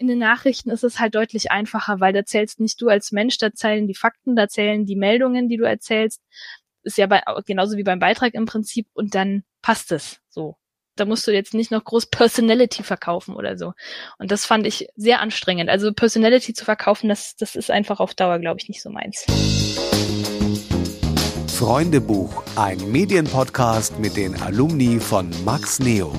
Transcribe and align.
In 0.00 0.06
den 0.06 0.20
Nachrichten 0.20 0.70
ist 0.70 0.84
es 0.84 1.00
halt 1.00 1.16
deutlich 1.16 1.50
einfacher, 1.50 1.98
weil 1.98 2.12
da 2.12 2.24
zählst 2.24 2.60
nicht 2.60 2.80
du 2.80 2.88
als 2.88 3.10
Mensch, 3.10 3.36
da 3.38 3.52
zählen 3.52 3.88
die 3.88 3.96
Fakten, 3.96 4.36
da 4.36 4.46
zählen 4.46 4.86
die 4.86 4.94
Meldungen, 4.94 5.48
die 5.48 5.56
du 5.56 5.64
erzählst. 5.64 6.22
Ist 6.84 6.98
ja 6.98 7.08
bei, 7.08 7.20
genauso 7.44 7.76
wie 7.76 7.82
beim 7.82 7.98
Beitrag 7.98 8.34
im 8.34 8.46
Prinzip 8.46 8.86
und 8.92 9.16
dann 9.16 9.42
passt 9.60 9.90
es 9.90 10.20
so. 10.28 10.56
Da 10.94 11.04
musst 11.04 11.26
du 11.26 11.32
jetzt 11.32 11.52
nicht 11.52 11.72
noch 11.72 11.82
groß 11.82 12.06
Personality 12.06 12.84
verkaufen 12.84 13.34
oder 13.34 13.58
so. 13.58 13.72
Und 14.18 14.30
das 14.30 14.46
fand 14.46 14.68
ich 14.68 14.86
sehr 14.94 15.20
anstrengend. 15.20 15.68
Also 15.68 15.92
Personality 15.92 16.54
zu 16.54 16.64
verkaufen, 16.64 17.08
das, 17.08 17.34
das 17.34 17.56
ist 17.56 17.68
einfach 17.68 17.98
auf 17.98 18.14
Dauer, 18.14 18.38
glaube 18.38 18.60
ich, 18.60 18.68
nicht 18.68 18.82
so 18.82 18.90
meins. 18.90 19.26
Freundebuch, 21.48 22.44
ein 22.54 22.78
Medienpodcast 22.92 23.98
mit 23.98 24.16
den 24.16 24.40
Alumni 24.42 25.00
von 25.00 25.28
Max 25.44 25.80
Neo. 25.80 26.12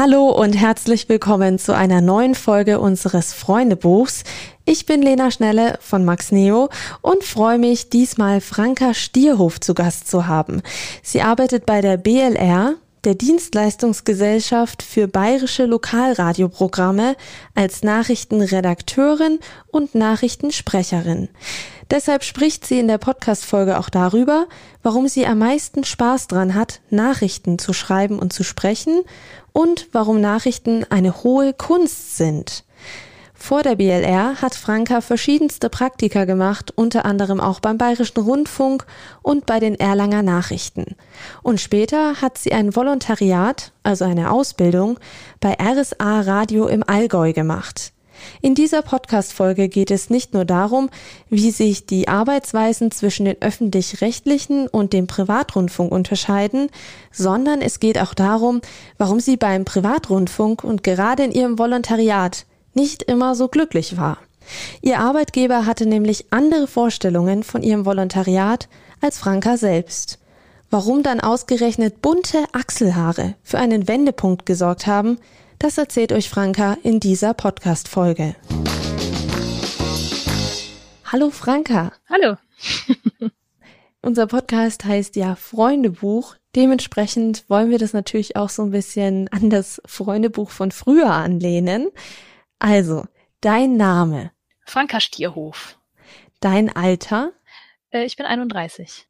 Hallo 0.00 0.28
und 0.28 0.52
herzlich 0.52 1.08
willkommen 1.08 1.58
zu 1.58 1.74
einer 1.74 2.00
neuen 2.00 2.36
Folge 2.36 2.78
unseres 2.78 3.34
Freundebuchs. 3.34 4.22
Ich 4.64 4.86
bin 4.86 5.02
Lena 5.02 5.32
Schnelle 5.32 5.76
von 5.80 6.04
Max 6.04 6.30
Neo 6.30 6.68
und 7.02 7.24
freue 7.24 7.58
mich, 7.58 7.90
diesmal 7.90 8.40
Franka 8.40 8.94
Stierhof 8.94 9.58
zu 9.58 9.74
Gast 9.74 10.06
zu 10.06 10.28
haben. 10.28 10.62
Sie 11.02 11.20
arbeitet 11.20 11.66
bei 11.66 11.80
der 11.80 11.96
BLR, 11.96 12.74
der 13.02 13.16
Dienstleistungsgesellschaft 13.16 14.84
für 14.84 15.08
bayerische 15.08 15.64
Lokalradioprogramme, 15.64 17.16
als 17.56 17.82
Nachrichtenredakteurin 17.82 19.40
und 19.66 19.96
Nachrichtensprecherin. 19.96 21.28
Deshalb 21.90 22.22
spricht 22.22 22.66
sie 22.66 22.78
in 22.78 22.88
der 22.88 22.98
Podcast-Folge 22.98 23.78
auch 23.78 23.88
darüber, 23.88 24.46
warum 24.82 25.08
sie 25.08 25.26
am 25.26 25.38
meisten 25.38 25.84
Spaß 25.84 26.28
dran 26.28 26.54
hat, 26.54 26.80
Nachrichten 26.90 27.58
zu 27.58 27.72
schreiben 27.72 28.18
und 28.18 28.32
zu 28.32 28.44
sprechen 28.44 29.02
und 29.52 29.88
warum 29.92 30.20
Nachrichten 30.20 30.84
eine 30.90 31.22
hohe 31.22 31.54
Kunst 31.54 32.16
sind. 32.18 32.64
Vor 33.40 33.62
der 33.62 33.76
BLR 33.76 34.42
hat 34.42 34.56
Franka 34.56 35.00
verschiedenste 35.00 35.70
Praktika 35.70 36.24
gemacht, 36.24 36.72
unter 36.74 37.04
anderem 37.04 37.40
auch 37.40 37.60
beim 37.60 37.78
Bayerischen 37.78 38.20
Rundfunk 38.20 38.84
und 39.22 39.46
bei 39.46 39.60
den 39.60 39.78
Erlanger 39.78 40.22
Nachrichten. 40.22 40.96
Und 41.42 41.60
später 41.60 42.20
hat 42.20 42.36
sie 42.36 42.52
ein 42.52 42.74
Volontariat, 42.74 43.72
also 43.84 44.04
eine 44.04 44.32
Ausbildung, 44.32 44.98
bei 45.40 45.56
RSA 45.58 46.22
Radio 46.22 46.66
im 46.66 46.82
Allgäu 46.82 47.32
gemacht. 47.32 47.92
In 48.40 48.54
dieser 48.54 48.82
Podcast-Folge 48.82 49.68
geht 49.68 49.90
es 49.90 50.10
nicht 50.10 50.34
nur 50.34 50.44
darum, 50.44 50.90
wie 51.28 51.50
sich 51.50 51.86
die 51.86 52.08
Arbeitsweisen 52.08 52.90
zwischen 52.90 53.24
den 53.24 53.40
öffentlich-rechtlichen 53.40 54.68
und 54.68 54.92
dem 54.92 55.06
Privatrundfunk 55.06 55.92
unterscheiden, 55.92 56.68
sondern 57.12 57.60
es 57.60 57.80
geht 57.80 57.98
auch 57.98 58.14
darum, 58.14 58.60
warum 58.96 59.20
sie 59.20 59.36
beim 59.36 59.64
Privatrundfunk 59.64 60.64
und 60.64 60.82
gerade 60.82 61.24
in 61.24 61.32
ihrem 61.32 61.58
Volontariat 61.58 62.46
nicht 62.74 63.02
immer 63.02 63.34
so 63.34 63.48
glücklich 63.48 63.96
war. 63.96 64.18
Ihr 64.80 65.00
Arbeitgeber 65.00 65.66
hatte 65.66 65.86
nämlich 65.86 66.26
andere 66.30 66.66
Vorstellungen 66.66 67.42
von 67.42 67.62
ihrem 67.62 67.84
Volontariat 67.84 68.68
als 69.00 69.18
Franka 69.18 69.56
selbst. 69.56 70.18
Warum 70.70 71.02
dann 71.02 71.20
ausgerechnet 71.20 72.02
bunte 72.02 72.44
Achselhaare 72.52 73.34
für 73.42 73.58
einen 73.58 73.88
Wendepunkt 73.88 74.44
gesorgt 74.44 74.86
haben, 74.86 75.18
das 75.58 75.76
erzählt 75.76 76.12
euch 76.12 76.28
Franka 76.28 76.76
in 76.82 77.00
dieser 77.00 77.34
Podcast-Folge. 77.34 78.36
Hallo 81.04 81.30
Franka. 81.30 81.92
Hallo. 82.08 82.36
Unser 84.02 84.26
Podcast 84.28 84.84
heißt 84.84 85.16
ja 85.16 85.34
Freundebuch. 85.34 86.36
Dementsprechend 86.54 87.48
wollen 87.48 87.70
wir 87.70 87.78
das 87.78 87.92
natürlich 87.92 88.36
auch 88.36 88.50
so 88.50 88.62
ein 88.62 88.70
bisschen 88.70 89.28
an 89.28 89.50
das 89.50 89.82
Freundebuch 89.84 90.50
von 90.50 90.70
früher 90.70 91.10
anlehnen. 91.10 91.88
Also, 92.58 93.04
dein 93.40 93.76
Name. 93.76 94.30
Franka 94.64 95.00
Stierhof. 95.00 95.78
Dein 96.40 96.74
Alter. 96.74 97.32
Äh, 97.90 98.04
ich 98.04 98.16
bin 98.16 98.26
31. 98.26 99.08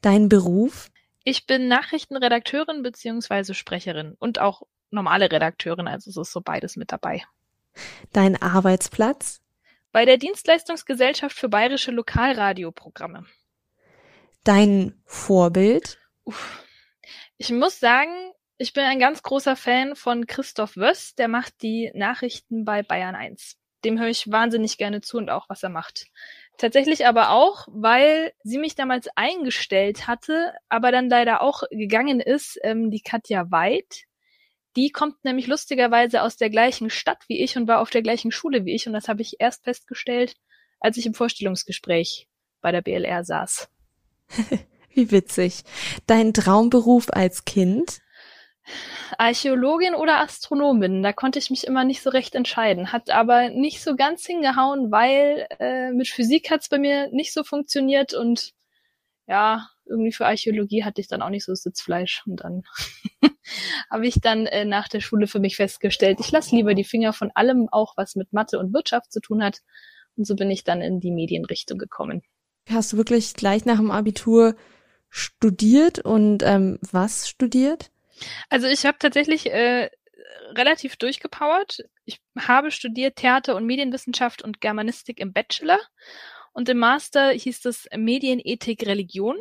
Dein 0.00 0.28
Beruf. 0.28 0.90
Ich 1.24 1.46
bin 1.46 1.68
Nachrichtenredakteurin 1.68 2.82
beziehungsweise 2.82 3.54
Sprecherin 3.54 4.16
und 4.18 4.40
auch 4.40 4.62
normale 4.92 5.30
Redakteurin, 5.30 5.88
also 5.88 6.10
es 6.10 6.16
ist 6.16 6.32
so 6.32 6.40
beides 6.40 6.76
mit 6.76 6.92
dabei. 6.92 7.24
Dein 8.12 8.40
Arbeitsplatz? 8.40 9.40
Bei 9.92 10.04
der 10.04 10.16
Dienstleistungsgesellschaft 10.16 11.36
für 11.36 11.48
bayerische 11.48 11.90
Lokalradioprogramme. 11.90 13.26
Dein 14.44 15.00
Vorbild? 15.04 15.98
Uff. 16.24 16.64
Ich 17.36 17.50
muss 17.50 17.78
sagen, 17.80 18.32
ich 18.58 18.72
bin 18.72 18.84
ein 18.84 18.98
ganz 18.98 19.22
großer 19.22 19.56
Fan 19.56 19.96
von 19.96 20.26
Christoph 20.26 20.76
Wöss, 20.76 21.14
der 21.14 21.28
macht 21.28 21.62
die 21.62 21.90
Nachrichten 21.94 22.64
bei 22.64 22.82
Bayern 22.82 23.14
1. 23.14 23.56
Dem 23.84 23.98
höre 23.98 24.08
ich 24.08 24.30
wahnsinnig 24.30 24.78
gerne 24.78 25.00
zu 25.00 25.16
und 25.18 25.30
auch, 25.30 25.48
was 25.48 25.62
er 25.62 25.68
macht. 25.68 26.06
Tatsächlich 26.58 27.06
aber 27.06 27.30
auch, 27.30 27.66
weil 27.68 28.32
sie 28.44 28.58
mich 28.58 28.76
damals 28.76 29.08
eingestellt 29.16 30.06
hatte, 30.06 30.52
aber 30.68 30.92
dann 30.92 31.08
leider 31.08 31.42
auch 31.42 31.64
gegangen 31.70 32.20
ist, 32.20 32.58
ähm, 32.62 32.90
die 32.90 33.00
Katja 33.00 33.50
Weid, 33.50 34.04
die 34.76 34.90
kommt 34.90 35.24
nämlich 35.24 35.46
lustigerweise 35.46 36.22
aus 36.22 36.36
der 36.36 36.50
gleichen 36.50 36.90
Stadt 36.90 37.22
wie 37.28 37.42
ich 37.42 37.56
und 37.56 37.68
war 37.68 37.80
auf 37.80 37.90
der 37.90 38.02
gleichen 38.02 38.30
Schule 38.30 38.64
wie 38.64 38.74
ich 38.74 38.86
und 38.86 38.92
das 38.92 39.08
habe 39.08 39.22
ich 39.22 39.36
erst 39.38 39.64
festgestellt, 39.64 40.34
als 40.80 40.96
ich 40.96 41.06
im 41.06 41.14
Vorstellungsgespräch 41.14 42.28
bei 42.60 42.72
der 42.72 42.82
BLR 42.82 43.24
saß. 43.24 43.68
wie 44.94 45.10
witzig. 45.10 45.62
Dein 46.06 46.32
Traumberuf 46.32 47.08
als 47.10 47.44
Kind? 47.44 48.00
Archäologin 49.18 49.94
oder 49.94 50.20
Astronomin, 50.20 51.02
da 51.02 51.12
konnte 51.12 51.38
ich 51.38 51.50
mich 51.50 51.66
immer 51.66 51.84
nicht 51.84 52.02
so 52.02 52.10
recht 52.10 52.34
entscheiden. 52.34 52.92
Hat 52.92 53.10
aber 53.10 53.50
nicht 53.50 53.82
so 53.82 53.96
ganz 53.96 54.24
hingehauen, 54.24 54.92
weil 54.92 55.46
äh, 55.58 55.90
mit 55.90 56.08
Physik 56.08 56.50
hat's 56.50 56.68
bei 56.68 56.78
mir 56.78 57.08
nicht 57.10 57.32
so 57.32 57.42
funktioniert 57.44 58.14
und 58.14 58.52
ja, 59.26 59.68
irgendwie 59.84 60.12
für 60.12 60.26
Archäologie 60.26 60.84
hatte 60.84 61.00
ich 61.00 61.08
dann 61.08 61.22
auch 61.22 61.28
nicht 61.28 61.44
so 61.44 61.54
Sitzfleisch 61.54 62.22
und 62.26 62.36
dann 62.36 62.62
habe 63.90 64.06
ich 64.06 64.20
dann 64.20 64.46
äh, 64.46 64.64
nach 64.64 64.88
der 64.88 65.00
Schule 65.00 65.26
für 65.26 65.40
mich 65.40 65.56
festgestellt, 65.56 66.18
ich 66.20 66.30
lasse 66.30 66.54
lieber 66.54 66.74
die 66.74 66.84
Finger 66.84 67.12
von 67.12 67.30
allem, 67.34 67.68
auch 67.70 67.94
was 67.96 68.14
mit 68.16 68.32
Mathe 68.32 68.58
und 68.58 68.72
Wirtschaft 68.72 69.12
zu 69.12 69.20
tun 69.20 69.42
hat. 69.42 69.60
Und 70.16 70.26
so 70.26 70.36
bin 70.36 70.50
ich 70.50 70.64
dann 70.64 70.82
in 70.82 71.00
die 71.00 71.10
Medienrichtung 71.10 71.78
gekommen. 71.78 72.22
Hast 72.68 72.92
du 72.92 72.96
wirklich 72.96 73.34
gleich 73.34 73.64
nach 73.64 73.78
dem 73.78 73.90
Abitur 73.90 74.54
studiert 75.08 75.98
und 75.98 76.42
ähm, 76.42 76.78
was 76.90 77.28
studiert? 77.28 77.90
Also 78.50 78.66
ich 78.66 78.86
habe 78.86 78.98
tatsächlich 78.98 79.50
äh, 79.50 79.90
relativ 80.54 80.96
durchgepowert. 80.96 81.78
Ich 82.04 82.20
habe 82.38 82.70
studiert 82.70 83.16
Theater- 83.16 83.56
und 83.56 83.66
Medienwissenschaft 83.66 84.42
und 84.42 84.60
Germanistik 84.60 85.18
im 85.18 85.32
Bachelor 85.32 85.78
und 86.52 86.68
im 86.68 86.78
Master 86.78 87.30
hieß 87.30 87.64
es 87.64 87.88
Medienethik 87.96 88.86
Religion 88.86 89.36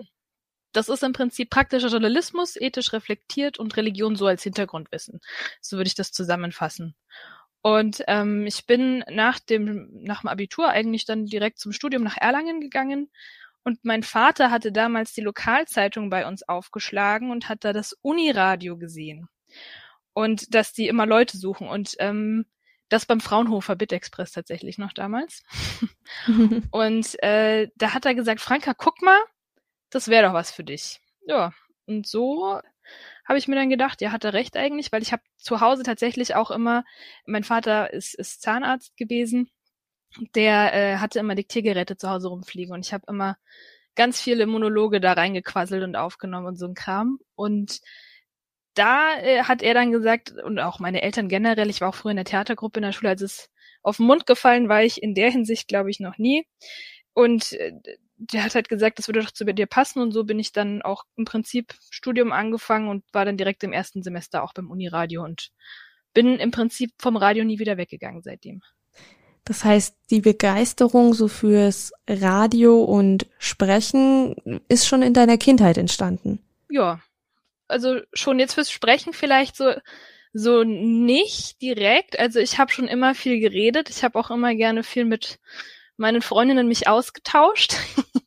das 0.73 0.89
ist 0.89 1.03
im 1.03 1.13
Prinzip 1.13 1.49
praktischer 1.49 1.89
Journalismus, 1.89 2.55
ethisch 2.55 2.93
reflektiert 2.93 3.59
und 3.59 3.75
Religion 3.77 4.15
so 4.15 4.25
als 4.25 4.43
Hintergrundwissen. 4.43 5.21
So 5.61 5.77
würde 5.77 5.87
ich 5.87 5.95
das 5.95 6.11
zusammenfassen. 6.11 6.95
Und 7.61 8.03
ähm, 8.07 8.47
ich 8.47 8.65
bin 8.65 9.03
nach 9.09 9.39
dem, 9.39 9.89
nach 9.91 10.21
dem 10.21 10.29
Abitur 10.29 10.69
eigentlich 10.69 11.05
dann 11.05 11.25
direkt 11.25 11.59
zum 11.59 11.71
Studium 11.71 12.03
nach 12.03 12.17
Erlangen 12.17 12.59
gegangen. 12.59 13.11
Und 13.63 13.85
mein 13.85 14.01
Vater 14.01 14.49
hatte 14.49 14.71
damals 14.71 15.13
die 15.13 15.21
Lokalzeitung 15.21 16.09
bei 16.09 16.27
uns 16.27 16.47
aufgeschlagen 16.47 17.29
und 17.29 17.49
hat 17.49 17.63
da 17.63 17.73
das 17.73 17.93
Uniradio 18.01 18.77
gesehen. 18.77 19.29
Und 20.13 20.55
dass 20.55 20.73
die 20.73 20.87
immer 20.87 21.05
Leute 21.05 21.37
suchen. 21.37 21.67
Und 21.67 21.95
ähm, 21.99 22.45
das 22.89 23.05
beim 23.05 23.21
Fraunhofer 23.21 23.75
Bitexpress 23.75 24.31
tatsächlich 24.31 24.77
noch 24.79 24.93
damals. 24.93 25.43
und 26.71 27.23
äh, 27.23 27.69
da 27.75 27.93
hat 27.93 28.05
er 28.05 28.15
gesagt, 28.15 28.41
Franka, 28.41 28.73
guck 28.73 29.01
mal, 29.03 29.19
das 29.91 30.07
wäre 30.07 30.27
doch 30.27 30.33
was 30.33 30.51
für 30.51 30.63
dich. 30.63 30.99
Ja, 31.27 31.53
und 31.85 32.07
so 32.07 32.59
habe 33.25 33.37
ich 33.37 33.47
mir 33.47 33.55
dann 33.55 33.69
gedacht, 33.69 34.01
ja, 34.01 34.11
hat 34.11 34.23
er 34.25 34.33
recht 34.33 34.57
eigentlich, 34.57 34.91
weil 34.91 35.01
ich 35.01 35.11
habe 35.11 35.23
zu 35.37 35.61
Hause 35.61 35.83
tatsächlich 35.83 36.35
auch 36.35 36.51
immer, 36.51 36.83
mein 37.25 37.43
Vater 37.43 37.93
ist, 37.93 38.15
ist 38.15 38.41
Zahnarzt 38.41 38.97
gewesen, 38.97 39.49
der 40.35 40.73
äh, 40.73 40.97
hatte 40.97 41.19
immer 41.19 41.35
Diktiergeräte 41.35 41.97
zu 41.97 42.09
Hause 42.09 42.29
rumfliegen 42.29 42.73
und 42.73 42.85
ich 42.85 42.93
habe 42.93 43.05
immer 43.07 43.37
ganz 43.95 44.19
viele 44.19 44.47
Monologe 44.47 44.99
da 44.99 45.13
reingequasselt 45.13 45.83
und 45.83 45.95
aufgenommen 45.95 46.47
und 46.47 46.55
so 46.57 46.65
ein 46.65 46.73
Kram. 46.73 47.19
Und 47.35 47.81
da 48.73 49.15
äh, 49.19 49.43
hat 49.43 49.61
er 49.61 49.73
dann 49.73 49.91
gesagt, 49.91 50.31
und 50.31 50.59
auch 50.59 50.79
meine 50.79 51.01
Eltern 51.01 51.27
generell, 51.27 51.69
ich 51.69 51.81
war 51.81 51.89
auch 51.89 51.95
früher 51.95 52.11
in 52.11 52.17
der 52.17 52.25
Theatergruppe 52.25 52.79
in 52.79 52.83
der 52.83 52.93
Schule, 52.93 53.09
als 53.09 53.21
es 53.21 53.49
auf 53.83 53.97
den 53.97 54.05
Mund 54.05 54.25
gefallen 54.25 54.69
war 54.69 54.83
ich 54.83 55.01
in 55.01 55.15
der 55.15 55.31
Hinsicht, 55.31 55.67
glaube 55.67 55.89
ich, 55.89 55.99
noch 55.99 56.17
nie. 56.17 56.47
Und 57.13 57.53
äh, 57.53 57.73
der 58.29 58.43
hat 58.43 58.55
halt 58.55 58.69
gesagt, 58.69 58.99
das 58.99 59.07
würde 59.07 59.21
doch 59.21 59.31
zu 59.31 59.45
dir 59.45 59.65
passen 59.65 59.99
und 59.99 60.11
so 60.11 60.23
bin 60.23 60.39
ich 60.39 60.51
dann 60.51 60.81
auch 60.83 61.05
im 61.15 61.25
Prinzip 61.25 61.73
Studium 61.89 62.31
angefangen 62.31 62.87
und 62.87 63.03
war 63.13 63.25
dann 63.25 63.37
direkt 63.37 63.63
im 63.63 63.73
ersten 63.73 64.03
Semester 64.03 64.43
auch 64.43 64.53
beim 64.53 64.69
Uniradio 64.69 65.23
und 65.23 65.49
bin 66.13 66.37
im 66.37 66.51
Prinzip 66.51 66.91
vom 66.99 67.17
Radio 67.17 67.43
nie 67.43 67.57
wieder 67.57 67.77
weggegangen 67.77 68.21
seitdem. 68.21 68.61
Das 69.43 69.63
heißt, 69.63 69.97
die 70.11 70.21
Begeisterung 70.21 71.15
so 71.15 71.27
fürs 71.27 71.93
Radio 72.07 72.83
und 72.83 73.25
Sprechen 73.39 74.35
ist 74.67 74.85
schon 74.85 75.01
in 75.01 75.15
deiner 75.15 75.37
Kindheit 75.37 75.77
entstanden. 75.77 76.39
Ja. 76.69 77.01
also 77.67 77.99
schon 78.13 78.39
jetzt 78.39 78.53
fürs 78.53 78.71
Sprechen 78.71 79.13
vielleicht 79.13 79.55
so 79.55 79.73
so 80.33 80.63
nicht 80.63 81.61
direkt. 81.61 82.17
Also 82.17 82.39
ich 82.39 82.57
habe 82.57 82.71
schon 82.71 82.87
immer 82.87 83.15
viel 83.15 83.39
geredet. 83.39 83.89
Ich 83.89 84.03
habe 84.03 84.17
auch 84.17 84.31
immer 84.31 84.55
gerne 84.55 84.83
viel 84.83 85.05
mit 85.05 85.39
meinen 86.01 86.21
Freundinnen 86.21 86.67
mich 86.67 86.87
ausgetauscht. 86.87 87.75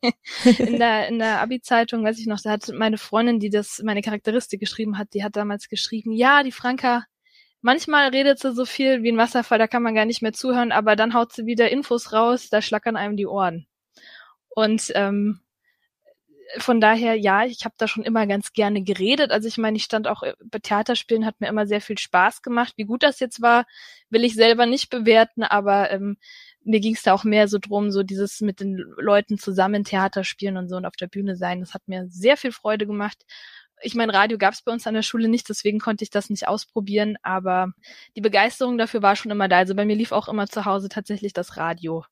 in 0.58 0.78
der, 0.78 1.08
in 1.08 1.18
der 1.18 1.40
Abi-Zeitung, 1.40 2.04
weiß 2.04 2.18
ich 2.18 2.26
noch, 2.26 2.40
da 2.40 2.52
hat 2.52 2.68
meine 2.72 2.96
Freundin, 2.96 3.40
die 3.40 3.50
das, 3.50 3.82
meine 3.84 4.00
Charakteristik 4.00 4.60
geschrieben 4.60 4.96
hat, 4.96 5.08
die 5.12 5.24
hat 5.24 5.36
damals 5.36 5.68
geschrieben, 5.68 6.12
ja, 6.12 6.42
die 6.42 6.52
Franka, 6.52 7.04
manchmal 7.60 8.08
redet 8.08 8.38
sie 8.38 8.52
so 8.52 8.64
viel 8.64 9.02
wie 9.02 9.12
ein 9.12 9.18
Wasserfall, 9.18 9.58
da 9.58 9.66
kann 9.66 9.82
man 9.82 9.94
gar 9.94 10.04
nicht 10.06 10.22
mehr 10.22 10.32
zuhören, 10.32 10.72
aber 10.72 10.96
dann 10.96 11.14
haut 11.14 11.32
sie 11.32 11.46
wieder 11.46 11.70
Infos 11.70 12.12
raus, 12.12 12.48
da 12.48 12.62
schlackern 12.62 12.96
einem 12.96 13.16
die 13.16 13.26
Ohren. 13.26 13.66
Und 14.48 14.92
ähm, 14.94 15.40
von 16.58 16.80
daher, 16.80 17.16
ja, 17.16 17.44
ich 17.44 17.64
habe 17.64 17.74
da 17.78 17.88
schon 17.88 18.04
immer 18.04 18.26
ganz 18.26 18.52
gerne 18.52 18.82
geredet. 18.82 19.32
Also 19.32 19.48
ich 19.48 19.58
meine, 19.58 19.76
ich 19.76 19.84
stand 19.84 20.06
auch 20.06 20.22
äh, 20.22 20.34
bei 20.44 20.58
Theaterspielen, 20.58 21.26
hat 21.26 21.40
mir 21.40 21.48
immer 21.48 21.66
sehr 21.66 21.80
viel 21.80 21.98
Spaß 21.98 22.42
gemacht. 22.42 22.74
Wie 22.76 22.84
gut 22.84 23.02
das 23.02 23.18
jetzt 23.18 23.42
war, 23.42 23.66
will 24.10 24.24
ich 24.24 24.34
selber 24.34 24.66
nicht 24.66 24.90
bewerten, 24.90 25.42
aber 25.42 25.90
ähm, 25.90 26.16
mir 26.64 26.80
ging 26.80 26.94
es 26.94 27.02
da 27.02 27.12
auch 27.12 27.24
mehr 27.24 27.48
so 27.48 27.58
drum, 27.58 27.90
so 27.90 28.02
dieses 28.02 28.40
mit 28.40 28.60
den 28.60 28.76
Leuten 28.96 29.38
zusammen 29.38 29.84
Theater 29.84 30.24
spielen 30.24 30.56
und 30.56 30.68
so 30.68 30.76
und 30.76 30.86
auf 30.86 30.96
der 30.96 31.06
Bühne 31.06 31.36
sein. 31.36 31.60
Das 31.60 31.74
hat 31.74 31.82
mir 31.86 32.06
sehr 32.08 32.36
viel 32.36 32.52
Freude 32.52 32.86
gemacht. 32.86 33.24
Ich 33.82 33.94
meine, 33.94 34.14
Radio 34.14 34.38
gab 34.38 34.54
es 34.54 34.62
bei 34.62 34.72
uns 34.72 34.86
an 34.86 34.94
der 34.94 35.02
Schule 35.02 35.28
nicht, 35.28 35.48
deswegen 35.48 35.78
konnte 35.78 36.04
ich 36.04 36.10
das 36.10 36.30
nicht 36.30 36.48
ausprobieren, 36.48 37.16
aber 37.22 37.72
die 38.16 38.20
Begeisterung 38.20 38.78
dafür 38.78 39.02
war 39.02 39.16
schon 39.16 39.30
immer 39.30 39.48
da. 39.48 39.58
Also 39.58 39.74
bei 39.74 39.84
mir 39.84 39.96
lief 39.96 40.12
auch 40.12 40.28
immer 40.28 40.46
zu 40.46 40.64
Hause 40.64 40.88
tatsächlich 40.88 41.32
das 41.32 41.56
Radio. 41.56 42.04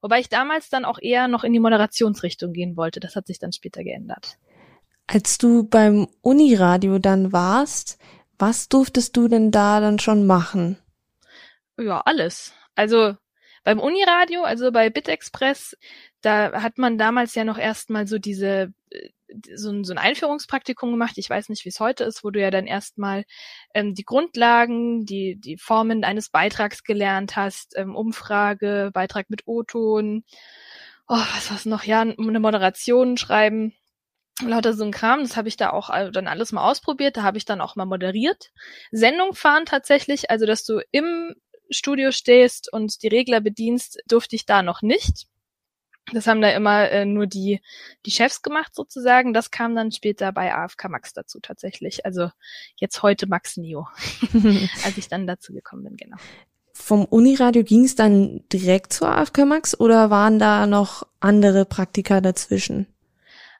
Wobei 0.00 0.20
ich 0.20 0.28
damals 0.28 0.70
dann 0.70 0.84
auch 0.84 0.98
eher 1.00 1.28
noch 1.28 1.44
in 1.44 1.52
die 1.52 1.60
Moderationsrichtung 1.60 2.52
gehen 2.52 2.76
wollte. 2.76 3.00
Das 3.00 3.16
hat 3.16 3.26
sich 3.26 3.38
dann 3.38 3.52
später 3.52 3.84
geändert. 3.84 4.38
Als 5.06 5.38
du 5.38 5.64
beim 5.64 6.08
Uniradio 6.22 6.98
dann 6.98 7.32
warst, 7.32 7.98
was 8.38 8.68
durftest 8.68 9.16
du 9.16 9.28
denn 9.28 9.50
da 9.50 9.80
dann 9.80 9.98
schon 9.98 10.26
machen? 10.26 10.78
Ja, 11.78 12.00
alles. 12.04 12.52
Also 12.74 13.16
beim 13.64 13.80
Uniradio, 13.80 14.42
also 14.42 14.72
bei 14.72 14.90
BitExpress, 14.90 15.76
da 16.20 16.62
hat 16.62 16.78
man 16.78 16.98
damals 16.98 17.34
ja 17.34 17.44
noch 17.44 17.58
erstmal 17.58 18.06
so 18.06 18.18
diese 18.18 18.72
äh, 18.90 19.08
so 19.54 19.70
ein, 19.70 19.84
so 19.84 19.92
ein 19.92 19.98
Einführungspraktikum 19.98 20.90
gemacht. 20.90 21.18
Ich 21.18 21.28
weiß 21.28 21.48
nicht, 21.50 21.64
wie 21.64 21.68
es 21.68 21.80
heute 21.80 22.04
ist, 22.04 22.24
wo 22.24 22.30
du 22.30 22.40
ja 22.40 22.50
dann 22.50 22.66
erstmal 22.66 23.24
ähm, 23.74 23.94
die 23.94 24.04
Grundlagen, 24.04 25.04
die, 25.04 25.36
die 25.36 25.58
Formen 25.58 26.04
eines 26.04 26.30
Beitrags 26.30 26.82
gelernt 26.82 27.36
hast, 27.36 27.76
ähm, 27.76 27.94
Umfrage, 27.94 28.90
Beitrag 28.92 29.28
mit 29.28 29.46
O-Ton, 29.46 30.24
oh, 31.08 31.16
was 31.16 31.50
war's 31.50 31.66
noch, 31.66 31.84
ja, 31.84 32.00
eine 32.00 32.40
Moderation 32.40 33.16
schreiben, 33.16 33.74
lauter 34.42 34.72
so 34.72 34.84
ein 34.84 34.92
Kram, 34.92 35.20
das 35.20 35.36
habe 35.36 35.48
ich 35.48 35.56
da 35.56 35.70
auch 35.70 35.90
äh, 35.90 36.10
dann 36.10 36.28
alles 36.28 36.52
mal 36.52 36.68
ausprobiert, 36.68 37.16
da 37.16 37.22
habe 37.22 37.38
ich 37.38 37.44
dann 37.44 37.60
auch 37.60 37.76
mal 37.76 37.86
moderiert. 37.86 38.50
Sendung 38.90 39.34
fahren 39.34 39.66
tatsächlich, 39.66 40.30
also 40.30 40.46
dass 40.46 40.64
du 40.64 40.80
im 40.90 41.34
Studio 41.70 42.10
stehst 42.10 42.72
und 42.72 43.02
die 43.02 43.08
Regler 43.08 43.40
bedienst, 43.40 43.98
durfte 44.06 44.36
ich 44.36 44.46
da 44.46 44.62
noch 44.62 44.82
nicht. 44.82 45.26
Das 46.12 46.26
haben 46.26 46.40
da 46.40 46.50
immer 46.50 46.90
äh, 46.90 47.04
nur 47.04 47.26
die, 47.26 47.60
die 48.06 48.10
Chefs 48.10 48.42
gemacht 48.42 48.74
sozusagen. 48.74 49.34
Das 49.34 49.50
kam 49.50 49.74
dann 49.74 49.92
später 49.92 50.32
bei 50.32 50.54
AFK 50.54 50.88
Max 50.88 51.12
dazu 51.12 51.38
tatsächlich. 51.40 52.06
Also 52.06 52.30
jetzt 52.76 53.02
heute 53.02 53.26
Max 53.26 53.56
Neo, 53.56 53.86
als 54.84 54.96
ich 54.96 55.08
dann 55.08 55.26
dazu 55.26 55.52
gekommen 55.52 55.84
bin, 55.84 55.96
genau. 55.96 56.16
Vom 56.72 57.04
Uniradio 57.04 57.64
ging 57.64 57.84
es 57.84 57.96
dann 57.96 58.44
direkt 58.52 58.92
zur 58.92 59.08
AFK 59.08 59.44
Max 59.44 59.78
oder 59.78 60.10
waren 60.10 60.38
da 60.38 60.66
noch 60.66 61.06
andere 61.20 61.64
Praktika 61.64 62.20
dazwischen? 62.20 62.86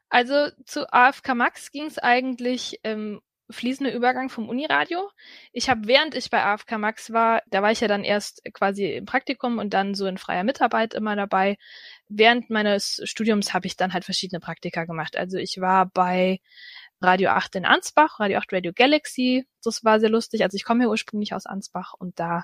Also 0.08 0.49
zu 0.64 0.90
AFK 0.93 1.34
Max 1.34 1.70
ging 1.70 1.87
es 1.87 1.99
eigentlich 1.99 2.81
ähm, 2.84 3.20
fließender 3.50 3.92
Übergang 3.92 4.28
vom 4.28 4.48
Uniradio. 4.48 5.10
Ich 5.52 5.68
habe, 5.70 5.86
während 5.86 6.14
ich 6.14 6.30
bei 6.30 6.42
AFK 6.44 6.78
Max 6.78 7.12
war, 7.12 7.42
da 7.46 7.62
war 7.62 7.70
ich 7.70 7.80
ja 7.80 7.88
dann 7.88 8.04
erst 8.04 8.42
quasi 8.52 8.92
im 8.92 9.06
Praktikum 9.06 9.58
und 9.58 9.74
dann 9.74 9.94
so 9.94 10.06
in 10.06 10.18
freier 10.18 10.44
Mitarbeit 10.44 10.94
immer 10.94 11.16
dabei. 11.16 11.56
Während 12.08 12.50
meines 12.50 13.00
Studiums 13.04 13.54
habe 13.54 13.66
ich 13.66 13.76
dann 13.76 13.92
halt 13.92 14.04
verschiedene 14.04 14.40
Praktika 14.40 14.84
gemacht. 14.84 15.16
Also 15.16 15.38
ich 15.38 15.60
war 15.60 15.86
bei 15.86 16.40
Radio 17.00 17.30
8 17.30 17.56
in 17.56 17.64
Ansbach, 17.64 18.20
Radio 18.20 18.38
8 18.38 18.52
Radio 18.52 18.72
Galaxy. 18.74 19.46
Das 19.62 19.84
war 19.84 20.00
sehr 20.00 20.10
lustig. 20.10 20.42
Also 20.42 20.56
ich 20.56 20.64
komme 20.64 20.84
ja 20.84 20.90
ursprünglich 20.90 21.32
aus 21.32 21.46
Ansbach 21.46 21.94
und 21.98 22.18
da 22.18 22.42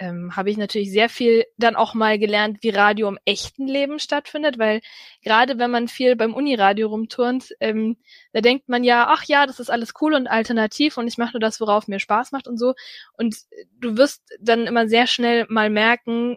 ähm, 0.00 0.34
habe 0.34 0.50
ich 0.50 0.56
natürlich 0.56 0.90
sehr 0.90 1.10
viel 1.10 1.44
dann 1.58 1.76
auch 1.76 1.92
mal 1.92 2.18
gelernt, 2.18 2.58
wie 2.62 2.70
Radio 2.70 3.06
im 3.06 3.18
echten 3.26 3.66
Leben 3.66 3.98
stattfindet, 3.98 4.58
weil 4.58 4.80
gerade 5.22 5.58
wenn 5.58 5.70
man 5.70 5.88
viel 5.88 6.16
beim 6.16 6.32
Uniradio 6.32 6.88
rumturnt, 6.88 7.54
ähm, 7.60 7.98
da 8.32 8.40
denkt 8.40 8.68
man 8.70 8.82
ja, 8.82 9.08
ach 9.08 9.24
ja, 9.24 9.46
das 9.46 9.60
ist 9.60 9.70
alles 9.70 9.92
cool 10.00 10.14
und 10.14 10.26
alternativ 10.26 10.96
und 10.96 11.06
ich 11.06 11.18
mache 11.18 11.32
nur 11.34 11.40
das, 11.40 11.60
worauf 11.60 11.86
mir 11.86 12.00
Spaß 12.00 12.32
macht 12.32 12.48
und 12.48 12.56
so. 12.56 12.74
Und 13.12 13.36
du 13.78 13.98
wirst 13.98 14.22
dann 14.40 14.66
immer 14.66 14.88
sehr 14.88 15.06
schnell 15.06 15.44
mal 15.50 15.68
merken, 15.68 16.36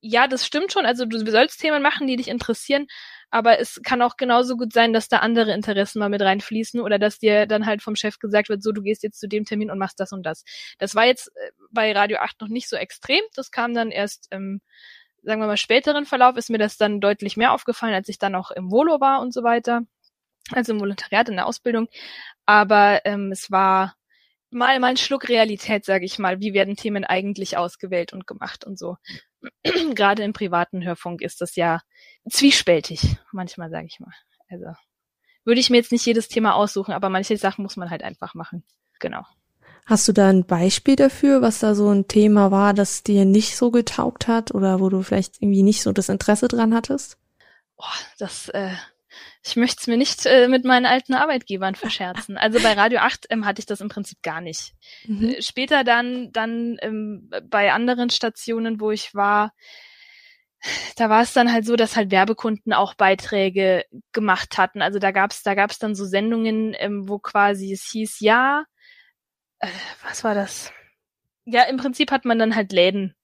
ja, 0.00 0.26
das 0.26 0.46
stimmt 0.46 0.72
schon, 0.72 0.86
also 0.86 1.04
du 1.04 1.18
sollst 1.30 1.60
Themen 1.60 1.82
machen, 1.82 2.06
die 2.06 2.16
dich 2.16 2.28
interessieren, 2.28 2.86
aber 3.32 3.58
es 3.58 3.80
kann 3.82 4.02
auch 4.02 4.18
genauso 4.18 4.58
gut 4.58 4.74
sein, 4.74 4.92
dass 4.92 5.08
da 5.08 5.18
andere 5.18 5.54
Interessen 5.54 5.98
mal 5.98 6.10
mit 6.10 6.20
reinfließen 6.20 6.80
oder 6.82 6.98
dass 6.98 7.18
dir 7.18 7.46
dann 7.46 7.64
halt 7.64 7.82
vom 7.82 7.96
Chef 7.96 8.18
gesagt 8.18 8.50
wird, 8.50 8.62
so 8.62 8.72
du 8.72 8.82
gehst 8.82 9.02
jetzt 9.02 9.18
zu 9.18 9.26
dem 9.26 9.46
Termin 9.46 9.70
und 9.70 9.78
machst 9.78 9.98
das 9.98 10.12
und 10.12 10.24
das. 10.24 10.44
Das 10.78 10.94
war 10.94 11.06
jetzt 11.06 11.28
äh, 11.28 11.50
bei 11.70 11.92
Radio 11.92 12.18
8 12.18 12.42
noch 12.42 12.48
nicht 12.48 12.68
so 12.68 12.76
extrem. 12.76 13.22
Das 13.34 13.50
kam 13.50 13.72
dann 13.72 13.90
erst 13.90 14.28
im, 14.30 14.60
sagen 15.22 15.40
wir 15.40 15.46
mal, 15.46 15.56
späteren 15.56 16.04
Verlauf 16.04 16.36
ist 16.36 16.50
mir 16.50 16.58
das 16.58 16.76
dann 16.76 17.00
deutlich 17.00 17.38
mehr 17.38 17.52
aufgefallen, 17.52 17.94
als 17.94 18.10
ich 18.10 18.18
dann 18.18 18.34
auch 18.34 18.50
im 18.50 18.70
Volo 18.70 19.00
war 19.00 19.22
und 19.22 19.32
so 19.32 19.42
weiter. 19.42 19.80
Also 20.50 20.74
im 20.74 20.80
Volontariat 20.80 21.30
in 21.30 21.36
der 21.36 21.46
Ausbildung. 21.46 21.88
Aber 22.44 23.00
ähm, 23.06 23.32
es 23.32 23.50
war 23.50 23.96
mal 24.50 24.78
mal 24.78 24.88
ein 24.88 24.96
Schluck 24.98 25.30
Realität, 25.30 25.86
sage 25.86 26.04
ich 26.04 26.18
mal. 26.18 26.40
Wie 26.40 26.52
werden 26.52 26.76
Themen 26.76 27.04
eigentlich 27.06 27.56
ausgewählt 27.56 28.12
und 28.12 28.26
gemacht 28.26 28.66
und 28.66 28.78
so. 28.78 28.98
Gerade 29.94 30.22
im 30.22 30.32
privaten 30.32 30.84
Hörfunk 30.84 31.20
ist 31.22 31.40
das 31.40 31.56
ja 31.56 31.80
zwiespältig, 32.28 33.16
manchmal 33.32 33.70
sage 33.70 33.86
ich 33.86 34.00
mal. 34.00 34.12
Also 34.48 34.66
würde 35.44 35.60
ich 35.60 35.70
mir 35.70 35.78
jetzt 35.78 35.92
nicht 35.92 36.06
jedes 36.06 36.28
Thema 36.28 36.54
aussuchen, 36.54 36.92
aber 36.92 37.08
manche 37.08 37.36
Sachen 37.36 37.62
muss 37.62 37.76
man 37.76 37.90
halt 37.90 38.02
einfach 38.02 38.34
machen. 38.34 38.62
Genau. 39.00 39.24
Hast 39.84 40.06
du 40.06 40.12
da 40.12 40.28
ein 40.28 40.44
Beispiel 40.46 40.94
dafür, 40.94 41.42
was 41.42 41.58
da 41.58 41.74
so 41.74 41.90
ein 41.90 42.06
Thema 42.06 42.52
war, 42.52 42.72
das 42.72 43.02
dir 43.02 43.24
nicht 43.24 43.56
so 43.56 43.72
getaugt 43.72 44.28
hat 44.28 44.54
oder 44.54 44.78
wo 44.78 44.88
du 44.88 45.02
vielleicht 45.02 45.42
irgendwie 45.42 45.64
nicht 45.64 45.82
so 45.82 45.92
das 45.92 46.08
Interesse 46.08 46.46
dran 46.46 46.72
hattest? 46.72 47.18
Boah, 47.76 47.92
das 48.18 48.48
äh, 48.50 48.70
ich 49.44 49.56
möchte 49.56 49.80
es 49.80 49.86
mir 49.88 49.96
nicht 49.96 50.24
äh, 50.24 50.46
mit 50.46 50.64
meinen 50.64 50.86
alten 50.86 51.14
Arbeitgebern 51.14 51.74
verscherzen. 51.74 52.38
Also 52.38 52.60
bei 52.62 52.74
Radio 52.74 53.00
8 53.00 53.26
ähm, 53.30 53.44
hatte 53.44 53.60
ich 53.60 53.66
das 53.66 53.80
im 53.80 53.88
Prinzip 53.88 54.22
gar 54.22 54.40
nicht. 54.40 54.74
Mhm. 55.06 55.30
Äh, 55.30 55.42
später 55.42 55.82
dann, 55.82 56.30
dann 56.32 56.76
ähm, 56.80 57.28
bei 57.48 57.72
anderen 57.72 58.10
Stationen, 58.10 58.80
wo 58.80 58.92
ich 58.92 59.14
war, 59.14 59.52
da 60.96 61.10
war 61.10 61.22
es 61.22 61.32
dann 61.32 61.52
halt 61.52 61.66
so, 61.66 61.74
dass 61.74 61.96
halt 61.96 62.12
Werbekunden 62.12 62.72
auch 62.72 62.94
Beiträge 62.94 63.84
gemacht 64.12 64.58
hatten. 64.58 64.80
Also 64.80 65.00
da 65.00 65.10
gab's 65.10 65.42
da 65.42 65.54
gab's 65.54 65.80
dann 65.80 65.96
so 65.96 66.04
Sendungen, 66.04 66.74
ähm, 66.78 67.08
wo 67.08 67.18
quasi 67.18 67.72
es 67.72 67.90
hieß, 67.90 68.20
ja, 68.20 68.64
äh, 69.58 69.68
was 70.06 70.22
war 70.22 70.36
das? 70.36 70.72
Ja, 71.44 71.64
im 71.64 71.78
Prinzip 71.78 72.12
hat 72.12 72.24
man 72.24 72.38
dann 72.38 72.54
halt 72.54 72.70
Läden, 72.70 73.16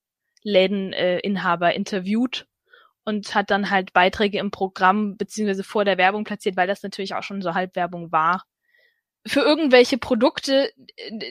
Lädeninhaber 0.42 1.72
äh, 1.72 1.76
interviewt 1.76 2.48
und 3.08 3.34
hat 3.34 3.50
dann 3.50 3.70
halt 3.70 3.94
Beiträge 3.94 4.38
im 4.38 4.50
Programm 4.50 5.16
beziehungsweise 5.16 5.64
vor 5.64 5.86
der 5.86 5.96
Werbung 5.96 6.24
platziert, 6.24 6.56
weil 6.56 6.66
das 6.66 6.82
natürlich 6.82 7.14
auch 7.14 7.22
schon 7.22 7.40
so 7.40 7.54
Halbwerbung 7.54 8.12
war. 8.12 8.44
Für 9.26 9.40
irgendwelche 9.40 9.96
Produkte, 9.96 10.70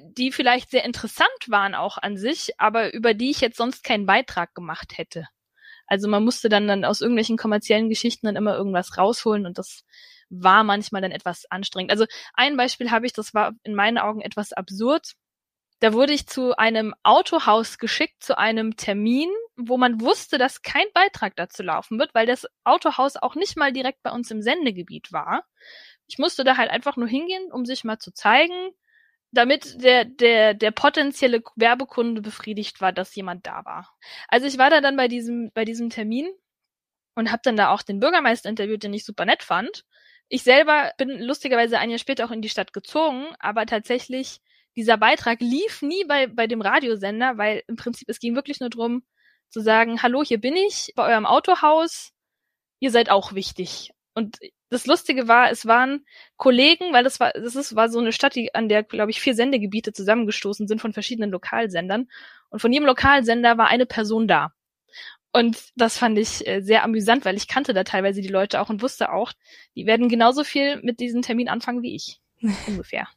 die 0.02 0.32
vielleicht 0.32 0.72
sehr 0.72 0.84
interessant 0.84 1.30
waren 1.46 1.76
auch 1.76 2.00
an 2.00 2.18
sich, 2.18 2.60
aber 2.60 2.96
über 2.96 3.14
die 3.14 3.30
ich 3.30 3.42
jetzt 3.42 3.58
sonst 3.58 3.84
keinen 3.84 4.08
Beitrag 4.08 4.56
gemacht 4.56 4.98
hätte. 4.98 5.28
Also 5.86 6.08
man 6.10 6.24
musste 6.24 6.50
dann, 6.50 6.68
dann 6.68 6.84
aus 6.84 7.02
irgendwelchen 7.02 7.38
kommerziellen 7.38 7.90
Geschichten 7.90 8.26
dann 8.26 8.36
immer 8.36 8.56
irgendwas 8.56 8.98
rausholen 8.98 9.46
und 9.46 9.60
das 9.60 9.84
war 10.30 10.64
manchmal 10.64 11.04
dann 11.04 11.12
etwas 11.12 11.46
anstrengend. 11.52 11.92
Also 11.92 12.06
ein 12.34 12.58
Beispiel 12.58 12.90
habe 12.90 13.06
ich, 13.06 13.14
das 13.14 13.36
war 13.36 13.54
in 13.62 13.76
meinen 13.76 14.00
Augen 14.00 14.22
etwas 14.22 14.52
absurd. 14.52 15.14
Da 15.80 15.94
wurde 15.94 16.14
ich 16.14 16.28
zu 16.28 16.58
einem 16.58 16.96
Autohaus 17.04 17.78
geschickt, 17.78 18.24
zu 18.24 18.38
einem 18.38 18.78
Termin, 18.78 19.30
wo 19.56 19.78
man 19.78 20.02
wusste, 20.02 20.38
dass 20.38 20.64
kein 20.64 20.86
Beitrag 20.94 21.36
dazu 21.36 21.62
laufen 21.62 22.00
wird, 22.00 22.16
weil 22.16 22.26
das 22.26 22.48
Autohaus 22.64 23.16
auch 23.16 23.36
nicht 23.36 23.58
mal 23.58 23.72
direkt 23.72 24.02
bei 24.02 24.12
uns 24.12 24.32
im 24.32 24.42
Sendegebiet 24.42 25.12
war. 25.12 25.44
Ich 26.08 26.18
musste 26.18 26.44
da 26.44 26.58
halt 26.58 26.72
einfach 26.72 26.98
nur 26.98 27.08
hingehen, 27.08 27.52
um 27.52 27.66
sich 27.66 27.84
mal 27.84 28.00
zu 28.00 28.12
zeigen, 28.12 28.72
damit 29.32 29.84
der, 29.84 30.06
der, 30.06 30.54
der 30.54 30.72
potenzielle 30.72 31.44
Werbekunde 31.56 32.22
befriedigt 32.22 32.82
war, 32.82 32.92
dass 32.92 33.14
jemand 33.16 33.46
da 33.46 33.66
war. 33.66 33.96
Also 34.30 34.48
ich 34.48 34.58
war 34.58 34.70
da 34.70 34.82
dann 34.82 34.96
bei 34.96 35.08
diesem, 35.08 35.52
bei 35.54 35.66
diesem 35.66 35.90
Termin 35.90 36.28
und 37.16 37.32
habe 37.32 37.42
dann 37.44 37.58
da 37.58 37.70
auch 37.70 37.82
den 37.84 38.00
Bürgermeister 38.00 38.50
interviewt, 38.50 38.84
den 38.84 38.94
ich 38.94 39.06
super 39.06 39.26
nett 39.26 39.44
fand. 39.44 39.86
Ich 40.30 40.44
selber 40.44 40.92
bin 40.98 41.10
lustigerweise 41.22 41.78
ein 41.78 41.90
Jahr 41.90 42.00
später 42.00 42.26
auch 42.26 42.32
in 42.32 42.42
die 42.42 42.50
Stadt 42.50 42.74
gezogen, 42.74 43.28
aber 43.40 43.66
tatsächlich 43.66 44.40
dieser 44.78 44.98
Beitrag 44.98 45.42
lief 45.42 45.82
nie 45.82 46.06
bei, 46.08 46.28
bei 46.28 46.46
dem 46.46 46.62
Radiosender, 46.62 47.38
weil 47.38 47.64
im 47.68 47.76
Prinzip 47.76 48.08
es 48.10 48.20
ging 48.20 48.36
wirklich 48.36 48.60
nur 48.60 48.70
drum 48.70 49.04
zu 49.50 49.60
sagen, 49.60 50.04
hallo, 50.04 50.24
hier 50.24 50.40
bin 50.40 50.56
ich, 50.56 50.94
bei 50.96 51.12
eurem 51.12 51.26
Autohaus, 51.26 52.12
ihr 52.80 52.92
seid 52.92 53.10
auch 53.10 53.34
wichtig. 53.34 53.92
Und 54.14 54.38
das 54.70 54.86
Lustige 54.86 55.28
war, 55.28 55.50
es 55.50 55.66
waren 55.66 56.06
Kollegen, 56.36 56.94
weil 56.94 57.04
das 57.04 57.20
war, 57.20 57.32
das 57.32 57.56
ist, 57.56 57.76
war 57.76 57.90
so 57.90 58.00
eine 58.00 58.12
Stadt, 58.12 58.36
die, 58.36 58.54
an 58.54 58.70
der, 58.70 58.84
glaube 58.84 59.10
ich, 59.10 59.20
vier 59.20 59.34
Sendegebiete 59.34 59.94
zusammengestoßen 59.94 60.68
sind 60.68 60.80
von 60.80 60.94
verschiedenen 60.94 61.32
Lokalsendern. 61.32 62.08
Und 62.50 62.60
von 62.60 62.72
jedem 62.72 62.86
Lokalsender 62.86 63.58
war 63.58 63.68
eine 63.68 63.88
Person 63.88 64.28
da. 64.28 64.54
Und 65.32 65.70
das 65.76 65.98
fand 65.98 66.20
ich 66.20 66.46
äh, 66.48 66.62
sehr 66.62 66.84
amüsant, 66.84 67.26
weil 67.26 67.36
ich 67.36 67.48
kannte 67.48 67.74
da 67.74 67.84
teilweise 67.84 68.22
die 68.22 68.28
Leute 68.28 68.62
auch 68.62 68.70
und 68.70 68.82
wusste 68.84 69.12
auch, 69.12 69.34
die 69.76 69.88
werden 69.88 70.08
genauso 70.08 70.44
viel 70.44 70.82
mit 70.84 71.00
diesem 71.00 71.24
Termin 71.24 71.50
anfangen 71.50 71.82
wie 71.82 71.96
ich. 71.96 72.20
Ungefähr. 72.68 73.08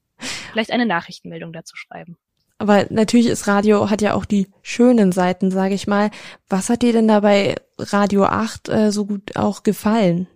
Vielleicht 0.52 0.71
eine 0.71 0.87
Nachrichtenmeldung 0.87 1.52
dazu 1.52 1.76
schreiben. 1.76 2.16
Aber 2.59 2.87
natürlich 2.90 3.28
ist 3.28 3.47
Radio, 3.47 3.88
hat 3.88 4.02
ja 4.02 4.12
auch 4.12 4.26
die 4.26 4.49
schönen 4.61 5.12
Seiten, 5.12 5.50
sage 5.50 5.75
ich 5.75 5.87
mal. 5.87 6.11
Was 6.49 6.69
hat 6.69 6.83
dir 6.83 6.92
denn 6.92 7.09
da 7.09 7.21
bei 7.21 7.54
Radio 7.78 8.25
8 8.25 8.69
äh, 8.69 8.92
so 8.92 9.07
gut 9.07 9.35
auch 9.35 9.62
gefallen? 9.62 10.28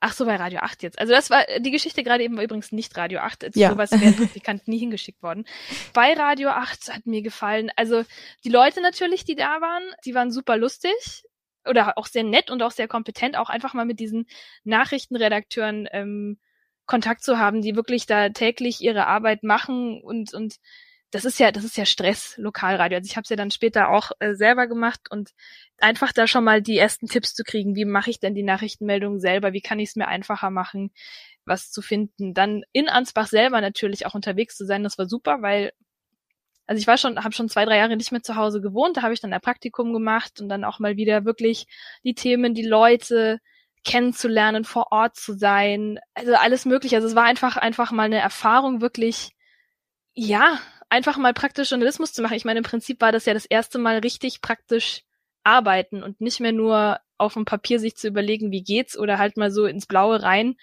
Ach 0.00 0.12
so, 0.12 0.26
bei 0.26 0.36
Radio 0.36 0.60
8 0.60 0.82
jetzt. 0.82 0.98
Also 0.98 1.12
das 1.12 1.30
war, 1.30 1.44
die 1.60 1.70
Geschichte 1.70 2.02
gerade 2.02 2.22
eben 2.22 2.36
war 2.36 2.44
übrigens 2.44 2.72
nicht 2.72 2.96
Radio 2.96 3.20
8. 3.20 3.44
Jetzt 3.44 3.56
Ja. 3.56 3.70
Sowas 3.70 3.90
wäre 3.92 4.12
Praktikant 4.12 4.68
nie 4.68 4.78
hingeschickt 4.78 5.22
worden. 5.22 5.46
Bei 5.94 6.12
Radio 6.12 6.50
8 6.50 6.92
hat 6.92 7.06
mir 7.06 7.22
gefallen, 7.22 7.70
also 7.76 8.04
die 8.44 8.50
Leute 8.50 8.82
natürlich, 8.82 9.24
die 9.24 9.34
da 9.34 9.60
waren, 9.60 9.84
die 10.04 10.14
waren 10.14 10.30
super 10.30 10.56
lustig 10.56 11.24
oder 11.66 11.96
auch 11.96 12.06
sehr 12.06 12.24
nett 12.24 12.50
und 12.50 12.62
auch 12.62 12.72
sehr 12.72 12.88
kompetent, 12.88 13.36
auch 13.36 13.50
einfach 13.50 13.74
mal 13.74 13.84
mit 13.84 14.00
diesen 14.00 14.26
Nachrichtenredakteuren 14.64 15.88
ähm, 15.92 16.38
Kontakt 16.88 17.22
zu 17.22 17.38
haben, 17.38 17.62
die 17.62 17.76
wirklich 17.76 18.06
da 18.06 18.30
täglich 18.30 18.80
ihre 18.80 19.06
Arbeit 19.06 19.44
machen 19.44 20.00
und, 20.02 20.34
und 20.34 20.56
das 21.10 21.24
ist 21.24 21.38
ja, 21.38 21.52
das 21.52 21.64
ist 21.64 21.76
ja 21.76 21.86
Stress, 21.86 22.36
Lokalradio. 22.36 22.96
Also 22.98 23.06
ich 23.06 23.16
habe 23.16 23.22
es 23.22 23.30
ja 23.30 23.36
dann 23.36 23.50
später 23.50 23.90
auch 23.90 24.10
äh, 24.18 24.34
selber 24.34 24.66
gemacht 24.66 25.00
und 25.10 25.30
einfach 25.78 26.12
da 26.12 26.26
schon 26.26 26.44
mal 26.44 26.60
die 26.60 26.76
ersten 26.76 27.06
Tipps 27.06 27.34
zu 27.34 27.44
kriegen, 27.44 27.76
wie 27.76 27.84
mache 27.84 28.10
ich 28.10 28.20
denn 28.20 28.34
die 28.34 28.42
Nachrichtenmeldung 28.42 29.18
selber, 29.18 29.52
wie 29.52 29.60
kann 29.60 29.78
ich 29.78 29.90
es 29.90 29.96
mir 29.96 30.08
einfacher 30.08 30.50
machen, 30.50 30.90
was 31.46 31.70
zu 31.70 31.80
finden. 31.80 32.34
Dann 32.34 32.62
in 32.72 32.88
Ansbach 32.88 33.28
selber 33.28 33.60
natürlich 33.60 34.04
auch 34.04 34.14
unterwegs 34.14 34.56
zu 34.56 34.66
sein, 34.66 34.82
das 34.82 34.98
war 34.98 35.06
super, 35.06 35.40
weil 35.40 35.72
also 36.66 36.80
ich 36.80 36.86
war 36.86 36.98
schon, 36.98 37.24
habe 37.24 37.32
schon 37.34 37.48
zwei, 37.48 37.64
drei 37.64 37.78
Jahre 37.78 37.96
nicht 37.96 38.12
mehr 38.12 38.22
zu 38.22 38.36
Hause 38.36 38.60
gewohnt, 38.60 38.98
da 38.98 39.02
habe 39.02 39.14
ich 39.14 39.20
dann 39.20 39.32
ein 39.32 39.40
Praktikum 39.40 39.94
gemacht 39.94 40.38
und 40.40 40.50
dann 40.50 40.64
auch 40.64 40.78
mal 40.78 40.96
wieder 40.98 41.24
wirklich 41.24 41.66
die 42.04 42.14
Themen, 42.14 42.52
die 42.52 42.66
Leute 42.66 43.40
kennenzulernen, 43.84 44.64
vor 44.64 44.88
Ort 44.90 45.16
zu 45.16 45.34
sein, 45.34 45.98
also 46.14 46.34
alles 46.34 46.64
mögliche. 46.64 46.96
Also 46.96 47.08
es 47.08 47.14
war 47.14 47.24
einfach, 47.24 47.56
einfach 47.56 47.92
mal 47.92 48.04
eine 48.04 48.18
Erfahrung, 48.18 48.80
wirklich, 48.80 49.30
ja, 50.14 50.58
einfach 50.88 51.16
mal 51.16 51.34
praktisch 51.34 51.70
Journalismus 51.70 52.12
zu 52.12 52.22
machen. 52.22 52.36
Ich 52.36 52.44
meine, 52.44 52.58
im 52.58 52.64
Prinzip 52.64 53.00
war 53.00 53.12
das 53.12 53.26
ja 53.26 53.34
das 53.34 53.46
erste 53.46 53.78
Mal 53.78 53.98
richtig 53.98 54.40
praktisch 54.40 55.02
arbeiten 55.44 56.02
und 56.02 56.20
nicht 56.20 56.40
mehr 56.40 56.52
nur 56.52 57.00
auf 57.16 57.34
dem 57.34 57.44
Papier 57.44 57.80
sich 57.80 57.96
zu 57.96 58.08
überlegen, 58.08 58.50
wie 58.52 58.62
geht's 58.62 58.98
oder 58.98 59.18
halt 59.18 59.36
mal 59.36 59.50
so 59.50 59.66
ins 59.66 59.86
Blaue 59.86 60.22
rein 60.22 60.56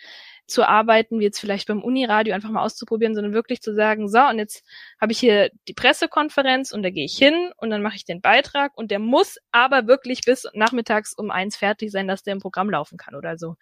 zu 0.47 0.67
arbeiten, 0.67 1.19
wie 1.19 1.23
jetzt 1.23 1.39
vielleicht 1.39 1.67
beim 1.67 1.81
Uniradio 1.81 2.33
einfach 2.33 2.49
mal 2.49 2.63
auszuprobieren, 2.63 3.15
sondern 3.15 3.33
wirklich 3.33 3.61
zu 3.61 3.73
sagen, 3.73 4.07
so, 4.07 4.19
und 4.19 4.37
jetzt 4.37 4.63
habe 5.01 5.11
ich 5.11 5.19
hier 5.19 5.49
die 5.67 5.73
Pressekonferenz 5.73 6.71
und 6.71 6.83
da 6.83 6.89
gehe 6.89 7.05
ich 7.05 7.17
hin 7.17 7.51
und 7.57 7.69
dann 7.69 7.81
mache 7.81 7.95
ich 7.95 8.05
den 8.05 8.21
Beitrag 8.21 8.77
und 8.77 8.91
der 8.91 8.99
muss 8.99 9.37
aber 9.51 9.87
wirklich 9.87 10.21
bis 10.21 10.47
nachmittags 10.53 11.13
um 11.13 11.31
eins 11.31 11.55
fertig 11.57 11.91
sein, 11.91 12.07
dass 12.07 12.23
der 12.23 12.33
im 12.33 12.41
Programm 12.41 12.69
laufen 12.69 12.97
kann 12.97 13.15
oder 13.15 13.37
so. 13.37 13.55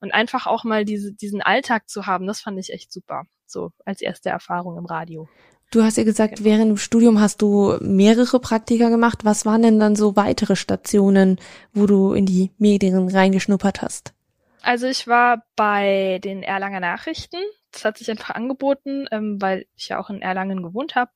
Und 0.00 0.14
einfach 0.14 0.46
auch 0.46 0.64
mal 0.64 0.84
diese, 0.84 1.12
diesen 1.12 1.42
Alltag 1.42 1.88
zu 1.88 2.06
haben, 2.06 2.26
das 2.26 2.40
fand 2.40 2.58
ich 2.58 2.72
echt 2.72 2.92
super. 2.92 3.24
So 3.46 3.72
als 3.84 4.00
erste 4.00 4.28
Erfahrung 4.28 4.76
im 4.76 4.86
Radio. 4.86 5.28
Du 5.70 5.82
hast 5.82 5.98
ja 5.98 6.04
gesagt, 6.04 6.44
während 6.44 6.70
dem 6.70 6.76
Studium 6.78 7.20
hast 7.20 7.42
du 7.42 7.76
mehrere 7.80 8.40
Praktika 8.40 8.88
gemacht. 8.88 9.24
Was 9.24 9.44
waren 9.44 9.62
denn 9.62 9.78
dann 9.78 9.96
so 9.96 10.16
weitere 10.16 10.56
Stationen, 10.56 11.38
wo 11.74 11.86
du 11.86 12.14
in 12.14 12.24
die 12.24 12.52
Medien 12.56 13.08
reingeschnuppert 13.08 13.82
hast? 13.82 14.14
Also 14.62 14.86
ich 14.86 15.06
war 15.06 15.44
bei 15.56 16.20
den 16.22 16.42
Erlanger 16.42 16.80
Nachrichten. 16.80 17.38
Das 17.72 17.84
hat 17.84 17.98
sich 17.98 18.10
einfach 18.10 18.34
angeboten, 18.34 19.06
ähm, 19.10 19.40
weil 19.40 19.66
ich 19.76 19.88
ja 19.88 19.98
auch 20.00 20.10
in 20.10 20.22
Erlangen 20.22 20.62
gewohnt 20.62 20.94
habe. 20.94 21.10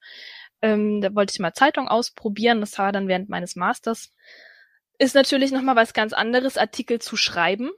Ähm, 0.61 1.01
da 1.01 1.15
wollte 1.15 1.33
ich 1.33 1.41
mal 1.41 1.55
Zeitung 1.55 1.89
ausprobieren. 1.89 2.61
Das 2.61 2.79
war 2.79 2.93
dann 2.93 3.09
während 3.09 3.29
meines 3.29 3.57
Masters. 3.57 4.13
Ist 4.99 5.15
natürlich 5.15 5.51
nochmal 5.51 5.75
was 5.77 5.95
ganz 5.95 6.13
anderes, 6.13 6.57
Artikel 6.57 7.01
zu 7.01 7.17
schreiben, 7.17 7.73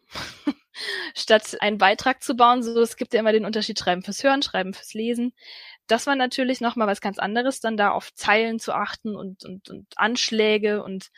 statt 1.14 1.56
einen 1.60 1.78
Beitrag 1.78 2.22
zu 2.22 2.36
bauen. 2.36 2.62
So, 2.62 2.80
es 2.80 2.96
gibt 2.96 3.14
ja 3.14 3.20
immer 3.20 3.32
den 3.32 3.46
Unterschied 3.46 3.78
Schreiben 3.78 4.02
fürs 4.02 4.22
Hören, 4.22 4.42
Schreiben 4.42 4.74
fürs 4.74 4.92
Lesen. 4.92 5.32
Das 5.86 6.06
war 6.06 6.16
natürlich 6.16 6.60
nochmal 6.60 6.86
was 6.86 7.00
ganz 7.00 7.18
anderes, 7.18 7.60
dann 7.60 7.76
da 7.76 7.90
auf 7.90 8.12
Zeilen 8.14 8.58
zu 8.58 8.74
achten 8.74 9.16
und, 9.16 9.44
und, 9.44 9.70
und 9.70 9.86
Anschläge 9.96 10.82
und 10.82 11.10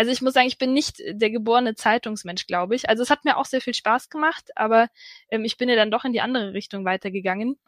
also 0.00 0.12
ich 0.12 0.22
muss 0.22 0.32
sagen, 0.32 0.46
ich 0.46 0.56
bin 0.56 0.72
nicht 0.72 1.02
der 1.10 1.28
geborene 1.28 1.74
Zeitungsmensch, 1.74 2.46
glaube 2.46 2.74
ich. 2.74 2.88
Also 2.88 3.02
es 3.02 3.10
hat 3.10 3.26
mir 3.26 3.36
auch 3.36 3.44
sehr 3.44 3.60
viel 3.60 3.74
Spaß 3.74 4.08
gemacht, 4.08 4.48
aber 4.56 4.88
ähm, 5.30 5.44
ich 5.44 5.58
bin 5.58 5.68
ja 5.68 5.76
dann 5.76 5.90
doch 5.90 6.06
in 6.06 6.14
die 6.14 6.22
andere 6.22 6.54
Richtung 6.54 6.86
weitergegangen. 6.86 7.58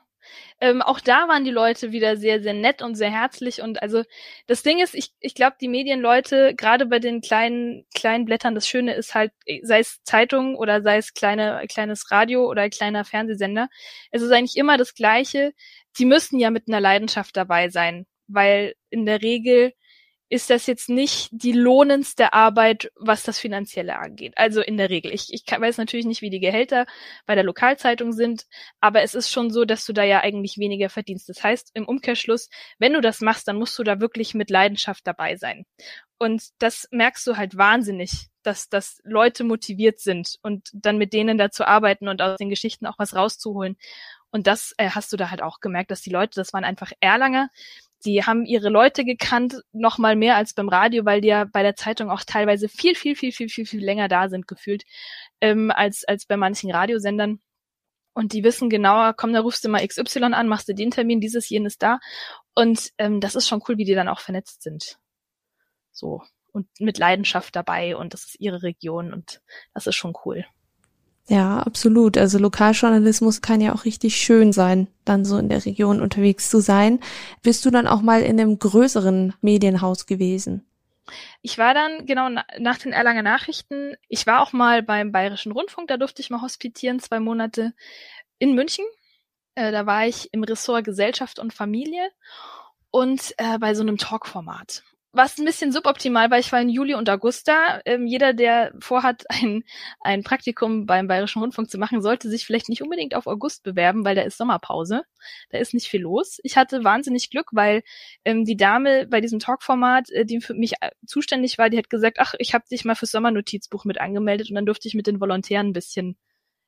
Ähm, 0.63 0.81
auch 0.81 0.99
da 0.99 1.29
waren 1.29 1.45
die 1.45 1.51
Leute 1.51 1.93
wieder 1.93 2.17
sehr, 2.17 2.41
sehr 2.41 2.55
nett 2.55 2.81
und 2.81 2.95
sehr 2.95 3.11
herzlich. 3.11 3.61
Und 3.61 3.83
also 3.83 4.03
das 4.47 4.63
Ding 4.63 4.79
ist, 4.83 4.95
ich, 4.95 5.11
ich 5.21 5.35
glaube, 5.35 5.57
die 5.61 5.69
Medienleute, 5.69 6.55
gerade 6.55 6.87
bei 6.87 7.01
den 7.01 7.21
kleinen, 7.21 7.85
kleinen 7.95 8.25
Blättern, 8.25 8.55
das 8.55 8.67
Schöne 8.67 8.95
ist 8.95 9.15
halt, 9.15 9.33
sei 9.63 9.81
es 9.81 10.03
Zeitung 10.03 10.57
oder 10.57 10.81
sei 10.81 10.97
es 10.97 11.13
kleine, 11.13 11.63
kleines 11.69 12.11
Radio 12.11 12.49
oder 12.49 12.71
kleiner 12.71 13.05
Fernsehsender, 13.05 13.69
es 14.11 14.23
ist 14.23 14.33
eigentlich 14.33 14.57
immer 14.57 14.79
das 14.79 14.95
Gleiche. 14.95 15.53
Die 15.99 16.07
müssen 16.07 16.39
ja 16.39 16.49
mit 16.49 16.67
einer 16.67 16.81
Leidenschaft 16.81 17.37
dabei 17.37 17.69
sein, 17.69 18.07
weil 18.27 18.75
in 18.89 19.05
der 19.05 19.21
Regel 19.21 19.75
ist 20.33 20.49
das 20.49 20.67
jetzt 20.67 20.89
nicht 20.89 21.29
die 21.31 21.53
lohnendste 21.53 22.33
Arbeit, 22.33 22.91
was 22.97 23.23
das 23.23 23.39
Finanzielle 23.39 23.99
angeht. 23.99 24.33
Also 24.37 24.63
in 24.63 24.79
der 24.79 24.89
Regel. 24.89 25.13
Ich, 25.13 25.31
ich 25.31 25.45
weiß 25.47 25.77
natürlich 25.77 26.07
nicht, 26.07 26.23
wie 26.23 26.31
die 26.31 26.41
Gehälter 26.41 26.87
bei 27.27 27.35
der 27.35 27.45
Lokalzeitung 27.45 28.13
sind, 28.13 28.47
aber 28.81 29.03
es 29.03 29.15
ist 29.15 29.31
schon 29.31 29.51
so, 29.51 29.67
dass 29.67 29.85
du 29.85 29.93
da 29.93 30.05
ja 30.05 30.21
eigentlich 30.21 30.57
weniger 30.57 30.89
verdienst. 30.89 31.29
Das 31.29 31.45
heißt, 31.45 31.73
im 31.75 31.87
Umkehrschluss, 31.87 32.49
wenn 32.79 32.95
du 32.95 33.03
das 33.03 33.21
machst, 33.21 33.47
dann 33.47 33.59
musst 33.59 33.79
du 33.79 33.83
da 33.83 34.01
wirklich 34.01 34.33
mit 34.33 34.49
Leidenschaft 34.49 35.07
dabei 35.07 35.37
sein. 35.37 35.67
Und 36.17 36.45
das 36.61 36.89
merkst 36.91 37.27
du 37.27 37.37
halt 37.37 37.59
wahnsinnig, 37.59 38.29
dass, 38.43 38.71
dass 38.71 39.03
Leute 39.05 39.45
motiviert 39.45 40.01
sind 40.01 40.39
und 40.41 40.71
dann 40.73 40.97
mit 40.97 41.13
denen 41.13 41.37
da 41.37 41.51
zu 41.51 41.69
arbeiten 41.69 42.09
und 42.09 42.23
aus 42.23 42.39
den 42.39 42.49
Geschichten 42.49 42.87
auch 42.87 42.99
was 42.99 43.15
rauszuholen. 43.15 43.77
Und 44.31 44.47
das 44.47 44.73
äh, 44.79 44.89
hast 44.89 45.13
du 45.13 45.19
da 45.19 45.29
halt 45.29 45.43
auch 45.43 45.61
gemerkt, 45.61 45.91
dass 45.91 46.01
die 46.01 46.09
Leute, 46.11 46.41
das 46.41 46.55
waren 46.55 46.65
einfach 46.65 46.91
Erlanger, 47.01 47.51
die 48.05 48.25
haben 48.25 48.45
ihre 48.45 48.69
Leute 48.69 49.05
gekannt, 49.05 49.57
noch 49.73 49.99
mal 49.99 50.17
mehr 50.17 50.37
als 50.37 50.55
beim 50.55 50.69
Radio, 50.69 51.05
weil 51.05 51.21
die 51.21 51.29
ja 51.29 51.45
bei 51.45 51.63
der 51.63 51.77
Zeitung 51.77 52.11
auch 52.11 52.23
teilweise 52.25 52.69
viel, 52.69 52.95
viel, 52.95 53.17
viel, 53.17 53.33
viel, 53.33 53.49
viel, 53.49 53.67
viel 53.67 53.85
länger 53.85 54.09
da 54.09 54.29
sind 54.29 54.49
gefühlt, 54.49 54.85
ähm, 55.41 55.71
als, 55.71 56.05
als 56.05 56.27
bei 56.27 56.37
manchen 56.37 56.71
Radiosendern. 56.71 57.41
Und 58.15 58.33
die 58.35 58.45
wissen 58.45 58.69
genauer, 58.69 59.15
komm, 59.17 59.33
da 59.33 59.41
rufst 59.41 59.65
du 59.65 59.69
mal 59.69 59.87
XY 59.87 60.25
an, 60.25 60.49
machst 60.49 60.69
du 60.69 60.75
den 60.75 60.91
Termin, 60.91 61.21
dieses, 61.21 61.49
jenes 61.49 61.79
da. 61.79 61.99
Und 62.55 62.91
ähm, 62.99 63.21
das 63.21 63.35
ist 63.35 63.49
schon 63.49 63.63
cool, 63.69 63.79
wie 63.79 63.85
die 63.85 63.95
dann 63.95 64.09
auch 64.09 64.21
vernetzt 64.21 64.63
sind. 64.63 64.99
So. 65.93 66.23
Und 66.53 66.69
mit 66.79 66.99
Leidenschaft 66.99 67.57
dabei 67.57 67.97
und 67.97 68.13
das 68.13 68.25
ist 68.25 68.41
ihre 68.41 68.63
Region 68.63 69.15
und 69.15 69.41
das 69.73 69.87
ist 69.87 69.97
schon 69.97 70.13
cool. 70.27 70.45
Ja, 71.29 71.61
absolut. 71.61 72.19
Also 72.19 72.39
Lokaljournalismus 72.39 73.43
kann 73.43 73.61
ja 73.61 73.75
auch 73.75 73.85
richtig 73.85 74.17
schön 74.17 74.53
sein, 74.53 74.89
dann 75.05 75.25
so 75.25 75.39
in 75.39 75.49
der 75.49 75.65
Region 75.65 76.01
unterwegs 76.01 76.51
zu 76.51 76.61
sein. 76.61 77.01
Bist 77.43 77.65
du 77.65 77.71
dann 77.71 77.87
auch 77.87 78.03
mal 78.03 78.23
in 78.23 78.41
einem 78.41 78.59
größeren 78.59 79.35
Medienhaus 79.41 80.07
gewesen? 80.07 80.67
Ich 81.43 81.59
war 81.59 81.75
dann, 81.75 82.07
genau, 82.07 82.29
nach 82.59 82.79
den 82.79 82.93
Erlanger 82.93 83.23
Nachrichten, 83.23 83.95
ich 84.09 84.27
war 84.27 84.41
auch 84.43 84.53
mal 84.53 84.83
beim 84.83 85.13
Bayerischen 85.13 85.53
Rundfunk, 85.53 85.89
da 85.89 85.97
durfte 85.97 86.23
ich 86.23 86.31
mal 86.31 86.43
hospitieren, 86.43 87.01
zwei 87.01 87.21
Monate 87.21 87.73
in 88.39 88.55
München. 88.55 88.85
Äh, 89.55 89.73
da 89.73 89.87
war 89.87 90.07
ich 90.07 90.33
im 90.33 90.45
Ressort 90.45 90.85
Gesellschaft 90.85 91.39
und 91.39 91.53
Familie 91.53 92.09
und 92.91 93.35
äh, 93.39 93.59
bei 93.59 93.75
so 93.75 93.83
einem 93.83 93.99
Talkformat 93.99 94.85
was 95.13 95.39
ein 95.39 95.45
bisschen 95.45 95.73
suboptimal 95.73 96.31
war, 96.31 96.39
ich 96.39 96.51
war 96.53 96.61
in 96.61 96.71
Juli 96.71 96.95
und 96.95 97.09
August 97.11 97.47
da. 97.47 97.81
Ähm, 97.85 98.07
jeder, 98.07 98.33
der 98.33 98.73
vorhat, 98.81 99.25
ein, 99.29 99.65
ein 100.01 100.23
Praktikum 100.23 100.87
beim 100.87 101.07
Bayerischen 101.07 101.41
Rundfunk 101.41 101.71
zu 101.71 101.79
machen, 101.79 102.03
sollte 102.03 102.31
sich 102.31 102.47
vielleicht 102.47 102.69
nicht 102.69 102.83
unbedingt 102.83 103.15
auf 103.15 103.27
August 103.27 103.63
bewerben, 103.63 104.05
weil 104.05 104.17
da 104.17 104.23
ist 104.23 104.39
Sommerpause. 104.39 105.03
Da 105.51 105.59
ist 105.59 105.75
nicht 105.75 105.89
viel 105.89 106.03
los. 106.03 106.41
Ich 106.43 106.57
hatte 106.57 106.83
wahnsinnig 106.85 107.31
Glück, 107.31 107.49
weil 107.53 107.83
ähm, 108.25 108.45
die 108.45 108.57
Dame 108.57 109.07
bei 109.07 109.21
diesem 109.21 109.39
Talkformat, 109.39 110.11
äh, 110.11 110.25
die 110.25 110.41
für 110.41 110.55
mich 110.55 110.75
äh, 110.81 110.91
zuständig 111.07 111.59
war, 111.59 111.69
die 111.69 111.79
hat 111.79 111.91
gesagt, 111.91 112.19
ach, 112.19 112.35
ich 112.39 112.55
habe 112.55 112.65
dich 112.71 112.85
mal 112.85 112.95
fürs 112.95 113.11
Sommernotizbuch 113.13 113.85
mit 113.85 114.01
angemeldet 114.01 114.49
und 114.49 114.57
dann 114.57 114.67
durfte 114.67 114.89
ich 114.89 114.95
mit 114.95 115.07
den 115.07 115.21
Volontären 115.21 115.69
ein 115.69 115.73
bisschen, 115.75 116.17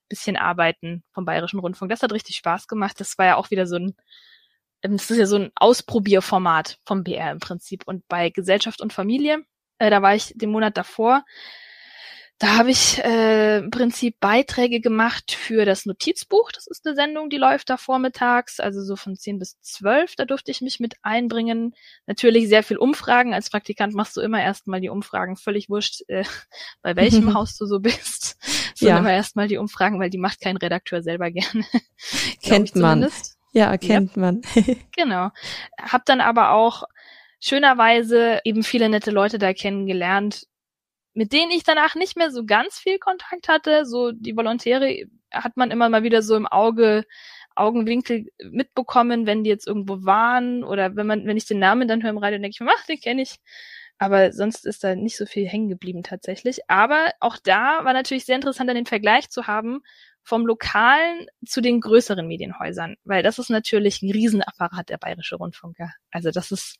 bisschen 0.08 0.36
arbeiten 0.36 1.02
vom 1.12 1.24
Bayerischen 1.24 1.60
Rundfunk. 1.60 1.90
Das 1.90 2.02
hat 2.02 2.12
richtig 2.12 2.36
Spaß 2.36 2.68
gemacht. 2.68 3.00
Das 3.00 3.16
war 3.18 3.26
ja 3.26 3.36
auch 3.36 3.50
wieder 3.50 3.66
so 3.66 3.76
ein 3.76 3.96
es 4.92 5.10
ist 5.10 5.18
ja 5.18 5.26
so 5.26 5.36
ein 5.36 5.50
Ausprobierformat 5.56 6.78
vom 6.84 7.04
BR 7.04 7.32
im 7.32 7.40
Prinzip. 7.40 7.82
Und 7.86 8.06
bei 8.08 8.30
Gesellschaft 8.30 8.80
und 8.80 8.92
Familie, 8.92 9.44
äh, 9.78 9.90
da 9.90 10.02
war 10.02 10.14
ich 10.14 10.32
den 10.36 10.50
Monat 10.50 10.76
davor, 10.76 11.24
da 12.38 12.56
habe 12.56 12.72
ich 12.72 12.98
äh, 12.98 13.58
im 13.58 13.70
Prinzip 13.70 14.18
Beiträge 14.18 14.80
gemacht 14.80 15.30
für 15.32 15.64
das 15.64 15.86
Notizbuch. 15.86 16.50
Das 16.50 16.66
ist 16.66 16.84
eine 16.84 16.96
Sendung, 16.96 17.30
die 17.30 17.36
läuft 17.36 17.70
da 17.70 17.76
vormittags, 17.76 18.58
also 18.58 18.82
so 18.82 18.96
von 18.96 19.16
10 19.16 19.38
bis 19.38 19.60
12. 19.60 20.16
Da 20.16 20.24
durfte 20.24 20.50
ich 20.50 20.60
mich 20.60 20.80
mit 20.80 20.96
einbringen. 21.02 21.74
Natürlich 22.06 22.48
sehr 22.48 22.64
viel 22.64 22.76
Umfragen. 22.76 23.34
Als 23.34 23.50
Praktikant 23.50 23.94
machst 23.94 24.16
du 24.16 24.20
immer 24.20 24.42
erstmal 24.42 24.80
die 24.80 24.88
Umfragen. 24.88 25.36
Völlig 25.36 25.70
wurscht, 25.70 26.02
äh, 26.08 26.24
bei 26.82 26.96
welchem 26.96 27.34
Haus 27.34 27.56
du 27.56 27.66
so 27.66 27.78
bist. 27.78 28.36
So 28.74 28.88
ja. 28.88 28.98
immer 28.98 29.12
erstmal 29.12 29.46
die 29.46 29.58
Umfragen, 29.58 30.00
weil 30.00 30.10
die 30.10 30.18
macht 30.18 30.40
kein 30.40 30.56
Redakteur 30.56 31.02
selber 31.02 31.30
gerne. 31.30 31.64
Kennt 32.42 32.74
man. 32.74 33.08
Ja, 33.54 33.76
kennt 33.78 34.10
yep. 34.10 34.16
man. 34.16 34.42
genau. 34.96 35.30
Hab 35.80 36.04
dann 36.06 36.20
aber 36.20 36.50
auch 36.50 36.82
schönerweise 37.40 38.40
eben 38.44 38.64
viele 38.64 38.88
nette 38.88 39.12
Leute 39.12 39.38
da 39.38 39.52
kennengelernt, 39.54 40.46
mit 41.14 41.32
denen 41.32 41.52
ich 41.52 41.62
danach 41.62 41.94
nicht 41.94 42.16
mehr 42.16 42.30
so 42.30 42.44
ganz 42.44 42.78
viel 42.78 42.98
Kontakt 42.98 43.48
hatte. 43.48 43.86
So 43.86 44.10
die 44.10 44.36
Volontäre 44.36 45.04
hat 45.32 45.56
man 45.56 45.70
immer 45.70 45.88
mal 45.88 46.02
wieder 46.02 46.20
so 46.22 46.36
im 46.36 46.46
Auge, 46.46 47.04
Augenwinkel 47.54 48.26
mitbekommen, 48.50 49.26
wenn 49.26 49.44
die 49.44 49.50
jetzt 49.50 49.68
irgendwo 49.68 50.04
waren 50.04 50.64
oder 50.64 50.96
wenn 50.96 51.06
man, 51.06 51.24
wenn 51.26 51.36
ich 51.36 51.46
den 51.46 51.60
Namen 51.60 51.86
dann 51.86 52.02
höre 52.02 52.10
im 52.10 52.18
Radio, 52.18 52.40
denke 52.40 52.56
ich 52.56 52.60
mir, 52.60 52.72
ach, 52.76 52.86
den 52.86 53.00
kenne 53.00 53.22
ich. 53.22 53.36
Aber 53.98 54.32
sonst 54.32 54.66
ist 54.66 54.82
da 54.82 54.96
nicht 54.96 55.16
so 55.16 55.24
viel 55.24 55.46
hängen 55.46 55.68
geblieben 55.68 56.02
tatsächlich. 56.02 56.68
Aber 56.68 57.12
auch 57.20 57.36
da 57.42 57.84
war 57.84 57.92
natürlich 57.92 58.24
sehr 58.24 58.34
interessant, 58.34 58.68
den 58.70 58.86
Vergleich 58.86 59.30
zu 59.30 59.46
haben 59.46 59.82
vom 60.24 60.46
lokalen 60.46 61.26
zu 61.46 61.60
den 61.60 61.80
größeren 61.80 62.26
Medienhäusern, 62.26 62.96
weil 63.04 63.22
das 63.22 63.38
ist 63.38 63.50
natürlich 63.50 64.02
ein 64.02 64.10
Riesenapparat 64.10 64.88
der 64.88 64.98
Bayerische 64.98 65.36
Rundfunker. 65.36 65.92
Also 66.10 66.30
das 66.30 66.50
ist 66.50 66.78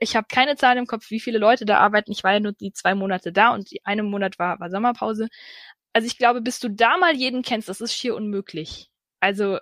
ich 0.00 0.16
habe 0.16 0.26
keine 0.32 0.56
Zahl 0.56 0.78
im 0.78 0.86
Kopf, 0.86 1.10
wie 1.10 1.20
viele 1.20 1.38
Leute 1.38 1.66
da 1.66 1.78
arbeiten. 1.78 2.10
Ich 2.10 2.24
war 2.24 2.32
ja 2.32 2.40
nur 2.40 2.52
die 2.52 2.72
zwei 2.72 2.94
Monate 2.94 3.32
da 3.32 3.52
und 3.52 3.70
die 3.70 3.84
eine 3.84 4.02
Monat 4.02 4.38
war, 4.38 4.58
war 4.58 4.70
Sommerpause. 4.70 5.28
Also 5.92 6.06
ich 6.06 6.16
glaube, 6.18 6.40
bis 6.40 6.58
du 6.58 6.70
da 6.70 6.96
mal 6.96 7.14
jeden 7.14 7.42
kennst, 7.42 7.68
das 7.68 7.80
ist 7.80 7.94
schier 7.94 8.14
unmöglich. 8.16 8.90
Also 9.20 9.58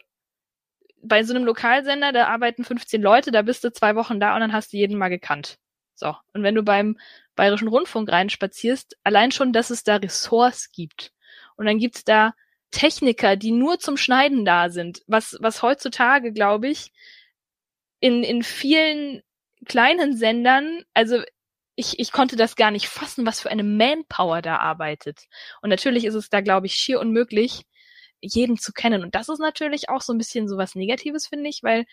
bei 1.02 1.24
so 1.24 1.34
einem 1.34 1.44
Lokalsender, 1.44 2.12
da 2.12 2.28
arbeiten 2.28 2.64
15 2.64 3.02
Leute, 3.02 3.32
da 3.32 3.42
bist 3.42 3.64
du 3.64 3.72
zwei 3.72 3.96
Wochen 3.96 4.20
da 4.20 4.34
und 4.34 4.40
dann 4.40 4.52
hast 4.52 4.72
du 4.72 4.76
jeden 4.76 4.96
mal 4.96 5.08
gekannt. 5.08 5.58
So. 5.94 6.14
Und 6.32 6.44
wenn 6.44 6.54
du 6.54 6.62
beim 6.62 6.96
Bayerischen 7.34 7.68
Rundfunk 7.68 8.10
reinspazierst, 8.10 8.96
allein 9.02 9.32
schon, 9.32 9.52
dass 9.52 9.70
es 9.70 9.82
da 9.82 9.96
Ressorts 9.96 10.70
gibt. 10.70 11.12
Und 11.56 11.66
dann 11.66 11.78
gibt's 11.78 12.04
da 12.04 12.34
Techniker, 12.70 13.36
die 13.36 13.52
nur 13.52 13.78
zum 13.78 13.96
Schneiden 13.96 14.44
da 14.44 14.70
sind, 14.70 15.02
was, 15.06 15.36
was 15.40 15.62
heutzutage, 15.62 16.32
glaube 16.32 16.68
ich, 16.68 16.92
in, 18.00 18.22
in 18.22 18.42
vielen 18.42 19.22
kleinen 19.64 20.16
Sendern, 20.16 20.84
also 20.94 21.22
ich, 21.74 21.98
ich 21.98 22.12
konnte 22.12 22.36
das 22.36 22.56
gar 22.56 22.70
nicht 22.70 22.88
fassen, 22.88 23.24
was 23.24 23.40
für 23.40 23.50
eine 23.50 23.62
Manpower 23.62 24.42
da 24.42 24.56
arbeitet. 24.56 25.26
Und 25.62 25.70
natürlich 25.70 26.04
ist 26.04 26.14
es 26.14 26.28
da, 26.28 26.40
glaube 26.40 26.66
ich, 26.66 26.74
schier 26.74 27.00
unmöglich, 27.00 27.62
jeden 28.20 28.58
zu 28.58 28.72
kennen. 28.72 29.04
Und 29.04 29.14
das 29.14 29.28
ist 29.28 29.38
natürlich 29.38 29.88
auch 29.88 30.00
so 30.00 30.12
ein 30.12 30.18
bisschen 30.18 30.48
so 30.48 30.56
was 30.56 30.74
Negatives, 30.74 31.28
finde 31.28 31.48
ich, 31.48 31.62
weil 31.62 31.86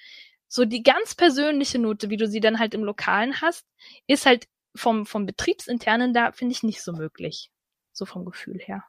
so 0.48 0.66
die 0.66 0.84
ganz 0.84 1.16
persönliche 1.16 1.80
Note, 1.80 2.10
wie 2.10 2.18
du 2.18 2.28
sie 2.28 2.40
dann 2.40 2.60
halt 2.60 2.74
im 2.74 2.84
Lokalen 2.84 3.42
hast, 3.42 3.66
ist 4.08 4.26
halt 4.26 4.48
vom, 4.76 5.06
vom 5.06 5.26
Betriebsinternen 5.26 6.14
da, 6.14 6.32
finde 6.32 6.54
ich, 6.54 6.64
nicht 6.64 6.82
so 6.82 6.94
möglich. 6.94 7.52
So 7.94 8.06
vom 8.06 8.26
Gefühl 8.26 8.60
her. 8.60 8.84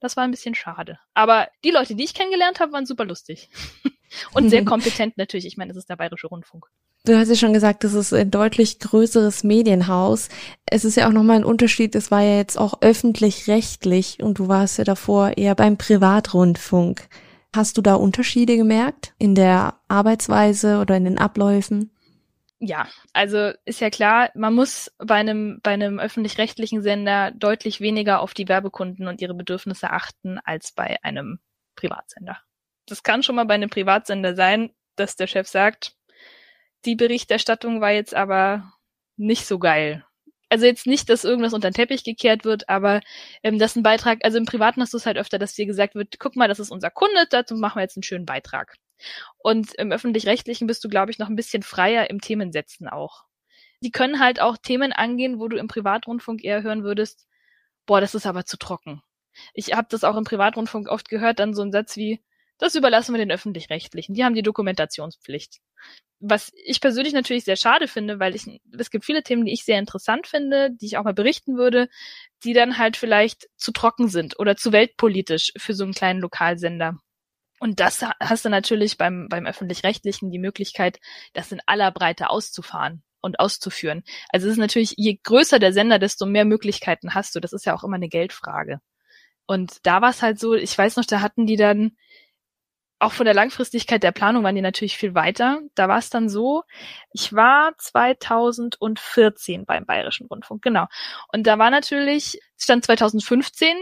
Das 0.00 0.16
war 0.16 0.24
ein 0.24 0.30
bisschen 0.30 0.54
schade. 0.54 0.98
Aber 1.14 1.48
die 1.64 1.70
Leute, 1.70 1.94
die 1.94 2.04
ich 2.04 2.14
kennengelernt 2.14 2.60
habe, 2.60 2.72
waren 2.72 2.86
super 2.86 3.04
lustig. 3.04 3.48
Und 4.34 4.50
sehr 4.50 4.64
kompetent 4.66 5.16
natürlich. 5.16 5.46
Ich 5.46 5.56
meine, 5.56 5.70
es 5.70 5.76
ist 5.76 5.88
der 5.88 5.96
Bayerische 5.96 6.26
Rundfunk. 6.26 6.66
Du 7.04 7.18
hast 7.18 7.28
ja 7.28 7.34
schon 7.34 7.52
gesagt, 7.52 7.82
das 7.82 7.94
ist 7.94 8.12
ein 8.12 8.30
deutlich 8.30 8.78
größeres 8.78 9.42
Medienhaus. 9.42 10.28
Es 10.66 10.84
ist 10.84 10.96
ja 10.96 11.08
auch 11.08 11.12
nochmal 11.12 11.36
ein 11.36 11.44
Unterschied, 11.44 11.96
es 11.96 12.12
war 12.12 12.22
ja 12.22 12.36
jetzt 12.36 12.56
auch 12.56 12.80
öffentlich-rechtlich 12.80 14.22
und 14.22 14.38
du 14.38 14.46
warst 14.46 14.78
ja 14.78 14.84
davor 14.84 15.36
eher 15.36 15.56
beim 15.56 15.76
Privatrundfunk. 15.76 17.08
Hast 17.54 17.76
du 17.76 17.82
da 17.82 17.96
Unterschiede 17.96 18.56
gemerkt 18.56 19.14
in 19.18 19.34
der 19.34 19.74
Arbeitsweise 19.88 20.80
oder 20.80 20.96
in 20.96 21.04
den 21.04 21.18
Abläufen? 21.18 21.90
Ja, 22.64 22.88
also 23.12 23.50
ist 23.64 23.80
ja 23.80 23.90
klar, 23.90 24.30
man 24.36 24.54
muss 24.54 24.92
bei 24.98 25.16
einem, 25.16 25.58
bei 25.64 25.72
einem 25.72 25.98
öffentlich-rechtlichen 25.98 26.80
Sender 26.80 27.32
deutlich 27.32 27.80
weniger 27.80 28.20
auf 28.20 28.34
die 28.34 28.46
Werbekunden 28.46 29.08
und 29.08 29.20
ihre 29.20 29.34
Bedürfnisse 29.34 29.90
achten 29.90 30.38
als 30.38 30.70
bei 30.70 31.02
einem 31.02 31.40
Privatsender. 31.74 32.38
Das 32.86 33.02
kann 33.02 33.24
schon 33.24 33.34
mal 33.34 33.46
bei 33.46 33.54
einem 33.54 33.68
Privatsender 33.68 34.36
sein, 34.36 34.70
dass 34.94 35.16
der 35.16 35.26
Chef 35.26 35.48
sagt, 35.48 35.96
die 36.84 36.94
Berichterstattung 36.94 37.80
war 37.80 37.90
jetzt 37.90 38.14
aber 38.14 38.72
nicht 39.16 39.44
so 39.44 39.58
geil. 39.58 40.06
Also 40.48 40.64
jetzt 40.64 40.86
nicht, 40.86 41.08
dass 41.08 41.24
irgendwas 41.24 41.54
unter 41.54 41.68
den 41.68 41.74
Teppich 41.74 42.04
gekehrt 42.04 42.44
wird, 42.44 42.68
aber 42.68 43.00
ähm, 43.42 43.58
das 43.58 43.72
ist 43.72 43.76
ein 43.78 43.82
Beitrag, 43.82 44.20
also 44.22 44.38
im 44.38 44.44
Privaten 44.44 44.82
hast 44.82 44.92
du 44.92 44.98
es 44.98 45.06
halt 45.06 45.18
öfter, 45.18 45.40
dass 45.40 45.54
dir 45.54 45.66
gesagt 45.66 45.96
wird, 45.96 46.20
guck 46.20 46.36
mal, 46.36 46.46
das 46.46 46.60
ist 46.60 46.70
unser 46.70 46.90
Kunde, 46.90 47.26
dazu 47.28 47.56
machen 47.56 47.78
wir 47.78 47.82
jetzt 47.82 47.96
einen 47.96 48.04
schönen 48.04 48.26
Beitrag. 48.26 48.76
Und 49.38 49.74
im 49.74 49.92
öffentlich-rechtlichen 49.92 50.66
bist 50.66 50.84
du, 50.84 50.88
glaube 50.88 51.10
ich, 51.10 51.18
noch 51.18 51.28
ein 51.28 51.36
bisschen 51.36 51.62
freier 51.62 52.10
im 52.10 52.20
Themensetzen 52.20 52.88
auch. 52.88 53.24
Die 53.82 53.90
können 53.90 54.20
halt 54.20 54.40
auch 54.40 54.56
Themen 54.56 54.92
angehen, 54.92 55.40
wo 55.40 55.48
du 55.48 55.56
im 55.56 55.68
Privatrundfunk 55.68 56.44
eher 56.44 56.62
hören 56.62 56.84
würdest, 56.84 57.26
boah, 57.86 58.00
das 58.00 58.14
ist 58.14 58.26
aber 58.26 58.44
zu 58.44 58.56
trocken. 58.56 59.02
Ich 59.54 59.74
habe 59.74 59.88
das 59.90 60.04
auch 60.04 60.16
im 60.16 60.24
Privatrundfunk 60.24 60.88
oft 60.88 61.08
gehört, 61.08 61.38
dann 61.38 61.54
so 61.54 61.62
ein 61.62 61.72
Satz 61.72 61.96
wie, 61.96 62.22
das 62.58 62.74
überlassen 62.74 63.12
wir 63.12 63.18
den 63.18 63.32
öffentlich-rechtlichen. 63.32 64.14
Die 64.14 64.24
haben 64.24 64.34
die 64.34 64.42
Dokumentationspflicht. 64.42 65.60
Was 66.20 66.52
ich 66.64 66.80
persönlich 66.80 67.12
natürlich 67.12 67.42
sehr 67.42 67.56
schade 67.56 67.88
finde, 67.88 68.20
weil 68.20 68.36
ich, 68.36 68.46
es 68.78 68.90
gibt 68.90 69.04
viele 69.04 69.24
Themen, 69.24 69.44
die 69.44 69.52
ich 69.52 69.64
sehr 69.64 69.80
interessant 69.80 70.28
finde, 70.28 70.70
die 70.70 70.86
ich 70.86 70.96
auch 70.96 71.02
mal 71.02 71.14
berichten 71.14 71.56
würde, 71.56 71.88
die 72.44 72.52
dann 72.52 72.78
halt 72.78 72.96
vielleicht 72.96 73.48
zu 73.56 73.72
trocken 73.72 74.06
sind 74.06 74.38
oder 74.38 74.56
zu 74.56 74.70
weltpolitisch 74.70 75.52
für 75.56 75.74
so 75.74 75.82
einen 75.82 75.94
kleinen 75.94 76.20
Lokalsender. 76.20 76.98
Und 77.62 77.78
das 77.78 78.04
hast 78.18 78.44
du 78.44 78.48
natürlich 78.48 78.98
beim, 78.98 79.28
beim 79.28 79.46
öffentlich-rechtlichen 79.46 80.32
die 80.32 80.40
Möglichkeit, 80.40 80.98
das 81.32 81.52
in 81.52 81.60
aller 81.64 81.92
Breite 81.92 82.28
auszufahren 82.28 83.04
und 83.20 83.38
auszuführen. 83.38 84.02
Also 84.30 84.48
es 84.48 84.54
ist 84.54 84.58
natürlich, 84.58 84.94
je 84.96 85.20
größer 85.22 85.60
der 85.60 85.72
Sender, 85.72 86.00
desto 86.00 86.26
mehr 86.26 86.44
Möglichkeiten 86.44 87.14
hast 87.14 87.36
du. 87.36 87.40
Das 87.40 87.52
ist 87.52 87.64
ja 87.64 87.72
auch 87.72 87.84
immer 87.84 87.94
eine 87.94 88.08
Geldfrage. 88.08 88.80
Und 89.46 89.86
da 89.86 90.02
war 90.02 90.10
es 90.10 90.22
halt 90.22 90.40
so, 90.40 90.54
ich 90.54 90.76
weiß 90.76 90.96
noch, 90.96 91.04
da 91.04 91.20
hatten 91.20 91.46
die 91.46 91.54
dann 91.54 91.96
auch 92.98 93.12
von 93.12 93.26
der 93.26 93.34
Langfristigkeit 93.34 94.02
der 94.02 94.10
Planung 94.10 94.42
waren 94.42 94.56
die 94.56 94.60
natürlich 94.60 94.96
viel 94.96 95.14
weiter. 95.14 95.60
Da 95.76 95.86
war 95.86 95.98
es 95.98 96.10
dann 96.10 96.28
so, 96.28 96.64
ich 97.12 97.32
war 97.32 97.78
2014 97.78 99.66
beim 99.66 99.86
Bayerischen 99.86 100.26
Rundfunk, 100.26 100.62
genau. 100.62 100.86
Und 101.32 101.46
da 101.46 101.60
war 101.60 101.70
natürlich, 101.70 102.40
stand 102.58 102.84
2015, 102.84 103.76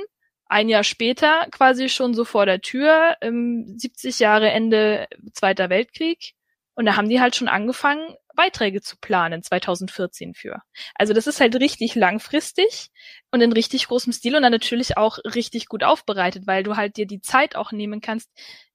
ein 0.50 0.68
Jahr 0.68 0.82
später 0.82 1.46
quasi 1.52 1.88
schon 1.88 2.12
so 2.12 2.24
vor 2.24 2.44
der 2.44 2.60
Tür, 2.60 3.16
70 3.22 4.18
Jahre 4.18 4.50
Ende 4.50 5.06
Zweiter 5.32 5.70
Weltkrieg. 5.70 6.34
Und 6.74 6.86
da 6.86 6.96
haben 6.96 7.08
die 7.08 7.20
halt 7.20 7.36
schon 7.36 7.48
angefangen, 7.48 8.16
Beiträge 8.34 8.80
zu 8.80 8.96
planen 8.96 9.42
2014 9.42 10.34
für. 10.34 10.62
Also 10.94 11.12
das 11.12 11.26
ist 11.26 11.40
halt 11.40 11.54
richtig 11.56 11.94
langfristig 11.94 12.90
und 13.30 13.42
in 13.42 13.52
richtig 13.52 13.86
großem 13.86 14.12
Stil 14.12 14.34
und 14.34 14.42
dann 14.42 14.52
natürlich 14.52 14.96
auch 14.96 15.18
richtig 15.18 15.66
gut 15.66 15.84
aufbereitet, 15.84 16.46
weil 16.46 16.62
du 16.62 16.76
halt 16.76 16.96
dir 16.96 17.06
die 17.06 17.20
Zeit 17.20 17.54
auch 17.54 17.70
nehmen 17.70 18.00
kannst, 18.00 18.30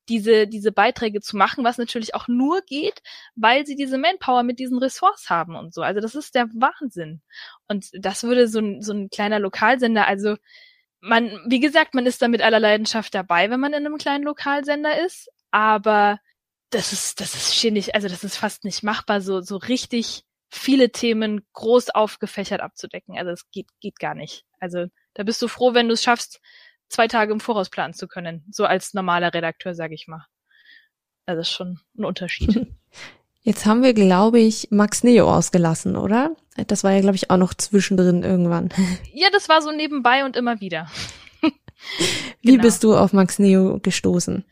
diese, 0.08 0.48
diese 0.48 0.72
Beiträge 0.72 1.20
zu 1.20 1.36
machen, 1.36 1.64
was 1.64 1.78
natürlich 1.78 2.14
auch 2.16 2.28
nur 2.28 2.62
geht, 2.62 3.02
weil 3.36 3.66
sie 3.66 3.76
diese 3.76 3.98
Manpower 3.98 4.44
mit 4.44 4.60
diesen 4.60 4.78
Ressorts 4.78 5.30
haben 5.30 5.56
und 5.56 5.74
so. 5.74 5.82
Also 5.82 6.00
das 6.00 6.16
ist 6.16 6.36
der 6.36 6.48
Wahnsinn. 6.54 7.22
Und 7.68 7.88
das 7.94 8.24
würde 8.24 8.48
so 8.48 8.60
ein, 8.60 8.82
so 8.82 8.94
ein 8.94 9.10
kleiner 9.10 9.40
Lokalsender, 9.40 10.08
also 10.08 10.38
man, 11.06 11.40
wie 11.46 11.60
gesagt, 11.60 11.94
man 11.94 12.06
ist 12.06 12.22
da 12.22 12.28
mit 12.28 12.42
aller 12.42 12.60
Leidenschaft 12.60 13.14
dabei, 13.14 13.50
wenn 13.50 13.60
man 13.60 13.74
in 13.74 13.86
einem 13.86 13.98
kleinen 13.98 14.24
Lokalsender 14.24 15.06
ist, 15.06 15.30
aber 15.52 16.20
das 16.72 16.94
ist, 16.94 17.22
das 17.22 17.36
ist 17.36 17.56
schier 17.56 17.72
nicht, 17.72 17.96
also 17.96 18.08
das 18.08 18.24
ist 18.24 18.38
fast 18.38 18.64
nicht 18.66 18.84
machbar, 18.84 19.22
so, 19.22 19.42
so 19.42 19.58
richtig 19.58 20.24
viele 20.50 20.92
Themen 20.92 21.46
groß 21.54 21.92
aufgefächert 21.92 22.62
abzudecken. 22.62 23.18
Also 23.18 23.32
es 23.32 23.50
geht, 23.52 23.68
geht 23.82 24.00
gar 24.00 24.16
nicht. 24.16 24.46
Also 24.60 24.88
da 25.14 25.24
bist 25.24 25.42
du 25.42 25.48
froh, 25.48 25.74
wenn 25.74 25.88
du 25.88 25.94
es 25.94 26.04
schaffst, 26.04 26.42
zwei 26.88 27.08
Tage 27.08 27.34
im 27.34 27.40
Voraus 27.40 27.70
planen 27.70 27.94
zu 27.94 28.08
können. 28.08 28.46
So 28.52 28.66
als 28.66 28.94
normaler 28.94 29.34
Redakteur, 29.34 29.76
sage 29.76 29.94
ich 29.94 30.08
mal. 30.08 30.26
Also 31.26 31.40
das 31.40 31.50
ist 31.50 31.56
schon 31.56 31.80
ein 31.98 32.06
Unterschied. 32.06 32.68
Jetzt 33.46 33.68
haben 33.68 33.84
wir, 33.84 33.94
glaube 33.94 34.40
ich, 34.40 34.70
Max 34.72 35.04
Neo 35.04 35.32
ausgelassen, 35.32 35.96
oder? 35.96 36.36
Das 36.66 36.84
war 36.84 36.94
ja, 36.94 37.02
glaube 37.02 37.16
ich, 37.16 37.30
auch 37.30 37.38
noch 37.38 37.54
zwischendrin 37.54 38.24
irgendwann. 38.24 38.70
Ja, 39.14 39.30
das 39.32 39.48
war 39.50 39.62
so 39.62 39.72
nebenbei 39.72 40.26
und 40.26 40.36
immer 40.36 40.60
wieder. 40.62 40.90
Wie 42.42 42.52
genau. 42.54 42.64
bist 42.64 42.84
du 42.84 42.96
auf 42.96 43.14
Max 43.14 43.38
Neo 43.38 43.80
gestoßen? 43.80 44.44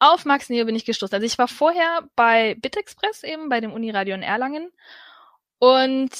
Auf 0.00 0.24
Max 0.24 0.48
Neo 0.50 0.64
bin 0.66 0.74
ich 0.74 0.84
gestoßen. 0.84 1.14
Also 1.14 1.24
ich 1.24 1.38
war 1.38 1.46
vorher 1.46 2.08
bei 2.16 2.56
Bitexpress 2.60 3.22
eben, 3.22 3.48
bei 3.48 3.60
dem 3.60 3.72
Uniradio 3.72 4.16
in 4.16 4.22
Erlangen. 4.22 4.72
Und 5.60 6.10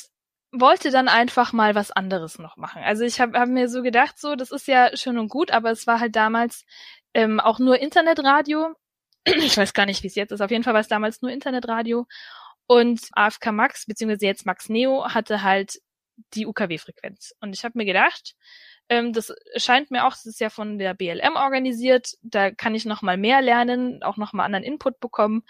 wollte 0.53 0.92
dann 0.92 1.09
einfach 1.09 1.53
mal 1.53 1.74
was 1.74 1.90
anderes 1.90 2.38
noch 2.38 2.57
machen. 2.57 2.81
Also 2.85 3.03
ich 3.03 3.20
habe 3.20 3.37
hab 3.40 3.48
mir 3.48 3.68
so 3.68 3.83
gedacht, 3.83 4.20
so, 4.20 4.37
das 4.37 4.53
ist 4.53 4.68
ja 4.68 4.96
schön 4.96 5.18
und 5.18 5.29
gut, 5.29 5.50
aber 5.50 5.72
es 5.72 5.88
war 5.88 5.98
halt 5.98 6.14
damals 6.14 6.64
ähm, 7.12 7.40
auch 7.40 7.59
nur 7.59 7.81
Internetradio. 7.81 8.77
Ich 9.26 9.56
weiß 9.56 9.72
gar 9.72 9.87
nicht, 9.87 10.02
wie 10.02 10.08
es 10.08 10.14
jetzt 10.14 10.32
ist. 10.32 10.40
Auf 10.40 10.50
jeden 10.50 10.64
Fall 10.64 10.74
war 10.74 10.80
es 10.80 10.88
damals 10.88 11.22
nur 11.22 11.30
Internetradio. 11.30 12.06
Und 12.66 13.08
AFK 13.12 13.52
Max, 13.52 13.87
beziehungsweise 13.87 14.26
jetzt 14.26 14.46
Max 14.46 14.68
Neo, 14.68 15.06
hatte 15.06 15.42
halt 15.42 15.80
die 16.34 16.46
UKW-Frequenz. 16.46 17.34
Und 17.40 17.54
ich 17.54 17.64
habe 17.64 17.76
mir 17.76 17.84
gedacht, 17.84 18.34
ähm, 18.88 19.12
das 19.12 19.34
scheint 19.56 19.90
mir 19.90 20.06
auch, 20.06 20.12
das 20.12 20.26
ist 20.26 20.40
ja 20.40 20.50
von 20.50 20.78
der 20.78 20.94
BLM 20.94 21.37
organisiert, 21.37 22.14
da 22.22 22.50
kann 22.50 22.74
ich 22.74 22.84
noch 22.84 23.02
mal 23.02 23.16
mehr 23.16 23.40
lernen, 23.42 24.02
auch 24.02 24.16
noch 24.16 24.32
mal 24.32 24.44
anderen 24.44 24.64
Input 24.64 25.00
bekommen 25.00 25.42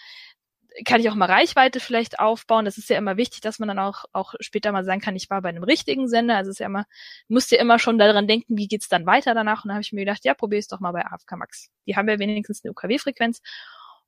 kann 0.84 1.00
ich 1.00 1.08
auch 1.08 1.14
mal 1.14 1.30
Reichweite 1.30 1.78
vielleicht 1.78 2.18
aufbauen. 2.18 2.64
Das 2.64 2.78
ist 2.78 2.88
ja 2.90 2.98
immer 2.98 3.16
wichtig, 3.16 3.40
dass 3.40 3.58
man 3.58 3.68
dann 3.68 3.78
auch, 3.78 4.04
auch 4.12 4.34
später 4.40 4.72
mal 4.72 4.84
sagen 4.84 5.00
kann, 5.00 5.14
ich 5.14 5.30
war 5.30 5.40
bei 5.40 5.48
einem 5.48 5.62
richtigen 5.62 6.08
Sender. 6.08 6.36
Also 6.36 6.50
es 6.50 6.56
ist 6.56 6.60
ja 6.60 6.66
immer, 6.66 6.86
musst 7.28 7.52
ja 7.52 7.60
immer 7.60 7.78
schon 7.78 7.98
daran 7.98 8.26
denken, 8.26 8.56
wie 8.56 8.66
geht's 8.66 8.88
dann 8.88 9.06
weiter 9.06 9.34
danach. 9.34 9.64
Und 9.64 9.68
dann 9.68 9.76
habe 9.76 9.82
ich 9.82 9.92
mir 9.92 10.04
gedacht, 10.04 10.24
ja, 10.24 10.34
probier 10.34 10.58
es 10.58 10.66
doch 10.66 10.80
mal 10.80 10.92
bei 10.92 11.04
AFK 11.06 11.32
Max. 11.36 11.70
Die 11.86 11.96
haben 11.96 12.08
ja 12.08 12.18
wenigstens 12.18 12.64
eine 12.64 12.72
UKW-Frequenz. 12.72 13.40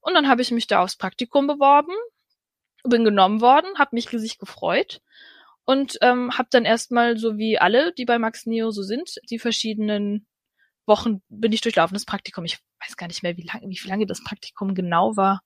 Und 0.00 0.14
dann 0.14 0.28
habe 0.28 0.42
ich 0.42 0.50
mich 0.50 0.66
da 0.66 0.82
aufs 0.82 0.96
Praktikum 0.96 1.46
beworben, 1.46 1.92
bin 2.84 3.04
genommen 3.04 3.40
worden, 3.40 3.78
habe 3.78 3.90
mich 3.92 4.12
riesig 4.12 4.38
gefreut 4.38 5.00
und 5.64 5.98
ähm, 6.00 6.36
habe 6.36 6.48
dann 6.50 6.64
erstmal, 6.64 7.16
so 7.16 7.36
wie 7.38 7.58
alle, 7.58 7.92
die 7.92 8.04
bei 8.04 8.18
Max 8.18 8.46
Neo 8.46 8.70
so 8.70 8.82
sind, 8.82 9.16
die 9.30 9.40
verschiedenen 9.40 10.26
Wochen 10.86 11.22
bin 11.28 11.52
ich 11.52 11.60
durchlaufen, 11.60 11.94
das 11.94 12.04
Praktikum. 12.04 12.44
Ich 12.44 12.58
weiß 12.84 12.96
gar 12.96 13.08
nicht 13.08 13.24
mehr, 13.24 13.36
wie 13.36 13.42
lange, 13.42 13.66
wie 13.68 13.88
lange 13.88 14.06
das 14.06 14.22
Praktikum 14.22 14.74
genau 14.74 15.16
war 15.16 15.42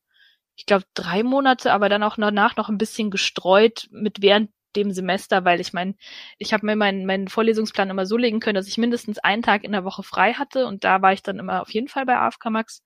ich 0.56 0.66
glaube, 0.66 0.84
drei 0.94 1.22
Monate, 1.22 1.72
aber 1.72 1.88
dann 1.88 2.02
auch 2.02 2.16
danach 2.16 2.56
noch 2.56 2.68
ein 2.68 2.78
bisschen 2.78 3.10
gestreut 3.10 3.88
mit 3.90 4.20
während 4.22 4.50
dem 4.76 4.92
Semester, 4.92 5.44
weil 5.44 5.60
ich 5.60 5.72
mein, 5.72 5.96
ich 6.38 6.52
habe 6.52 6.66
mir 6.66 6.76
meinen, 6.76 7.06
meinen 7.06 7.28
Vorlesungsplan 7.28 7.90
immer 7.90 8.06
so 8.06 8.16
legen 8.16 8.40
können, 8.40 8.54
dass 8.54 8.68
ich 8.68 8.78
mindestens 8.78 9.18
einen 9.18 9.42
Tag 9.42 9.64
in 9.64 9.72
der 9.72 9.84
Woche 9.84 10.02
frei 10.02 10.34
hatte 10.34 10.66
und 10.66 10.84
da 10.84 11.02
war 11.02 11.12
ich 11.12 11.22
dann 11.22 11.38
immer 11.38 11.62
auf 11.62 11.70
jeden 11.70 11.88
Fall 11.88 12.06
bei 12.06 12.16
AFK 12.16 12.50
Max 12.50 12.82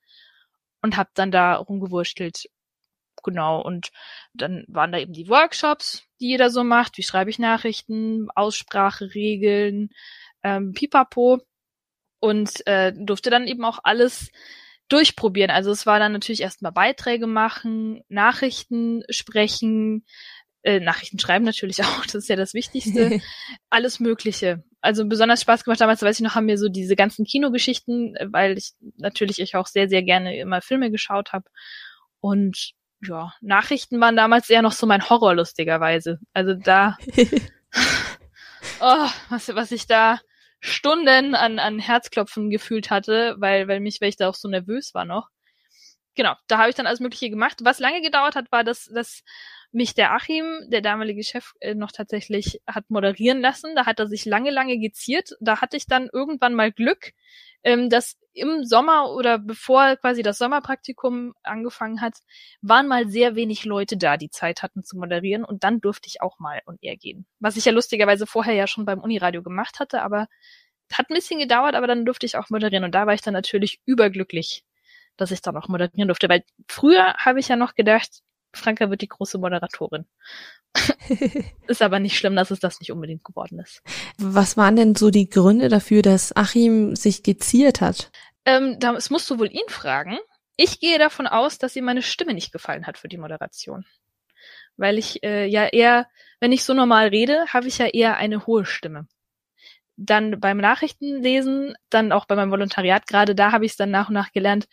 und 0.83 0.96
habe 0.96 1.11
dann 1.14 1.31
da 1.31 1.57
rumgewurstelt. 1.57 2.48
Genau, 3.22 3.62
und 3.62 3.90
dann 4.35 4.64
waren 4.68 4.92
da 4.92 4.98
eben 4.98 5.12
die 5.12 5.29
Workshops, 5.29 6.05
die 6.20 6.29
jeder 6.29 6.50
so 6.50 6.62
macht, 6.62 6.98
wie 6.98 7.03
schreibe 7.03 7.31
ich 7.31 7.38
Nachrichten, 7.38 8.29
Ausspracheregeln, 8.35 9.90
ähm, 10.42 10.72
Pipapo 10.72 11.40
und 12.20 12.66
äh, 12.66 12.92
durfte 12.94 13.31
dann 13.31 13.46
eben 13.46 13.64
auch 13.64 13.79
alles 13.83 14.31
durchprobieren. 14.88 15.51
Also 15.51 15.70
es 15.70 15.87
war 15.87 15.99
dann 15.99 16.12
natürlich 16.12 16.42
erstmal 16.42 16.73
Beiträge 16.73 17.27
machen, 17.27 18.03
Nachrichten 18.09 19.03
sprechen, 19.09 20.05
äh, 20.62 20.81
Nachrichten 20.81 21.18
schreiben 21.18 21.44
natürlich 21.44 21.81
auch, 21.85 22.05
das 22.05 22.14
ist 22.14 22.29
ja 22.29 22.37
das 22.37 22.55
Wichtigste. 22.55 23.20
Alles 23.70 24.01
Mögliche. 24.01 24.64
Also 24.81 25.07
besonders 25.07 25.40
Spaß 25.40 25.64
gemacht 25.64 25.81
damals, 25.81 26.03
weiß 26.03 26.18
ich 26.18 26.25
noch, 26.25 26.35
haben 26.35 26.47
mir 26.47 26.59
so 26.59 26.68
diese 26.68 26.97
ganzen 26.97 27.25
Kinogeschichten, 27.25 28.16
äh, 28.16 28.27
weil 28.31 28.59
ich 28.59 28.73
natürlich 28.97 29.38
ich 29.38 29.57
auch 29.57 29.66
sehr, 29.66 29.88
sehr 29.88 30.03
gerne 30.03 30.37
immer 30.37 30.61
Filme 30.61 30.90
geschaut 30.90 31.33
habe. 31.33 31.44
Und 32.20 32.73
ja, 33.03 33.35
Nachrichten 33.40 34.01
waren 34.01 34.16
damals 34.16 34.49
eher 34.49 34.62
noch 34.62 34.73
so 34.73 34.87
mein 34.87 35.09
Horror, 35.09 35.35
lustigerweise. 35.35 36.18
Also 36.33 36.55
da, 36.55 36.97
oh, 38.81 39.09
was, 39.29 39.55
was 39.55 39.73
ich 39.73 39.87
da 39.87 40.20
Stunden 40.66 41.35
an, 41.35 41.59
an 41.59 41.79
Herzklopfen 41.79 42.48
gefühlt 42.48 42.90
hatte, 42.90 43.37
weil, 43.38 43.68
weil 43.68 43.81
mich, 43.81 44.00
weil 44.00 44.09
ich 44.09 44.16
da 44.16 44.31
auch 44.31 44.35
so 44.35 44.48
nervös 44.48 44.94
war 44.94 45.05
noch. 45.05 45.29
Genau, 46.14 46.35
da 46.46 46.57
habe 46.57 46.70
ich 46.70 46.74
dann 46.74 46.87
alles 46.87 47.00
Mögliche 47.00 47.29
gemacht. 47.29 47.59
Was 47.64 47.81
lange 47.81 48.00
gedauert 48.00 48.35
hat, 48.35 48.50
war, 48.50 48.64
dass, 48.64 48.87
dass 48.87 49.22
mich 49.75 49.95
der 49.95 50.13
Achim, 50.13 50.45
der 50.69 50.81
damalige 50.81 51.23
Chef, 51.23 51.53
äh, 51.61 51.75
noch 51.75 51.93
tatsächlich 51.93 52.61
hat 52.67 52.89
moderieren 52.91 53.41
lassen. 53.41 53.75
Da 53.75 53.87
hat 53.87 53.99
er 53.99 54.07
sich 54.07 54.25
lange, 54.25 54.51
lange 54.51 54.79
geziert. 54.79 55.37
Da 55.41 55.61
hatte 55.61 55.77
ich 55.77 55.87
dann 55.87 56.09
irgendwann 56.13 56.55
mal 56.55 56.73
Glück, 56.73 57.13
ähm, 57.65 57.91
dass 57.91 58.17
im 58.35 58.65
Sommer 58.65 59.13
oder 59.13 59.39
bevor 59.39 59.97
quasi 59.97 60.23
das 60.23 60.39
Sommerpraktikum 60.39 61.35
angefangen 61.43 62.01
hat, 62.01 62.15
waren 62.63 62.89
mal 62.89 63.09
sehr 63.09 63.37
wenig 63.37 63.65
Leute 63.65 63.97
da, 63.97 64.17
die 64.17 64.31
Zeit 64.31 64.63
hatten 64.63 64.83
zu 64.83 64.97
moderieren 64.97 65.45
und 65.45 65.65
dann 65.65 65.81
durfte 65.81 66.09
ich 66.09 66.21
auch 66.21 66.39
mal 66.39 66.61
on 66.67 66.79
air 66.81 66.97
gehen. 66.97 67.27
Was 67.39 67.57
ich 67.57 67.65
ja 67.65 67.73
lustigerweise 67.73 68.27
vorher 68.27 68.55
ja 68.55 68.67
schon 68.67 68.85
beim 68.85 69.01
Uniradio 69.01 69.43
gemacht 69.43 69.79
hatte, 69.81 70.03
aber 70.03 70.29
hat 70.93 71.11
ein 71.11 71.15
bisschen 71.15 71.41
gedauert, 71.41 71.75
aber 71.75 71.87
dann 71.87 72.05
durfte 72.05 72.27
ich 72.27 72.37
auch 72.37 72.51
moderieren 72.51 72.85
und 72.85 72.95
da 72.95 73.07
war 73.07 73.15
ich 73.15 73.23
dann 73.23 73.35
natürlich 73.35 73.81
überglücklich, 73.87 74.65
dass 75.17 75.31
ich 75.31 75.41
dann 75.41 75.57
auch 75.57 75.69
moderieren 75.69 76.09
durfte, 76.09 76.29
weil 76.29 76.45
früher 76.69 77.15
habe 77.15 77.41
ich 77.41 77.49
ja 77.49 77.57
noch 77.57 77.75
gedacht, 77.75 78.23
Franka 78.55 78.90
wird 78.90 79.03
die 79.03 79.09
große 79.09 79.38
Moderatorin. 79.38 80.07
ist 81.69 81.83
aber 81.83 82.01
nicht 82.01 82.17
schlimm, 82.17 82.37
dass 82.37 82.51
es 82.51 82.61
das 82.61 82.81
nicht 82.81 82.90
unbedingt 82.90 83.25
geworden 83.25 83.61
ist. 83.61 83.83
Was 84.19 84.57
waren 84.57 84.77
denn 84.77 84.95
so 84.95 85.11
die 85.11 85.29
Gründe 85.29 85.69
dafür, 85.69 86.03
dass 86.03 86.35
Achim 86.35 86.97
sich 86.97 87.23
geziert 87.23 87.81
hat? 87.81 88.11
Ähm, 88.45 88.79
das 88.79 89.11
musst 89.11 89.31
du 89.31 89.38
wohl 89.38 89.51
ihn 89.51 89.69
fragen. 89.69 90.19
Ich 90.57 90.81
gehe 90.81 90.99
davon 90.99 91.27
aus, 91.27 91.59
dass 91.59 91.77
ihm 91.77 91.85
meine 91.85 92.03
Stimme 92.03 92.35
nicht 92.35 92.53
gefallen 92.53 92.87
hat 92.87 92.99
für 92.99 93.09
die 93.09 93.19
Moderation. 93.19 93.85
Weil 94.77 94.99
ich 94.99 95.23
äh, 95.23 95.47
ja 95.47 95.67
eher, 95.67 96.09
wenn 96.40 96.53
ich 96.53 96.64
so 96.64 96.75
normal 96.75 97.09
rede, 97.09 97.47
habe 97.49 97.69
ich 97.69 97.79
ja 97.79 97.87
eher 97.87 98.17
eine 98.17 98.47
hohe 98.47 98.64
Stimme. 98.64 99.07
Dann 99.97 100.40
beim 100.40 100.59
Nachrichtenlesen, 100.59 101.75
dann 101.88 102.11
auch 102.12 102.27
bei 102.27 102.35
meinem 102.35 102.51
Volontariat, 102.51 103.07
gerade 103.07 103.35
da 103.35 103.53
habe 103.53 103.64
ich 103.64 103.73
es 103.73 103.77
dann 103.77 103.90
nach 103.90 104.09
und 104.09 104.14
nach 104.14 104.33
gelernt, 104.33 104.67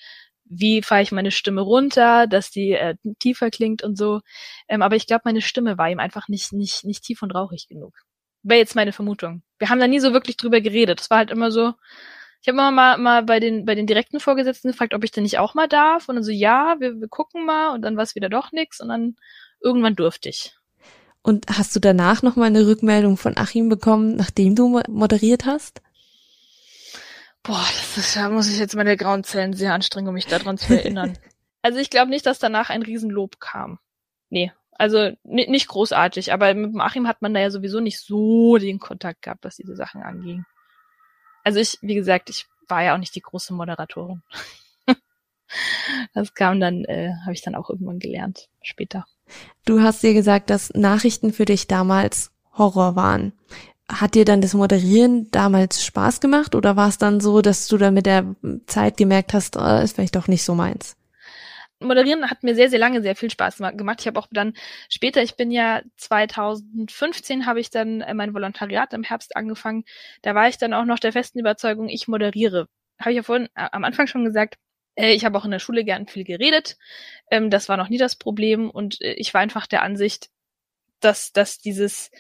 wie 0.52 0.82
fahre 0.82 1.02
ich 1.02 1.14
meine 1.14 1.32
Stimme 1.32 1.62
runter, 1.62 2.28
dass 2.28 2.52
die 2.52 2.74
äh, 2.74 2.96
tiefer 3.20 3.50
klingt 3.50 3.84
und 3.84 3.98
so. 3.98 4.20
Ähm, 4.68 4.82
aber 4.82 4.98
ich 4.98 5.08
glaube, 5.08 5.22
meine 5.24 5.42
Stimme 5.42 5.78
war 5.78 5.90
ihm 5.90 6.00
einfach 6.00 6.28
nicht, 6.28 6.52
nicht, 6.52 6.84
nicht 6.84 7.04
tief 7.04 7.22
und 7.24 7.32
rauchig 7.32 7.68
genug. 7.70 7.94
Wäre 8.44 8.60
jetzt 8.60 8.76
meine 8.76 8.92
Vermutung. 8.92 9.44
Wir 9.60 9.70
haben 9.70 9.80
da 9.80 9.88
nie 9.88 10.00
so 10.00 10.12
wirklich 10.12 10.36
drüber 10.36 10.60
geredet. 10.60 11.00
Es 11.00 11.10
war 11.10 11.20
halt 11.20 11.32
immer 11.32 11.52
so, 11.52 11.74
ich 12.42 12.48
habe 12.48 12.58
immer 12.58 12.72
mal, 12.72 12.98
mal 12.98 13.24
bei 13.24 13.40
den, 13.40 13.66
bei 13.66 13.76
den 13.76 13.88
direkten 13.88 14.20
Vorgesetzten 14.20 14.70
gefragt, 14.72 14.94
ob 14.94 15.04
ich 15.06 15.12
denn 15.12 15.24
nicht 15.24 15.40
auch 15.40 15.54
mal 15.54 15.68
darf. 15.68 16.10
Und 16.10 16.16
dann 16.16 16.24
so, 16.24 16.32
ja, 16.32 16.76
wir, 16.80 17.00
wir 17.00 17.08
gucken 17.08 17.46
mal. 17.46 17.74
Und 17.74 17.84
dann 17.84 17.96
war 17.96 18.04
es 18.04 18.16
wieder 18.16 18.30
doch 18.30 18.52
nix. 18.52 18.82
Und 18.82 18.90
dann 18.90 19.16
irgendwann 19.62 19.96
durfte 19.96 20.28
ich. 20.28 20.58
Und 21.22 21.46
hast 21.48 21.74
du 21.76 21.80
danach 21.80 22.24
noch 22.24 22.36
mal 22.36 22.46
eine 22.46 22.68
Rückmeldung 22.68 23.16
von 23.16 23.38
Achim 23.38 23.70
bekommen, 23.70 24.16
nachdem 24.18 24.56
du 24.56 24.82
moderiert 24.90 25.46
hast? 25.46 25.82
Boah, 27.44 27.66
das 27.76 27.98
ist, 27.98 28.16
da 28.16 28.30
muss 28.30 28.50
ich 28.50 28.60
jetzt 28.60 28.76
meine 28.76 28.96
grauen 28.98 29.24
Zellen 29.24 29.54
sehr 29.54 29.74
anstrengen, 29.74 30.08
um 30.08 30.14
mich 30.14 30.28
daran 30.28 30.58
zu 30.58 30.78
erinnern. 30.78 31.18
also 31.62 31.80
ich 31.80 31.90
glaube 31.90 32.12
nicht, 32.12 32.26
dass 32.26 32.40
danach 32.40 32.70
ein 32.70 32.84
Riesenlob 32.84 33.40
kam. 33.40 33.80
Nee, 34.30 34.52
also 34.74 35.12
nicht 35.24 35.68
großartig, 35.68 36.34
aber 36.34 36.54
mit 36.54 36.80
Achim 36.80 37.08
hat 37.08 37.22
man 37.22 37.34
da 37.34 37.40
ja 37.40 37.50
sowieso 37.50 37.80
nicht 37.80 38.00
so 38.00 38.58
den 38.58 38.80
Kontakt 38.80 39.22
gehabt, 39.24 39.44
was 39.44 39.58
diese 39.58 39.76
Sachen 39.76 40.02
anging. 40.02 40.46
Also 41.44 41.60
ich, 41.60 41.78
wie 41.82 41.96
gesagt, 41.96 42.30
ich 42.30 42.46
war 42.68 42.84
ja 42.84 42.94
auch 42.94 43.00
nicht 43.00 43.16
die 43.16 43.22
große 43.22 43.54
Moderatorin. 43.54 44.24
das 46.14 46.34
kam 46.34 46.60
dann, 46.60 46.86
äh, 46.86 47.12
habe 47.24 47.34
ich 47.34 47.42
dann 47.42 47.56
auch 47.56 47.70
irgendwann 47.70 48.00
gelernt, 48.00 48.50
später. 48.62 49.06
Du 49.66 49.82
hast 49.82 50.04
dir 50.04 50.14
gesagt, 50.14 50.50
dass 50.50 50.74
Nachrichten 50.74 51.34
für 51.34 51.46
dich 51.46 51.68
damals 51.68 52.32
Horror 52.58 52.96
waren. 52.96 53.34
Hat 53.92 54.16
dir 54.16 54.26
dann 54.26 54.42
das 54.42 54.54
Moderieren 54.54 55.30
damals 55.32 55.84
Spaß 55.84 56.22
gemacht 56.22 56.56
oder 56.56 56.76
war 56.76 56.88
es 56.88 56.98
dann 56.98 57.20
so, 57.20 57.42
dass 57.42 57.68
du 57.68 57.78
dann 57.78 57.94
mit 57.94 58.06
der 58.06 58.36
Zeit 58.66 58.98
gemerkt 58.98 59.34
hast, 59.34 59.58
oh, 59.58 59.80
ist 59.84 59.96
vielleicht 59.96 60.16
doch 60.16 60.28
nicht 60.28 60.44
so 60.44 60.56
meins? 60.56 60.96
Moderieren 61.82 62.30
hat 62.30 62.44
mir 62.44 62.56
sehr, 62.56 62.70
sehr 62.70 62.80
lange 62.80 63.02
sehr 63.02 63.16
viel 63.16 63.30
Spaß 63.30 63.58
gemacht. 63.58 63.98
Ich 64.02 64.08
habe 64.08 64.20
auch 64.20 64.28
dann 64.32 64.54
später, 64.88 65.22
ich 65.24 65.36
bin 65.36 65.52
ja 65.52 65.82
2015 65.98 67.46
habe 67.46 67.60
ich 67.60 67.70
dann 67.70 68.02
äh, 68.02 68.14
mein 68.14 68.34
Volontariat 68.34 68.94
im 68.94 69.04
Herbst 69.04 69.36
angefangen. 69.36 69.84
Da 70.22 70.36
war 70.36 70.48
ich 70.48 70.58
dann 70.58 70.74
auch 70.74 70.86
noch 70.86 71.00
der 71.00 71.12
festen 71.12 71.40
Überzeugung, 71.40 71.90
ich 71.90 72.08
moderiere. 72.08 72.68
Habe 73.00 73.12
ich 73.12 73.18
ja 73.18 73.24
vorhin 73.24 73.48
äh, 73.56 73.68
am 73.72 73.84
Anfang 73.84 74.08
schon 74.08 74.24
gesagt, 74.24 74.58
äh, 74.96 75.14
ich 75.14 75.26
habe 75.26 75.38
auch 75.38 75.46
in 75.46 75.52
der 75.52 75.60
Schule 75.60 75.84
gern 75.84 76.08
viel 76.08 76.24
geredet. 76.24 76.78
Ähm, 77.32 77.50
das 77.50 77.68
war 77.68 77.78
noch 77.78 77.90
nie 77.90 77.98
das 77.98 78.16
Problem 78.16 78.70
und 78.70 78.98
ich 79.02 79.34
war 79.34 79.42
einfach 79.42 79.66
der 79.68 79.82
Ansicht, 79.82 80.30
dass, 81.00 81.34
dass 81.34 81.58
dieses 81.58 82.12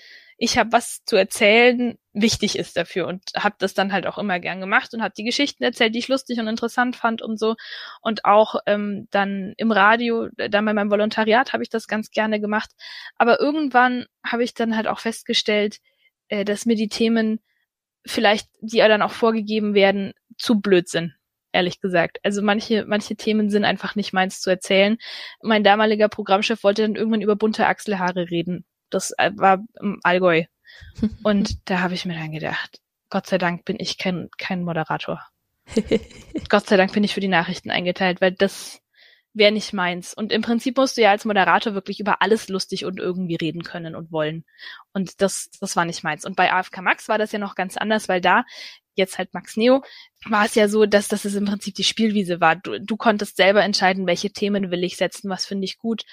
ich 0.43 0.58
habe 0.58 0.71
was 0.71 1.06
zu 1.06 1.15
erzählen, 1.17 1.99
wichtig 2.13 2.58
ist 2.58 2.75
dafür 2.75 3.06
und 3.06 3.21
habe 3.38 3.56
das 3.60 3.75
dann 3.75 3.93
halt 3.93 4.08
auch 4.08 4.17
immer 4.17 4.39
gern 4.39 4.60
gemacht 4.60 4.91
und 4.91 5.04
habe 5.04 5.13
die 5.15 5.23
Geschichten 5.23 5.63
erzählt, 5.63 5.93
die 5.93 5.99
ich 5.99 6.08
lustig 6.08 6.39
und 6.39 6.47
interessant 6.47 6.95
fand 6.95 7.21
und 7.21 7.38
so 7.38 7.56
und 8.01 8.25
auch 8.25 8.56
ähm, 8.65 9.08
dann 9.12 9.54
im 9.58 9.71
Radio, 9.71 10.30
dann 10.36 10.65
bei 10.65 10.73
meinem 10.73 10.89
Volontariat 10.89 11.54
habe 11.54 11.62
ich 11.62 11.69
das 11.69 11.88
ganz 11.88 12.10
gerne 12.10 12.41
gemacht, 12.41 12.71
aber 13.19 13.39
irgendwann 13.39 14.08
habe 14.25 14.43
ich 14.43 14.56
dann 14.56 14.75
halt 14.75 14.88
auch 14.88 14.99
festgestellt, 14.99 15.77
äh, 16.30 16.43
dass 16.43 16.65
mir 16.65 16.75
die 16.75 16.89
Themen 16.89 17.39
vielleicht, 18.08 18.49
die 18.62 18.77
ja 18.77 18.88
dann 18.88 19.04
auch 19.04 19.12
vorgegeben 19.12 19.75
werden, 19.75 20.13
zu 20.39 20.60
blöd 20.60 20.89
sind 20.89 21.13
ehrlich 21.54 21.82
gesagt. 21.82 22.17
Also 22.23 22.41
manche, 22.41 22.86
manche 22.86 23.15
Themen 23.15 23.49
sind 23.49 23.65
einfach 23.65 23.95
nicht 23.95 24.13
meins 24.13 24.39
zu 24.39 24.49
erzählen. 24.49 24.97
Mein 25.43 25.65
damaliger 25.65 26.08
Programmchef 26.08 26.63
wollte 26.63 26.84
dann 26.84 26.95
irgendwann 26.95 27.21
über 27.21 27.36
bunte 27.36 27.67
Achselhaare 27.67 28.30
reden. 28.32 28.65
Das 28.93 29.12
äh, 29.17 29.32
war 29.36 29.63
im 29.80 29.99
Allgäu. 30.04 30.43
Und 31.23 31.69
da 31.69 31.80
habe 31.80 31.93
ich 31.93 32.06
mir 32.06 32.13
dann 32.13 32.32
gedacht, 32.32 32.80
Gott 33.10 33.27
sei 33.27 33.38
Dank 33.38 33.65
bin 33.65 33.77
ich 33.80 33.97
kein, 33.97 34.30
kein 34.38 34.63
Moderator. 34.63 35.21
Gott 36.49 36.67
sei 36.67 36.77
Dank 36.77 36.93
bin 36.93 37.04
ich 37.04 37.13
für 37.13 37.19
die 37.19 37.27
Nachrichten 37.27 37.71
eingeteilt, 37.71 38.21
weil 38.21 38.32
das 38.32 38.82
wäre 39.34 39.51
nicht 39.51 39.73
meins. 39.73 40.13
Und 40.13 40.32
im 40.32 40.41
Prinzip 40.41 40.77
musst 40.77 40.97
du 40.97 41.01
ja 41.01 41.12
als 41.12 41.25
Moderator 41.25 41.73
wirklich 41.73 41.99
über 41.99 42.21
alles 42.21 42.49
lustig 42.49 42.86
und 42.86 42.99
irgendwie 42.99 43.36
reden 43.36 43.63
können 43.63 43.95
und 43.95 44.12
wollen. 44.12 44.45
Und 44.93 45.21
das, 45.21 45.49
das 45.60 45.75
war 45.75 45.86
nicht 45.86 46.04
meins. 46.04 46.25
Und 46.25 46.36
bei 46.36 46.51
AFK 46.51 46.82
Max 46.82 47.08
war 47.08 47.17
das 47.17 47.32
ja 47.32 47.39
noch 47.39 47.56
ganz 47.56 47.77
anders, 47.77 48.10
weil 48.10 48.21
da, 48.21 48.43
jetzt 48.95 49.17
halt 49.17 49.34
Max 49.34 49.56
Neo, 49.56 49.84
war 50.25 50.45
es 50.45 50.56
ja 50.56 50.67
so, 50.67 50.86
dass, 50.86 51.08
dass 51.08 51.23
es 51.23 51.36
im 51.36 51.45
Prinzip 51.45 51.75
die 51.75 51.84
Spielwiese 51.84 52.41
war. 52.41 52.58
Du, 52.58 52.80
du 52.80 52.97
konntest 52.97 53.38
selber 53.38 53.63
entscheiden, 53.63 54.06
welche 54.06 54.32
Themen 54.32 54.69
will 54.69 54.84
ich 54.84 54.97
setzen, 54.97 55.30
was 55.30 55.45
finde 55.45 55.65
ich 55.65 55.77
gut, 55.77 56.04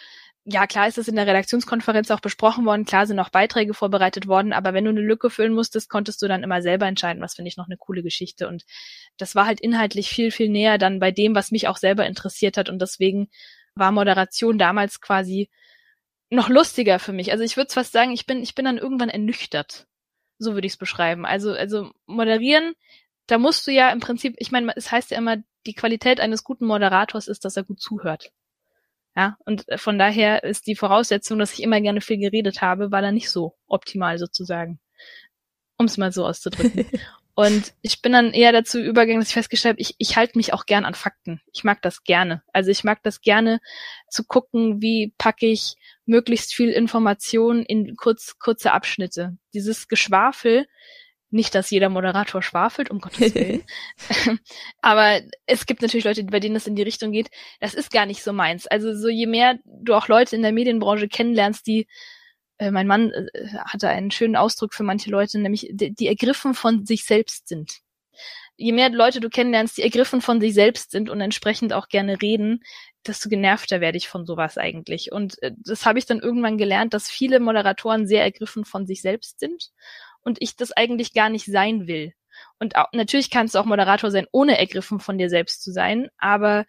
ja, 0.51 0.67
klar 0.67 0.89
ist 0.89 0.97
es 0.97 1.09
in 1.09 1.17
der 1.17 1.27
Redaktionskonferenz 1.27 2.11
auch 2.11 2.21
besprochen 2.21 2.65
worden, 2.65 2.87
klar 2.87 3.07
sind 3.07 3.19
auch 3.19 3.29
Beiträge 3.29 3.75
vorbereitet 3.75 4.27
worden, 4.29 4.55
aber 4.55 4.73
wenn 4.73 4.85
du 4.85 4.91
eine 4.91 5.03
Lücke 5.03 5.29
füllen 5.29 5.53
musstest, 5.53 5.91
konntest 5.91 6.23
du 6.23 6.29
dann 6.29 6.43
immer 6.43 6.63
selber 6.63 6.87
entscheiden, 6.87 7.23
was 7.23 7.35
finde 7.35 7.51
ich 7.51 7.59
noch 7.59 7.67
eine 7.67 7.77
coole 7.77 8.03
Geschichte. 8.03 8.49
Und 8.49 8.65
das 9.19 9.35
war 9.35 9.45
halt 9.45 9.61
inhaltlich 9.61 10.09
viel, 10.09 10.31
viel 10.31 10.49
näher 10.49 10.79
dann 10.79 11.01
bei 11.01 11.11
dem, 11.11 11.35
was 11.35 11.51
mich 11.51 11.69
auch 11.69 11.77
selber 11.77 12.07
interessiert 12.07 12.57
hat. 12.57 12.71
Und 12.71 12.81
deswegen 12.81 13.29
war 13.75 13.93
Moderation 13.93 14.59
damals 14.59 15.03
quasi 15.03 15.51
noch 16.31 16.49
lustiger 16.49 16.99
für 16.99 17.13
mich. 17.13 17.31
Also 17.31 17.45
ich 17.45 17.59
würde 17.59 17.73
fast 17.73 17.93
sagen, 17.93 18.13
ich 18.13 18.25
bin, 18.25 18.43
ich 18.43 18.55
bin 18.55 18.65
dann 18.65 18.79
irgendwann 18.79 19.11
ernüchtert. 19.11 19.87
So 20.39 20.55
würde 20.55 20.67
ich 20.67 20.73
es 20.75 20.79
beschreiben. 20.79 21.27
Also, 21.27 21.53
also 21.53 21.91
moderieren, 22.07 22.73
da 23.27 23.37
musst 23.37 23.67
du 23.67 23.71
ja 23.71 23.91
im 23.91 24.01
Prinzip, 24.01 24.35
ich 24.39 24.51
meine, 24.51 24.73
es 24.77 24.91
heißt 24.91 25.11
ja 25.11 25.19
immer, 25.19 25.37
die 25.67 25.75
Qualität 25.75 26.21
eines 26.21 26.43
guten 26.43 26.65
Moderators 26.65 27.29
ist, 27.29 27.45
dass 27.45 27.57
er 27.59 27.65
gut 27.65 27.81
zuhört. 27.81 28.31
Ja, 29.19 29.37
und 29.45 29.67
von 29.79 29.99
daher 29.99 30.45
ist 30.45 30.69
die 30.69 30.77
Voraussetzung, 30.77 31.41
dass 31.41 31.53
ich 31.53 31.65
immer 31.65 31.81
gerne 31.81 32.01
viel 32.01 32.19
geredet 32.19 32.63
habe, 32.63 32.93
war 32.93 33.03
dann 33.03 33.15
nicht 33.15 33.31
so 33.31 33.57
optimal 33.67 34.17
sozusagen. 34.17 34.79
Um 35.77 35.87
es 35.87 35.99
mal 35.99 36.13
so 36.13 36.25
auszudrücken. 36.25 36.87
Und 37.35 37.73
ich 37.83 38.03
bin 38.03 38.13
dann 38.13 38.33
eher 38.33 38.51
dazu 38.51 38.81
übergegangen, 38.81 39.21
dass 39.21 39.29
ich 39.29 39.35
festgestellt 39.35 39.75
habe, 39.75 39.81
ich, 39.81 39.95
ich 39.99 40.17
halte 40.17 40.37
mich 40.37 40.53
auch 40.53 40.67
gern 40.67 40.85
an 40.85 40.95
Fakten. 40.95 41.41
Ich 41.53 41.63
mag 41.63 41.81
das 41.83 42.03
gerne. 42.03 42.43
Also 42.53 42.73
ich 42.73 42.83
mag 42.83 43.01
das 43.05 43.21
gerne 43.21 43.61
zu 44.09 44.25
gucken, 44.25 44.83
wie 44.83 45.15
packe 45.19 45.47
ich 45.47 45.75
möglichst 46.05 46.53
viel 46.53 46.71
Information 46.71 47.65
in 47.65 47.95
kurz, 47.95 48.39
kurze 48.41 48.73
Abschnitte. 48.73 49.37
Dieses 49.55 49.87
Geschwafel, 49.87 50.67
nicht, 51.31 51.55
dass 51.55 51.71
jeder 51.71 51.89
Moderator 51.89 52.43
schwafelt, 52.43 52.91
um 52.91 53.01
Gottes 53.01 53.19
Willen. 53.35 53.63
Aber 54.81 55.21
es 55.47 55.67
gibt 55.67 55.83
natürlich 55.83 56.05
Leute, 56.05 56.25
bei 56.25 56.41
denen 56.41 56.55
das 56.55 56.67
in 56.67 56.77
die 56.77 56.83
Richtung 56.83 57.13
geht. 57.13 57.31
Das 57.61 57.75
ist 57.75 57.91
gar 57.91 58.07
nicht 58.07 58.23
so 58.23 58.33
meins. 58.33 58.67
Also 58.67 58.95
so 58.95 59.09
je 59.09 59.27
mehr 59.27 59.59
du 59.65 59.95
auch 59.95 60.09
Leute 60.09 60.37
in 60.37 60.43
der 60.43 60.53
Medienbranche 60.53 61.09
kennenlernst, 61.09 61.67
die 61.67 61.87
äh, 62.59 62.71
mein 62.71 62.87
Mann 62.87 63.11
äh, 63.11 63.29
hatte 63.67 63.89
einen 63.89 64.11
schönen 64.11 64.37
Ausdruck 64.37 64.75
für 64.75 64.83
manche 64.83 65.11
Leute, 65.11 65.39
nämlich 65.39 65.69
die, 65.71 65.95
die 65.95 66.09
ergriffen 66.09 66.55
von 66.55 66.87
sich 66.87 67.05
selbst 67.05 67.49
sind. 67.49 67.81
Je 68.57 68.73
mehr 68.73 68.91
Leute 68.91 69.21
du 69.21 69.29
kennenlernst, 69.29 69.79
die 69.79 69.83
ergriffen 69.83 70.21
von 70.21 70.41
sich 70.41 70.53
selbst 70.53 70.91
sind 70.91 71.11
und 71.11 71.21
entsprechend 71.21 71.73
auch 71.73 71.89
gerne 71.89 72.21
reden, 72.21 72.65
desto 73.07 73.29
genervter 73.29 73.81
werde 73.81 73.99
ich 73.99 74.09
von 74.09 74.27
sowas 74.27 74.59
eigentlich. 74.59 75.13
Und 75.13 75.41
äh, 75.43 75.53
das 75.59 75.87
habe 75.87 75.99
ich 75.99 76.07
dann 76.07 76.19
irgendwann 76.19 76.59
gelernt, 76.59 76.95
dass 76.95 77.09
viele 77.09 77.39
Moderatoren 77.39 78.07
sehr 78.09 78.23
ergriffen 78.23 78.65
von 78.65 78.87
sich 78.87 79.03
selbst 79.03 79.39
sind 79.39 79.71
und 80.29 80.39
ich 80.41 80.57
das 80.57 80.73
eigentlich 80.73 81.15
gar 81.15 81.31
nicht 81.31 81.47
sein 81.47 81.87
will. 81.87 82.13
Und 82.61 82.77
auch, 82.77 82.87
natürlich 82.93 83.31
kannst 83.31 83.55
du 83.55 83.59
auch 83.59 83.65
Moderator 83.65 84.11
sein, 84.11 84.27
ohne 84.31 84.59
ergriffen 84.59 85.01
von 85.01 85.17
dir 85.17 85.31
selbst 85.31 85.63
zu 85.63 85.73
sein, 85.73 86.09
aber 86.19 86.67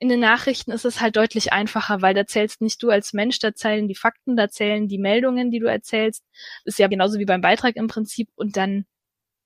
in 0.00 0.10
den 0.10 0.20
Nachrichten 0.20 0.72
ist 0.72 0.84
es 0.84 1.00
halt 1.00 1.16
deutlich 1.16 1.54
einfacher, 1.54 2.02
weil 2.02 2.12
da 2.12 2.26
zählst 2.26 2.60
nicht 2.60 2.82
du 2.82 2.90
als 2.90 3.14
Mensch, 3.14 3.38
da 3.38 3.54
zählen 3.54 3.88
die 3.88 3.94
Fakten, 3.94 4.36
da 4.36 4.50
zählen 4.50 4.88
die 4.88 4.98
Meldungen, 4.98 5.50
die 5.50 5.58
du 5.58 5.66
erzählst. 5.66 6.22
Ist 6.64 6.78
ja 6.78 6.86
genauso 6.86 7.18
wie 7.18 7.24
beim 7.24 7.40
Beitrag 7.40 7.76
im 7.76 7.88
Prinzip 7.88 8.28
und 8.34 8.58
dann 8.58 8.84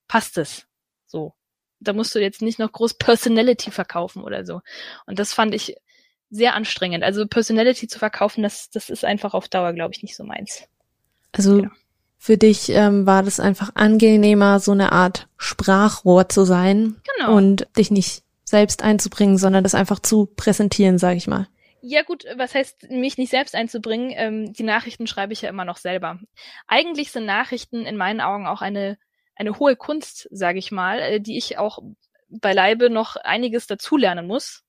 passt 0.08 0.36
es. 0.38 0.66
So. 1.06 1.34
Da 1.78 1.92
musst 1.92 2.14
du 2.14 2.18
jetzt 2.18 2.42
nicht 2.42 2.58
noch 2.58 2.72
groß 2.72 2.94
Personality 2.94 3.70
verkaufen 3.70 4.22
oder 4.22 4.44
so. 4.44 4.60
Und 5.06 5.18
das 5.18 5.32
fand 5.32 5.54
ich 5.54 5.76
sehr 6.30 6.54
anstrengend. 6.54 7.04
Also 7.04 7.26
Personality 7.26 7.86
zu 7.86 7.98
verkaufen, 7.98 8.42
das, 8.42 8.70
das 8.70 8.90
ist 8.90 9.04
einfach 9.04 9.34
auf 9.34 9.48
Dauer, 9.48 9.72
glaube 9.72 9.94
ich, 9.94 10.02
nicht 10.02 10.16
so 10.16 10.24
meins. 10.24 10.64
Also 11.32 11.56
genau. 11.56 11.70
Für 12.22 12.37
dich 12.37 12.68
ähm, 12.68 13.06
war 13.06 13.22
das 13.22 13.40
einfach 13.40 13.70
angenehmer, 13.74 14.61
so 14.61 14.72
eine 14.72 14.92
Art 14.92 15.26
Sprachrohr 15.38 16.28
zu 16.28 16.44
sein 16.44 17.00
genau. 17.16 17.35
und 17.35 17.66
dich 17.78 17.90
nicht 17.90 18.24
selbst 18.44 18.83
einzubringen, 18.83 19.38
sondern 19.38 19.64
das 19.64 19.74
einfach 19.74 20.00
zu 20.00 20.26
präsentieren, 20.26 20.98
sage 20.98 21.16
ich 21.16 21.26
mal. 21.26 21.48
Ja 21.80 22.02
gut, 22.02 22.26
was 22.37 22.54
heißt 22.54 22.90
mich 22.90 23.16
nicht 23.16 23.30
selbst 23.30 23.54
einzubringen? 23.54 24.12
Ähm, 24.14 24.52
die 24.52 24.64
Nachrichten 24.64 25.06
schreibe 25.06 25.33
ich 25.33 25.40
ja 25.40 25.48
immer 25.48 25.64
noch 25.64 25.78
selber. 25.78 26.18
Eigentlich 26.66 27.11
sind 27.11 27.24
Nachrichten 27.24 27.87
in 27.87 27.96
meinen 27.96 28.20
Augen 28.20 28.46
auch 28.46 28.61
eine 28.61 28.98
eine 29.40 29.59
hohe 29.59 29.74
Kunst, 29.74 30.28
sage 30.30 30.59
ich 30.59 30.70
mal, 30.70 30.98
äh, 30.98 31.20
die 31.20 31.38
ich 31.38 31.56
auch 31.56 31.78
beileibe 32.28 32.90
noch 32.90 33.16
einiges 33.16 33.66
dazulernen 33.66 34.26
muss. 34.26 34.62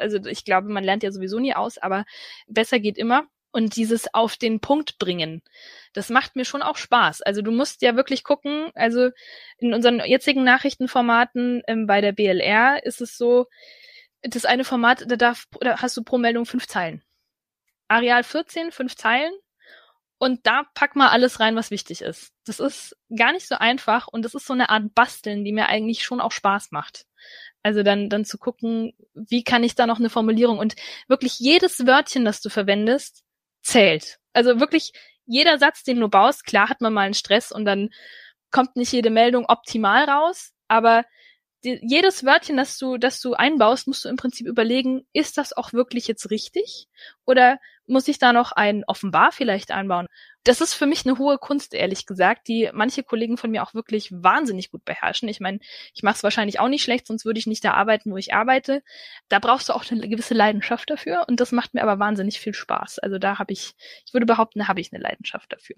Also 0.00 0.16
ich 0.24 0.46
glaube, 0.46 0.70
man 0.70 0.82
lernt 0.82 1.02
ja 1.02 1.12
sowieso 1.12 1.38
nie 1.38 1.54
aus, 1.54 1.76
aber 1.76 2.06
besser 2.48 2.80
geht 2.80 2.96
immer. 2.96 3.26
Und 3.56 3.74
dieses 3.76 4.12
auf 4.12 4.36
den 4.36 4.60
Punkt 4.60 4.98
bringen, 4.98 5.40
das 5.94 6.10
macht 6.10 6.36
mir 6.36 6.44
schon 6.44 6.60
auch 6.60 6.76
Spaß. 6.76 7.22
Also 7.22 7.40
du 7.40 7.50
musst 7.50 7.80
ja 7.80 7.96
wirklich 7.96 8.22
gucken, 8.22 8.70
also 8.74 9.08
in 9.56 9.72
unseren 9.72 10.00
jetzigen 10.00 10.44
Nachrichtenformaten 10.44 11.62
ähm, 11.66 11.86
bei 11.86 12.02
der 12.02 12.12
BLR 12.12 12.84
ist 12.84 13.00
es 13.00 13.16
so, 13.16 13.46
das 14.20 14.44
eine 14.44 14.64
Format, 14.64 15.10
da 15.10 15.16
darf, 15.16 15.46
da 15.58 15.80
hast 15.80 15.96
du 15.96 16.04
pro 16.04 16.18
Meldung 16.18 16.44
fünf 16.44 16.66
Zeilen. 16.66 17.02
Areal 17.88 18.24
14, 18.24 18.72
fünf 18.72 18.94
Zeilen. 18.94 19.32
Und 20.18 20.46
da 20.46 20.64
pack 20.74 20.94
mal 20.94 21.08
alles 21.08 21.40
rein, 21.40 21.56
was 21.56 21.70
wichtig 21.70 22.02
ist. 22.02 22.34
Das 22.44 22.60
ist 22.60 22.94
gar 23.16 23.32
nicht 23.32 23.48
so 23.48 23.54
einfach 23.54 24.06
und 24.06 24.22
das 24.22 24.34
ist 24.34 24.46
so 24.46 24.52
eine 24.52 24.68
Art 24.68 24.94
Basteln, 24.94 25.46
die 25.46 25.52
mir 25.52 25.70
eigentlich 25.70 26.04
schon 26.04 26.20
auch 26.20 26.32
Spaß 26.32 26.72
macht. 26.72 27.06
Also 27.62 27.82
dann, 27.82 28.10
dann 28.10 28.26
zu 28.26 28.36
gucken, 28.36 28.92
wie 29.14 29.44
kann 29.44 29.64
ich 29.64 29.74
da 29.74 29.86
noch 29.86 29.98
eine 29.98 30.10
Formulierung 30.10 30.58
und 30.58 30.76
wirklich 31.08 31.38
jedes 31.38 31.86
Wörtchen, 31.86 32.26
das 32.26 32.42
du 32.42 32.50
verwendest, 32.50 33.22
zählt. 33.66 34.18
Also 34.32 34.60
wirklich 34.60 34.92
jeder 35.26 35.58
Satz, 35.58 35.82
den 35.82 36.00
du 36.00 36.08
baust, 36.08 36.44
klar 36.44 36.68
hat 36.68 36.80
man 36.80 36.92
mal 36.92 37.02
einen 37.02 37.14
Stress 37.14 37.50
und 37.52 37.64
dann 37.64 37.90
kommt 38.50 38.76
nicht 38.76 38.92
jede 38.92 39.10
Meldung 39.10 39.46
optimal 39.46 40.04
raus, 40.04 40.52
aber 40.68 41.04
die, 41.64 41.80
jedes 41.82 42.24
Wörtchen, 42.24 42.56
das 42.56 42.78
du, 42.78 42.96
das 42.96 43.20
du 43.20 43.34
einbaust, 43.34 43.88
musst 43.88 44.04
du 44.04 44.08
im 44.08 44.16
Prinzip 44.16 44.46
überlegen, 44.46 45.06
ist 45.12 45.36
das 45.36 45.52
auch 45.52 45.72
wirklich 45.72 46.06
jetzt 46.06 46.30
richtig? 46.30 46.86
Oder 47.24 47.58
muss 47.86 48.08
ich 48.08 48.18
da 48.18 48.32
noch 48.32 48.52
ein 48.52 48.84
offenbar 48.86 49.32
vielleicht 49.32 49.70
einbauen? 49.70 50.06
Das 50.44 50.60
ist 50.60 50.74
für 50.74 50.86
mich 50.86 51.04
eine 51.04 51.18
hohe 51.18 51.38
Kunst, 51.38 51.74
ehrlich 51.74 52.06
gesagt, 52.06 52.46
die 52.46 52.70
manche 52.72 53.02
Kollegen 53.02 53.36
von 53.36 53.50
mir 53.50 53.64
auch 53.64 53.74
wirklich 53.74 54.12
wahnsinnig 54.12 54.70
gut 54.70 54.84
beherrschen. 54.84 55.28
Ich 55.28 55.40
meine, 55.40 55.58
ich 55.92 56.04
mache 56.04 56.14
es 56.16 56.22
wahrscheinlich 56.22 56.60
auch 56.60 56.68
nicht 56.68 56.84
schlecht, 56.84 57.08
sonst 57.08 57.24
würde 57.24 57.40
ich 57.40 57.48
nicht 57.48 57.64
da 57.64 57.72
arbeiten, 57.72 58.12
wo 58.12 58.16
ich 58.16 58.32
arbeite. 58.32 58.82
Da 59.28 59.40
brauchst 59.40 59.68
du 59.68 59.72
auch 59.72 59.84
eine 59.90 60.08
gewisse 60.08 60.34
Leidenschaft 60.34 60.88
dafür 60.88 61.24
und 61.26 61.40
das 61.40 61.50
macht 61.50 61.74
mir 61.74 61.82
aber 61.82 61.98
wahnsinnig 61.98 62.38
viel 62.38 62.54
Spaß. 62.54 63.00
Also 63.00 63.18
da 63.18 63.40
habe 63.40 63.52
ich, 63.52 63.74
ich 64.06 64.12
würde 64.12 64.26
behaupten, 64.26 64.60
da 64.60 64.68
habe 64.68 64.80
ich 64.80 64.92
eine 64.92 65.02
Leidenschaft 65.02 65.52
dafür. 65.52 65.74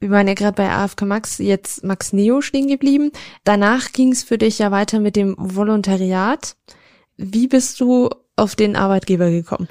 Wir 0.00 0.10
waren 0.10 0.28
ja 0.28 0.34
gerade 0.34 0.54
bei 0.54 0.68
AFK 0.68 1.02
Max, 1.02 1.38
jetzt 1.38 1.82
Max 1.82 2.12
Neo 2.12 2.42
stehen 2.42 2.68
geblieben. 2.68 3.12
Danach 3.44 3.92
ging 3.92 4.12
es 4.12 4.22
für 4.22 4.36
dich 4.36 4.58
ja 4.58 4.70
weiter 4.70 5.00
mit 5.00 5.16
dem 5.16 5.34
Volontariat. 5.38 6.56
Wie 7.16 7.48
bist 7.48 7.80
du 7.80 8.10
auf 8.36 8.54
den 8.54 8.76
Arbeitgeber 8.76 9.30
gekommen? 9.30 9.68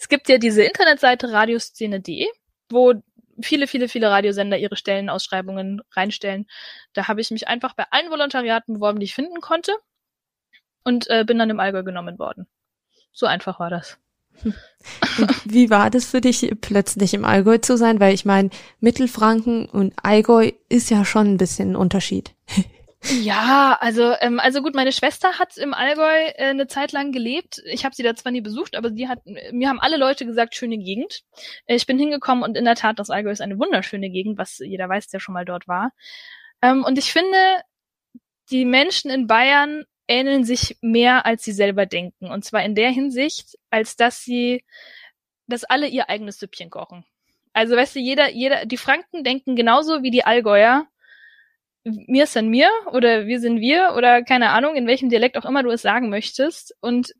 Es 0.00 0.08
gibt 0.08 0.30
ja 0.30 0.38
diese 0.38 0.62
Internetseite 0.62 1.30
radioszene.de, 1.30 2.26
wo 2.70 2.94
viele, 3.42 3.66
viele, 3.66 3.86
viele 3.86 4.10
Radiosender 4.10 4.56
ihre 4.56 4.76
Stellenausschreibungen 4.76 5.82
reinstellen. 5.92 6.46
Da 6.94 7.06
habe 7.06 7.20
ich 7.20 7.30
mich 7.30 7.48
einfach 7.48 7.74
bei 7.74 7.84
allen 7.90 8.10
Volontariaten 8.10 8.74
beworben, 8.74 8.98
die 8.98 9.04
ich 9.04 9.14
finden 9.14 9.42
konnte 9.42 9.72
und 10.84 11.08
äh, 11.10 11.24
bin 11.26 11.38
dann 11.38 11.50
im 11.50 11.60
Allgäu 11.60 11.82
genommen 11.82 12.18
worden. 12.18 12.46
So 13.12 13.26
einfach 13.26 13.60
war 13.60 13.68
das. 13.68 13.98
Wie 15.44 15.68
war 15.68 15.90
das 15.90 16.06
für 16.06 16.22
dich, 16.22 16.50
plötzlich 16.62 17.12
im 17.12 17.26
Allgäu 17.26 17.58
zu 17.58 17.76
sein? 17.76 18.00
Weil 18.00 18.14
ich 18.14 18.24
meine, 18.24 18.48
Mittelfranken 18.78 19.66
und 19.66 19.92
Allgäu 20.02 20.52
ist 20.70 20.88
ja 20.88 21.04
schon 21.04 21.34
ein 21.34 21.36
bisschen 21.36 21.72
ein 21.72 21.76
Unterschied. 21.76 22.34
Ja, 23.02 23.78
also 23.80 24.14
ähm, 24.20 24.38
also 24.40 24.60
gut, 24.62 24.74
meine 24.74 24.92
Schwester 24.92 25.38
hat 25.38 25.56
im 25.56 25.72
Allgäu 25.72 26.04
äh, 26.04 26.50
eine 26.50 26.66
Zeit 26.66 26.92
lang 26.92 27.12
gelebt. 27.12 27.62
Ich 27.64 27.84
habe 27.84 27.94
sie 27.94 28.02
da 28.02 28.14
zwar 28.14 28.30
nie 28.30 28.42
besucht, 28.42 28.76
aber 28.76 28.90
sie 28.90 29.08
hat 29.08 29.20
mir 29.24 29.68
haben 29.70 29.80
alle 29.80 29.96
Leute 29.96 30.26
gesagt, 30.26 30.54
schöne 30.54 30.76
Gegend. 30.76 31.22
Äh, 31.66 31.76
ich 31.76 31.86
bin 31.86 31.98
hingekommen 31.98 32.44
und 32.44 32.56
in 32.58 32.64
der 32.66 32.74
Tat, 32.74 32.98
das 32.98 33.08
Allgäu 33.10 33.30
ist 33.30 33.40
eine 33.40 33.58
wunderschöne 33.58 34.10
Gegend, 34.10 34.36
was 34.38 34.58
jeder 34.58 34.88
weiß, 34.88 35.08
der 35.08 35.20
schon 35.20 35.32
mal 35.32 35.46
dort 35.46 35.66
war. 35.66 35.92
Ähm, 36.62 36.84
und 36.84 36.98
ich 36.98 37.10
finde, 37.12 37.38
die 38.50 38.64
Menschen 38.66 39.10
in 39.10 39.26
Bayern 39.26 39.84
ähneln 40.06 40.44
sich 40.44 40.76
mehr, 40.82 41.24
als 41.24 41.44
sie 41.44 41.52
selber 41.52 41.86
denken. 41.86 42.30
Und 42.30 42.44
zwar 42.44 42.64
in 42.64 42.74
der 42.74 42.90
Hinsicht, 42.90 43.56
als 43.70 43.96
dass 43.96 44.22
sie, 44.22 44.64
dass 45.46 45.64
alle 45.64 45.86
ihr 45.88 46.10
eigenes 46.10 46.38
Süppchen 46.38 46.68
kochen. 46.68 47.04
Also 47.52 47.76
weißt 47.76 47.96
du, 47.96 48.00
jeder, 48.00 48.30
jeder, 48.30 48.66
die 48.66 48.76
Franken 48.76 49.24
denken 49.24 49.56
genauso 49.56 50.02
wie 50.02 50.10
die 50.10 50.24
Allgäuer. 50.24 50.86
Mir 51.84 52.26
dann 52.32 52.48
mir 52.48 52.70
oder 52.92 53.26
wir 53.26 53.40
sind 53.40 53.60
wir 53.60 53.94
oder 53.96 54.22
keine 54.22 54.50
Ahnung, 54.50 54.76
in 54.76 54.86
welchem 54.86 55.08
Dialekt 55.08 55.38
auch 55.38 55.46
immer 55.46 55.62
du 55.62 55.70
es 55.70 55.82
sagen 55.82 56.10
möchtest. 56.10 56.74
Und 56.80 57.12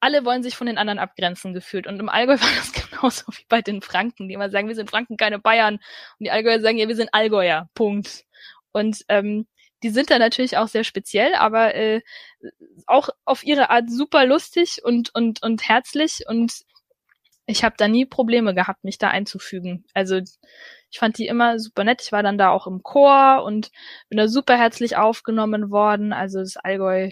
alle 0.00 0.24
wollen 0.24 0.42
sich 0.42 0.56
von 0.56 0.66
den 0.66 0.78
anderen 0.78 0.98
abgrenzen 0.98 1.54
gefühlt. 1.54 1.86
Und 1.86 2.00
im 2.00 2.08
Allgäu 2.08 2.34
war 2.40 2.48
das 2.56 2.72
genauso 2.72 3.24
wie 3.32 3.44
bei 3.48 3.62
den 3.62 3.82
Franken, 3.82 4.28
die 4.28 4.34
immer 4.34 4.50
sagen, 4.50 4.68
wir 4.68 4.74
sind 4.74 4.90
Franken, 4.90 5.16
keine 5.16 5.38
Bayern. 5.38 5.76
Und 5.76 6.24
die 6.24 6.30
Allgäuer 6.30 6.60
sagen, 6.60 6.76
ja, 6.76 6.88
wir 6.88 6.96
sind 6.96 7.10
Allgäuer. 7.12 7.68
Punkt. 7.74 8.24
Und 8.72 9.04
ähm, 9.08 9.46
die 9.84 9.90
sind 9.90 10.10
da 10.10 10.18
natürlich 10.18 10.56
auch 10.56 10.68
sehr 10.68 10.82
speziell, 10.82 11.34
aber 11.34 11.74
äh, 11.74 12.00
auch 12.86 13.10
auf 13.24 13.44
ihre 13.44 13.70
Art 13.70 13.90
super 13.90 14.26
lustig 14.26 14.80
und 14.82 15.14
und 15.14 15.42
und 15.42 15.68
herzlich 15.68 16.24
und 16.26 16.64
ich 17.46 17.64
habe 17.64 17.74
da 17.76 17.88
nie 17.88 18.06
Probleme 18.06 18.54
gehabt, 18.54 18.84
mich 18.84 18.98
da 18.98 19.08
einzufügen. 19.08 19.84
Also 19.92 20.16
ich 20.90 20.98
fand 20.98 21.18
die 21.18 21.26
immer 21.26 21.58
super 21.58 21.84
nett. 21.84 22.02
Ich 22.02 22.12
war 22.12 22.22
dann 22.22 22.38
da 22.38 22.50
auch 22.50 22.66
im 22.66 22.82
Chor 22.82 23.42
und 23.44 23.70
bin 24.08 24.16
da 24.16 24.28
super 24.28 24.56
herzlich 24.56 24.96
aufgenommen 24.96 25.70
worden. 25.70 26.12
Also 26.12 26.38
das 26.38 26.56
Allgäu, 26.56 27.10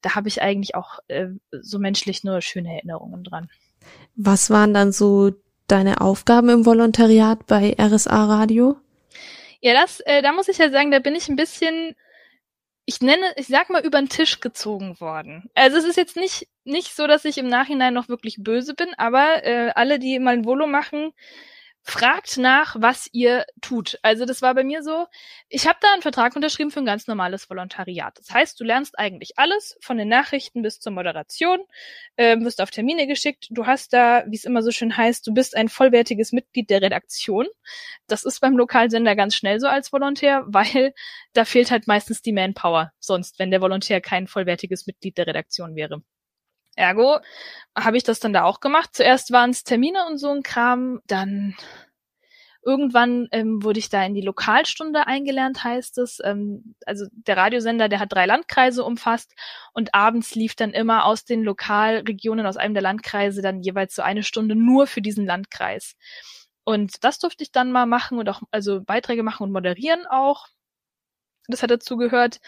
da 0.00 0.14
habe 0.14 0.28
ich 0.28 0.42
eigentlich 0.42 0.74
auch 0.74 0.98
äh, 1.08 1.28
so 1.50 1.78
menschlich 1.78 2.24
nur 2.24 2.40
schöne 2.40 2.74
Erinnerungen 2.74 3.22
dran. 3.22 3.48
Was 4.16 4.50
waren 4.50 4.74
dann 4.74 4.92
so 4.92 5.32
deine 5.68 6.00
Aufgaben 6.00 6.48
im 6.48 6.66
Volontariat 6.66 7.46
bei 7.46 7.76
RSA 7.78 8.24
Radio? 8.24 8.76
Ja, 9.60 9.74
das, 9.74 10.00
äh, 10.00 10.22
da 10.22 10.32
muss 10.32 10.48
ich 10.48 10.58
ja 10.58 10.70
sagen, 10.70 10.90
da 10.90 10.98
bin 10.98 11.14
ich 11.14 11.28
ein 11.28 11.36
bisschen, 11.36 11.94
ich 12.90 13.00
nenne, 13.00 13.24
ich 13.36 13.46
sag 13.46 13.70
mal, 13.70 13.84
über 13.86 14.00
den 14.00 14.08
Tisch 14.08 14.40
gezogen 14.40 14.98
worden. 14.98 15.48
Also 15.54 15.76
es 15.76 15.84
ist 15.84 15.96
jetzt 15.96 16.16
nicht 16.16 16.48
nicht 16.64 16.96
so, 16.96 17.06
dass 17.06 17.24
ich 17.24 17.38
im 17.38 17.48
Nachhinein 17.48 17.94
noch 17.94 18.08
wirklich 18.08 18.38
böse 18.40 18.74
bin, 18.74 18.88
aber 18.96 19.44
äh, 19.44 19.70
alle, 19.76 20.00
die 20.00 20.18
mal 20.18 20.34
ein 20.34 20.44
Volo 20.44 20.66
machen, 20.66 21.12
fragt 21.82 22.36
nach, 22.36 22.76
was 22.78 23.08
ihr 23.12 23.46
tut. 23.60 23.98
Also 24.02 24.24
das 24.26 24.42
war 24.42 24.54
bei 24.54 24.64
mir 24.64 24.82
so, 24.82 25.06
ich 25.48 25.66
habe 25.66 25.78
da 25.80 25.92
einen 25.92 26.02
Vertrag 26.02 26.36
unterschrieben 26.36 26.70
für 26.70 26.80
ein 26.80 26.86
ganz 26.86 27.06
normales 27.06 27.48
Volontariat. 27.48 28.18
Das 28.18 28.30
heißt, 28.30 28.60
du 28.60 28.64
lernst 28.64 28.98
eigentlich 28.98 29.38
alles, 29.38 29.78
von 29.80 29.96
den 29.96 30.08
Nachrichten 30.08 30.62
bis 30.62 30.78
zur 30.80 30.92
Moderation, 30.92 31.58
äh, 32.16 32.38
wirst 32.40 32.60
auf 32.60 32.70
Termine 32.70 33.06
geschickt. 33.06 33.48
Du 33.50 33.66
hast 33.66 33.92
da, 33.92 34.24
wie 34.26 34.36
es 34.36 34.44
immer 34.44 34.62
so 34.62 34.70
schön 34.70 34.96
heißt, 34.96 35.26
du 35.26 35.32
bist 35.32 35.56
ein 35.56 35.68
vollwertiges 35.68 36.32
Mitglied 36.32 36.70
der 36.70 36.82
Redaktion. 36.82 37.46
Das 38.06 38.24
ist 38.24 38.40
beim 38.40 38.56
Lokalsender 38.56 39.16
ganz 39.16 39.34
schnell 39.34 39.58
so 39.58 39.66
als 39.66 39.92
Volontär, 39.92 40.44
weil 40.46 40.94
da 41.32 41.44
fehlt 41.44 41.70
halt 41.70 41.86
meistens 41.86 42.22
die 42.22 42.32
Manpower 42.32 42.92
sonst, 42.98 43.38
wenn 43.38 43.50
der 43.50 43.60
Volontär 43.62 44.00
kein 44.00 44.26
vollwertiges 44.26 44.86
Mitglied 44.86 45.16
der 45.18 45.26
Redaktion 45.26 45.74
wäre. 45.76 46.02
Ergo 46.80 47.18
habe 47.78 47.96
ich 47.96 48.02
das 48.02 48.20
dann 48.20 48.32
da 48.32 48.44
auch 48.44 48.60
gemacht. 48.60 48.90
Zuerst 48.92 49.30
waren 49.32 49.50
es 49.50 49.64
Termine 49.64 50.06
und 50.06 50.18
so 50.18 50.30
ein 50.30 50.42
Kram, 50.42 51.00
dann 51.06 51.56
irgendwann 52.62 53.28
ähm, 53.32 53.62
wurde 53.62 53.78
ich 53.78 53.88
da 53.88 54.04
in 54.04 54.14
die 54.14 54.20
Lokalstunde 54.20 55.06
eingelernt, 55.06 55.64
heißt 55.64 55.98
es. 55.98 56.18
Ähm, 56.24 56.74
also 56.86 57.06
der 57.10 57.36
Radiosender, 57.36 57.88
der 57.88 58.00
hat 58.00 58.12
drei 58.12 58.26
Landkreise 58.26 58.84
umfasst 58.84 59.34
und 59.72 59.94
abends 59.94 60.34
lief 60.34 60.54
dann 60.54 60.72
immer 60.72 61.04
aus 61.06 61.24
den 61.24 61.42
Lokalregionen, 61.42 62.46
aus 62.46 62.56
einem 62.56 62.74
der 62.74 62.82
Landkreise 62.82 63.42
dann 63.42 63.62
jeweils 63.62 63.94
so 63.94 64.02
eine 64.02 64.22
Stunde 64.22 64.56
nur 64.56 64.86
für 64.86 65.00
diesen 65.00 65.26
Landkreis. 65.26 65.96
Und 66.64 67.02
das 67.04 67.18
durfte 67.18 67.42
ich 67.44 67.52
dann 67.52 67.72
mal 67.72 67.86
machen 67.86 68.18
und 68.18 68.28
auch 68.28 68.42
also 68.50 68.82
Beiträge 68.82 69.22
machen 69.22 69.44
und 69.44 69.52
moderieren 69.52 70.06
auch. 70.06 70.46
Das 71.48 71.62
hat 71.62 71.70
dazu 71.70 71.96
gehört. 71.96 72.40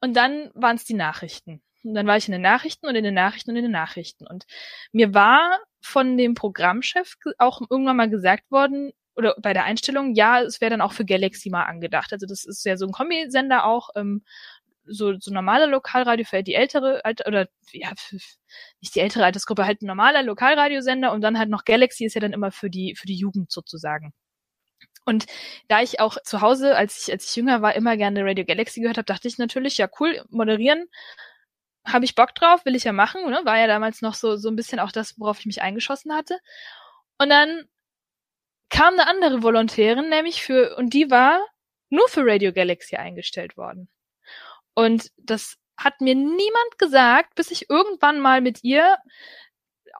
Und 0.00 0.14
dann 0.14 0.50
waren 0.54 0.76
es 0.76 0.84
die 0.84 0.94
Nachrichten. 0.94 1.62
Und 1.84 1.94
dann 1.94 2.06
war 2.06 2.16
ich 2.16 2.26
in 2.26 2.32
den 2.32 2.42
Nachrichten 2.42 2.86
und 2.86 2.94
in 2.94 3.04
den 3.04 3.14
Nachrichten 3.14 3.50
und 3.50 3.56
in 3.56 3.64
den 3.64 3.72
Nachrichten. 3.72 4.26
Und 4.26 4.44
mir 4.92 5.14
war 5.14 5.58
von 5.80 6.16
dem 6.16 6.34
Programmchef 6.34 7.16
auch 7.38 7.60
irgendwann 7.70 7.96
mal 7.96 8.10
gesagt 8.10 8.50
worden, 8.50 8.92
oder 9.16 9.36
bei 9.40 9.52
der 9.52 9.64
Einstellung, 9.64 10.14
ja, 10.14 10.42
es 10.42 10.60
wäre 10.60 10.70
dann 10.70 10.80
auch 10.80 10.92
für 10.92 11.04
Galaxy 11.04 11.50
mal 11.50 11.64
angedacht. 11.64 12.12
Also 12.12 12.26
das 12.26 12.44
ist 12.44 12.64
ja 12.64 12.76
so 12.76 12.86
ein 12.86 12.92
Kombisender 12.92 13.64
auch, 13.64 13.90
ähm, 13.94 14.24
so, 14.86 15.14
so 15.18 15.32
normale 15.32 15.66
Lokalradio 15.66 16.24
für 16.26 16.42
die 16.42 16.54
ältere, 16.54 17.04
Alter, 17.04 17.26
oder 17.26 17.48
ja, 17.72 17.92
nicht 18.80 18.94
die 18.94 19.00
ältere 19.00 19.24
Altersgruppe, 19.24 19.64
halt 19.66 19.82
ein 19.82 19.86
normaler 19.86 20.22
Lokalradiosender 20.22 21.12
und 21.12 21.22
dann 21.22 21.38
halt 21.38 21.48
noch 21.48 21.64
Galaxy 21.64 22.04
ist 22.04 22.14
ja 22.14 22.20
dann 22.20 22.32
immer 22.32 22.50
für 22.52 22.70
die, 22.70 22.94
für 22.96 23.06
die 23.06 23.16
Jugend 23.16 23.50
sozusagen. 23.50 24.12
Und 25.06 25.26
da 25.68 25.82
ich 25.82 26.00
auch 26.00 26.16
zu 26.22 26.40
Hause, 26.40 26.76
als 26.76 27.02
ich, 27.02 27.12
als 27.12 27.28
ich 27.28 27.36
jünger 27.36 27.62
war, 27.62 27.74
immer 27.74 27.96
gerne 27.96 28.24
Radio 28.24 28.44
Galaxy 28.44 28.80
gehört 28.80 28.96
habe, 28.98 29.06
dachte 29.06 29.28
ich 29.28 29.38
natürlich, 29.38 29.78
ja 29.78 29.88
cool, 30.00 30.24
moderieren 30.30 30.86
habe 31.84 32.04
ich 32.04 32.14
Bock 32.14 32.34
drauf, 32.34 32.64
will 32.64 32.74
ich 32.74 32.84
ja 32.84 32.92
machen, 32.92 33.28
ne? 33.30 33.40
War 33.44 33.58
ja 33.58 33.66
damals 33.66 34.02
noch 34.02 34.14
so, 34.14 34.36
so 34.36 34.48
ein 34.48 34.56
bisschen 34.56 34.80
auch 34.80 34.92
das, 34.92 35.18
worauf 35.18 35.38
ich 35.40 35.46
mich 35.46 35.62
eingeschossen 35.62 36.14
hatte. 36.14 36.38
Und 37.18 37.28
dann 37.30 37.68
kam 38.70 38.94
eine 38.94 39.06
andere 39.06 39.42
Volontärin, 39.42 40.08
nämlich 40.08 40.42
für, 40.42 40.76
und 40.76 40.94
die 40.94 41.10
war 41.10 41.40
nur 41.90 42.08
für 42.08 42.26
Radio 42.26 42.52
Galaxy 42.52 42.96
eingestellt 42.96 43.56
worden. 43.56 43.88
Und 44.74 45.12
das 45.16 45.56
hat 45.76 46.00
mir 46.00 46.14
niemand 46.14 46.78
gesagt, 46.78 47.34
bis 47.34 47.50
ich 47.50 47.70
irgendwann 47.70 48.20
mal 48.20 48.40
mit 48.40 48.64
ihr, 48.64 48.96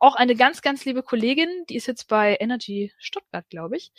auch 0.01 0.17
eine 0.17 0.35
ganz, 0.35 0.61
ganz 0.63 0.85
liebe 0.85 1.03
Kollegin, 1.03 1.49
die 1.69 1.77
ist 1.77 1.87
jetzt 1.87 2.09
bei 2.09 2.37
Energy 2.41 2.93
Stuttgart, 2.99 3.49
glaube 3.49 3.77
ich. 3.77 3.93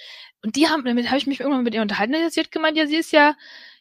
Und 0.43 0.55
die 0.55 0.67
haben, 0.67 0.83
damit 0.83 1.07
habe 1.07 1.17
ich 1.17 1.27
mich 1.27 1.39
irgendwann 1.39 1.63
mit 1.63 1.73
ihr 1.73 1.81
unterhalten. 1.81 2.29
Sie 2.29 2.39
hat 2.39 2.51
gemeint, 2.51 2.77
ja, 2.77 2.85
sie 2.85 2.97
ist 2.97 3.11
ja 3.11 3.35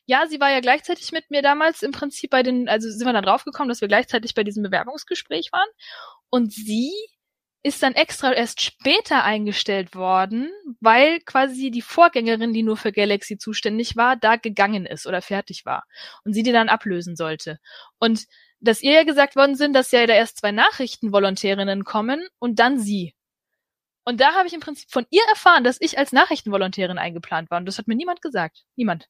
ja, 0.06 0.26
sie 0.26 0.40
war 0.40 0.50
ja 0.50 0.60
gleichzeitig 0.60 1.12
mit 1.12 1.30
mir 1.30 1.42
damals 1.42 1.82
im 1.82 1.92
Prinzip 1.92 2.30
bei 2.30 2.42
den, 2.42 2.68
also 2.68 2.90
sind 2.90 3.06
wir 3.06 3.12
dann 3.12 3.24
draufgekommen, 3.24 3.68
dass 3.68 3.80
wir 3.80 3.88
gleichzeitig 3.88 4.34
bei 4.34 4.44
diesem 4.44 4.62
Bewerbungsgespräch 4.62 5.50
waren. 5.52 5.68
Und 6.30 6.52
sie 6.52 6.92
ist 7.62 7.82
dann 7.82 7.94
extra 7.94 8.32
erst 8.32 8.60
später 8.60 9.24
eingestellt 9.24 9.94
worden, 9.94 10.50
weil 10.80 11.20
quasi 11.20 11.70
die 11.70 11.80
Vorgängerin, 11.80 12.52
die 12.52 12.62
nur 12.62 12.76
für 12.76 12.92
Galaxy 12.92 13.38
zuständig 13.38 13.96
war, 13.96 14.16
da 14.16 14.36
gegangen 14.36 14.84
ist 14.84 15.06
oder 15.06 15.22
fertig 15.22 15.64
war 15.64 15.84
und 16.24 16.34
sie 16.34 16.42
die 16.42 16.52
dann 16.52 16.68
ablösen 16.68 17.16
sollte. 17.16 17.58
Und 17.98 18.26
dass 18.60 18.82
ihr 18.82 18.92
ja 18.92 19.04
gesagt 19.04 19.36
worden 19.36 19.56
sind, 19.56 19.72
dass 19.72 19.92
ja 19.92 20.06
da 20.06 20.12
erst 20.12 20.38
zwei 20.38 20.52
Nachrichtenvolontärinnen 20.52 21.84
kommen 21.84 22.28
und 22.38 22.58
dann 22.58 22.78
sie. 22.78 23.14
Und 24.04 24.20
da 24.20 24.34
habe 24.34 24.46
ich 24.46 24.52
im 24.52 24.60
Prinzip 24.60 24.90
von 24.90 25.06
ihr 25.08 25.22
erfahren, 25.30 25.64
dass 25.64 25.80
ich 25.80 25.96
als 25.98 26.12
Nachrichtenvolontärin 26.12 26.98
eingeplant 26.98 27.50
war. 27.50 27.58
Und 27.58 27.66
das 27.66 27.78
hat 27.78 27.88
mir 27.88 27.96
niemand 27.96 28.20
gesagt. 28.20 28.64
Niemand 28.76 29.08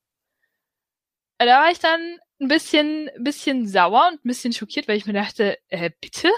da 1.46 1.62
war 1.62 1.70
ich 1.70 1.78
dann 1.78 2.18
ein 2.40 2.48
bisschen, 2.48 3.11
bisschen 3.18 3.66
sauer 3.66 4.09
und 4.12 4.24
ein 4.24 4.28
bisschen 4.28 4.52
schockiert, 4.52 4.88
weil 4.88 4.96
ich 4.96 5.07
mir 5.07 5.12
dachte, 5.12 5.59
äh, 5.68 5.90
bitte? 6.00 6.30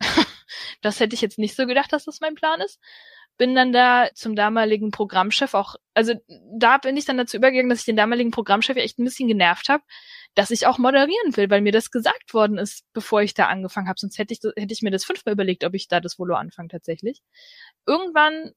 das 0.82 1.00
hätte 1.00 1.14
ich 1.14 1.20
jetzt 1.20 1.38
nicht 1.38 1.56
so 1.56 1.66
gedacht, 1.66 1.92
dass 1.92 2.04
das 2.04 2.20
mein 2.20 2.34
Plan 2.34 2.60
ist. 2.60 2.80
Bin 3.36 3.54
dann 3.54 3.72
da 3.72 4.08
zum 4.14 4.36
damaligen 4.36 4.92
Programmchef 4.92 5.54
auch, 5.54 5.74
also 5.92 6.14
da 6.56 6.78
bin 6.78 6.96
ich 6.96 7.04
dann 7.04 7.18
dazu 7.18 7.36
übergegangen, 7.36 7.68
dass 7.68 7.80
ich 7.80 7.84
den 7.84 7.96
damaligen 7.96 8.30
Programmchef 8.30 8.76
echt 8.76 8.98
ein 8.98 9.04
bisschen 9.04 9.26
genervt 9.26 9.68
habe, 9.68 9.82
dass 10.36 10.52
ich 10.52 10.66
auch 10.66 10.78
moderieren 10.78 11.36
will, 11.36 11.50
weil 11.50 11.60
mir 11.60 11.72
das 11.72 11.90
gesagt 11.90 12.32
worden 12.32 12.58
ist, 12.58 12.84
bevor 12.92 13.22
ich 13.22 13.34
da 13.34 13.46
angefangen 13.46 13.88
habe. 13.88 13.98
Sonst 13.98 14.18
hätte 14.18 14.34
ich, 14.34 14.40
hätte 14.56 14.72
ich 14.72 14.82
mir 14.82 14.92
das 14.92 15.04
fünfmal 15.04 15.32
überlegt, 15.32 15.64
ob 15.64 15.74
ich 15.74 15.88
da 15.88 16.00
das 16.00 16.18
Volo 16.18 16.36
anfange 16.36 16.68
tatsächlich. 16.68 17.22
Irgendwann 17.86 18.52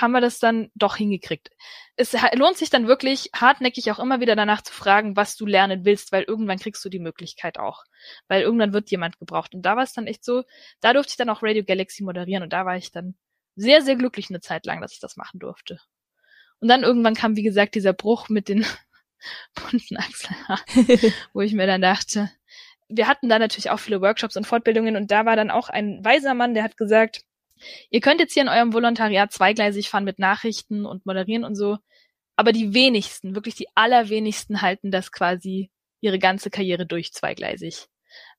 haben 0.00 0.12
wir 0.12 0.20
das 0.20 0.38
dann 0.38 0.70
doch 0.74 0.96
hingekriegt. 0.96 1.50
Es 1.96 2.16
lohnt 2.34 2.56
sich 2.56 2.70
dann 2.70 2.86
wirklich 2.86 3.30
hartnäckig 3.34 3.90
auch 3.90 3.98
immer 3.98 4.20
wieder 4.20 4.36
danach 4.36 4.62
zu 4.62 4.72
fragen, 4.72 5.16
was 5.16 5.36
du 5.36 5.46
lernen 5.46 5.84
willst, 5.84 6.12
weil 6.12 6.22
irgendwann 6.24 6.58
kriegst 6.58 6.84
du 6.84 6.88
die 6.88 6.98
Möglichkeit 6.98 7.58
auch. 7.58 7.84
Weil 8.28 8.42
irgendwann 8.42 8.72
wird 8.72 8.90
jemand 8.90 9.18
gebraucht. 9.18 9.54
Und 9.54 9.62
da 9.62 9.76
war 9.76 9.82
es 9.82 9.92
dann 9.92 10.06
echt 10.06 10.24
so, 10.24 10.44
da 10.80 10.92
durfte 10.92 11.10
ich 11.10 11.16
dann 11.16 11.30
auch 11.30 11.42
Radio 11.42 11.64
Galaxy 11.64 12.02
moderieren 12.02 12.42
und 12.42 12.52
da 12.52 12.64
war 12.64 12.76
ich 12.76 12.92
dann 12.92 13.16
sehr, 13.56 13.82
sehr 13.82 13.96
glücklich 13.96 14.30
eine 14.30 14.40
Zeit 14.40 14.66
lang, 14.66 14.80
dass 14.80 14.92
ich 14.92 15.00
das 15.00 15.16
machen 15.16 15.40
durfte. 15.40 15.80
Und 16.60 16.68
dann 16.68 16.82
irgendwann 16.82 17.14
kam, 17.14 17.36
wie 17.36 17.42
gesagt, 17.42 17.74
dieser 17.74 17.92
Bruch 17.92 18.28
mit 18.28 18.48
den 18.48 18.64
bunten 19.54 19.96
Achselhaaren, 19.96 21.12
wo 21.32 21.40
ich 21.40 21.52
mir 21.52 21.66
dann 21.66 21.82
dachte, 21.82 22.30
wir 22.88 23.06
hatten 23.06 23.28
da 23.28 23.38
natürlich 23.38 23.70
auch 23.70 23.80
viele 23.80 24.00
Workshops 24.00 24.36
und 24.36 24.46
Fortbildungen 24.46 24.96
und 24.96 25.10
da 25.10 25.26
war 25.26 25.36
dann 25.36 25.50
auch 25.50 25.68
ein 25.68 26.04
weiser 26.04 26.34
Mann, 26.34 26.54
der 26.54 26.62
hat 26.62 26.76
gesagt, 26.76 27.22
Ihr 27.90 28.00
könnt 28.00 28.20
jetzt 28.20 28.34
hier 28.34 28.42
in 28.42 28.48
eurem 28.48 28.72
Volontariat 28.72 29.32
zweigleisig 29.32 29.88
fahren 29.88 30.04
mit 30.04 30.18
Nachrichten 30.18 30.86
und 30.86 31.06
moderieren 31.06 31.44
und 31.44 31.54
so, 31.54 31.78
aber 32.36 32.52
die 32.52 32.74
wenigsten, 32.74 33.34
wirklich 33.34 33.54
die 33.54 33.68
allerwenigsten 33.74 34.62
halten 34.62 34.90
das 34.90 35.12
quasi 35.12 35.70
ihre 36.00 36.18
ganze 36.18 36.50
Karriere 36.50 36.86
durch 36.86 37.12
zweigleisig. 37.12 37.86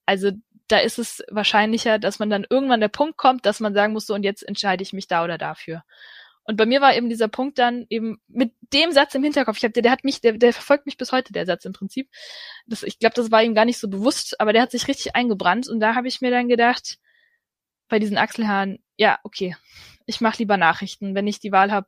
Also 0.06 0.32
da 0.68 0.78
ist 0.78 1.00
es 1.00 1.24
wahrscheinlicher, 1.30 2.00
dass 2.00 2.20
man 2.20 2.30
dann 2.30 2.46
irgendwann 2.50 2.80
der 2.80 2.88
Punkt 2.88 3.18
kommt, 3.18 3.46
dass 3.46 3.60
man 3.60 3.74
sagen 3.74 3.94
muss, 3.94 4.06
so 4.06 4.14
und 4.14 4.24
jetzt 4.24 4.44
entscheide 4.48 4.84
ich 4.84 4.94
mich 4.94 5.08
da 5.08 5.24
oder 5.24 5.38
dafür. 5.38 5.84
Und 6.50 6.56
bei 6.56 6.66
mir 6.66 6.82
war 6.82 6.96
eben 6.96 7.10
dieser 7.10 7.28
Punkt 7.28 7.60
dann 7.60 7.86
eben 7.90 8.20
mit 8.28 8.54
dem 8.74 8.92
Satz 8.92 9.14
im 9.14 9.24
Hinterkopf. 9.24 9.58
Ich 9.58 9.64
hab, 9.66 9.74
der, 9.74 9.84
der 9.84 9.92
hat 9.92 10.04
mich, 10.04 10.20
der, 10.20 10.34
der 10.34 10.52
verfolgt 10.52 10.88
mich 10.88 10.98
bis 10.98 11.12
heute, 11.12 11.32
der 11.32 11.46
Satz 11.46 11.64
im 11.66 11.74
Prinzip. 11.74 12.10
Das, 12.66 12.82
ich 12.82 12.98
glaube, 12.98 13.14
das 13.14 13.30
war 13.30 13.44
ihm 13.44 13.54
gar 13.54 13.66
nicht 13.66 13.78
so 13.78 13.88
bewusst, 13.88 14.40
aber 14.42 14.52
der 14.52 14.64
hat 14.64 14.72
sich 14.72 14.88
richtig 14.88 15.16
eingebrannt. 15.16 15.68
Und 15.68 15.80
da 15.80 15.94
habe 15.94 16.08
ich 16.08 16.22
mir 16.22 16.32
dann 16.32 16.48
gedacht, 16.48 16.98
bei 17.90 18.00
diesen 18.00 18.18
Achselhaaren, 18.18 18.80
ja, 18.98 19.20
okay, 19.24 19.56
ich 20.06 20.22
mache 20.22 20.38
lieber 20.40 20.58
Nachrichten. 20.58 21.16
Wenn 21.16 21.28
ich 21.28 21.40
die 21.40 21.52
Wahl 21.52 21.72
habe, 21.72 21.88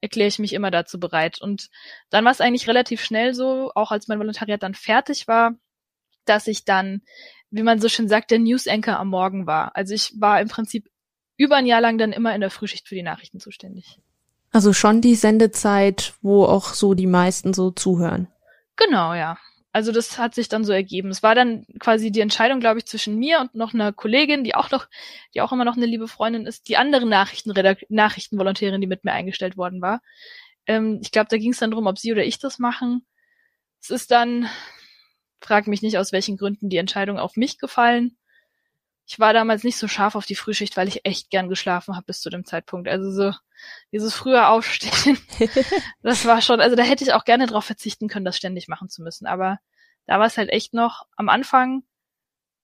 erkläre 0.00 0.28
ich 0.28 0.38
mich 0.38 0.52
immer 0.52 0.70
dazu 0.70 0.98
bereit. 0.98 1.40
Und 1.40 1.68
dann 2.10 2.24
war 2.24 2.32
es 2.32 2.40
eigentlich 2.40 2.68
relativ 2.68 3.04
schnell 3.04 3.34
so, 3.34 3.70
auch 3.74 3.92
als 3.92 4.08
mein 4.08 4.18
Volontariat 4.18 4.62
dann 4.62 4.74
fertig 4.74 5.28
war, 5.28 5.54
dass 6.24 6.46
ich 6.46 6.64
dann, 6.64 7.02
wie 7.50 7.62
man 7.62 7.80
so 7.80 7.88
schön 7.88 8.08
sagt, 8.08 8.30
der 8.30 8.38
News 8.38 8.66
Anchor 8.66 8.98
am 8.98 9.08
Morgen 9.08 9.46
war. 9.46 9.76
Also 9.76 9.94
ich 9.94 10.12
war 10.18 10.40
im 10.40 10.48
Prinzip 10.48 10.88
über 11.36 11.56
ein 11.56 11.66
Jahr 11.66 11.80
lang 11.80 11.98
dann 11.98 12.12
immer 12.12 12.34
in 12.34 12.40
der 12.40 12.50
Frühschicht 12.50 12.88
für 12.88 12.94
die 12.94 13.02
Nachrichten 13.02 13.40
zuständig. 13.40 13.98
Also 14.50 14.72
schon 14.72 15.00
die 15.00 15.14
Sendezeit, 15.14 16.14
wo 16.20 16.44
auch 16.44 16.74
so 16.74 16.94
die 16.94 17.06
meisten 17.06 17.54
so 17.54 17.70
zuhören. 17.70 18.28
Genau, 18.76 19.14
ja 19.14 19.38
also 19.72 19.90
das 19.90 20.18
hat 20.18 20.34
sich 20.34 20.48
dann 20.48 20.64
so 20.64 20.72
ergeben. 20.72 21.08
Es 21.08 21.22
war 21.22 21.34
dann 21.34 21.66
quasi 21.78 22.12
die 22.12 22.20
Entscheidung, 22.20 22.60
glaube 22.60 22.78
ich, 22.78 22.86
zwischen 22.86 23.18
mir 23.18 23.40
und 23.40 23.54
noch 23.54 23.72
einer 23.72 23.92
Kollegin, 23.92 24.44
die 24.44 24.54
auch 24.54 24.70
noch, 24.70 24.86
die 25.34 25.40
auch 25.40 25.50
immer 25.52 25.64
noch 25.64 25.76
eine 25.76 25.86
liebe 25.86 26.08
Freundin 26.08 26.46
ist, 26.46 26.68
die 26.68 26.76
andere 26.76 27.06
Nachrichtenredakt 27.06 27.86
Nachrichtenvolontärin, 27.90 28.80
die 28.82 28.86
mit 28.86 29.04
mir 29.04 29.12
eingestellt 29.12 29.56
worden 29.56 29.80
war. 29.80 30.02
Ähm, 30.66 31.00
ich 31.02 31.10
glaube, 31.10 31.28
da 31.30 31.38
ging 31.38 31.52
es 31.52 31.58
dann 31.58 31.70
drum, 31.70 31.86
ob 31.86 31.98
sie 31.98 32.12
oder 32.12 32.24
ich 32.24 32.38
das 32.38 32.58
machen. 32.58 33.06
Es 33.80 33.90
ist 33.90 34.10
dann, 34.10 34.48
frag 35.40 35.66
mich 35.66 35.82
nicht, 35.82 35.98
aus 35.98 36.12
welchen 36.12 36.36
Gründen 36.36 36.68
die 36.68 36.76
Entscheidung 36.76 37.18
auf 37.18 37.36
mich 37.36 37.58
gefallen. 37.58 38.16
Ich 39.12 39.20
war 39.20 39.34
damals 39.34 39.62
nicht 39.62 39.76
so 39.76 39.88
scharf 39.88 40.14
auf 40.14 40.24
die 40.24 40.34
Frühschicht, 40.34 40.78
weil 40.78 40.88
ich 40.88 41.04
echt 41.04 41.28
gern 41.28 41.50
geschlafen 41.50 41.96
habe 41.96 42.06
bis 42.06 42.22
zu 42.22 42.30
dem 42.30 42.46
Zeitpunkt. 42.46 42.88
Also 42.88 43.10
so 43.10 43.36
dieses 43.92 44.14
frühe 44.14 44.46
Aufstehen, 44.48 45.18
das 46.02 46.24
war 46.24 46.40
schon, 46.40 46.62
also 46.62 46.76
da 46.76 46.82
hätte 46.82 47.04
ich 47.04 47.12
auch 47.12 47.26
gerne 47.26 47.46
drauf 47.46 47.66
verzichten 47.66 48.08
können, 48.08 48.24
das 48.24 48.38
ständig 48.38 48.68
machen 48.68 48.88
zu 48.88 49.02
müssen. 49.02 49.26
Aber 49.26 49.58
da 50.06 50.18
war 50.18 50.24
es 50.24 50.38
halt 50.38 50.48
echt 50.48 50.72
noch 50.72 51.04
am 51.14 51.28
Anfang 51.28 51.82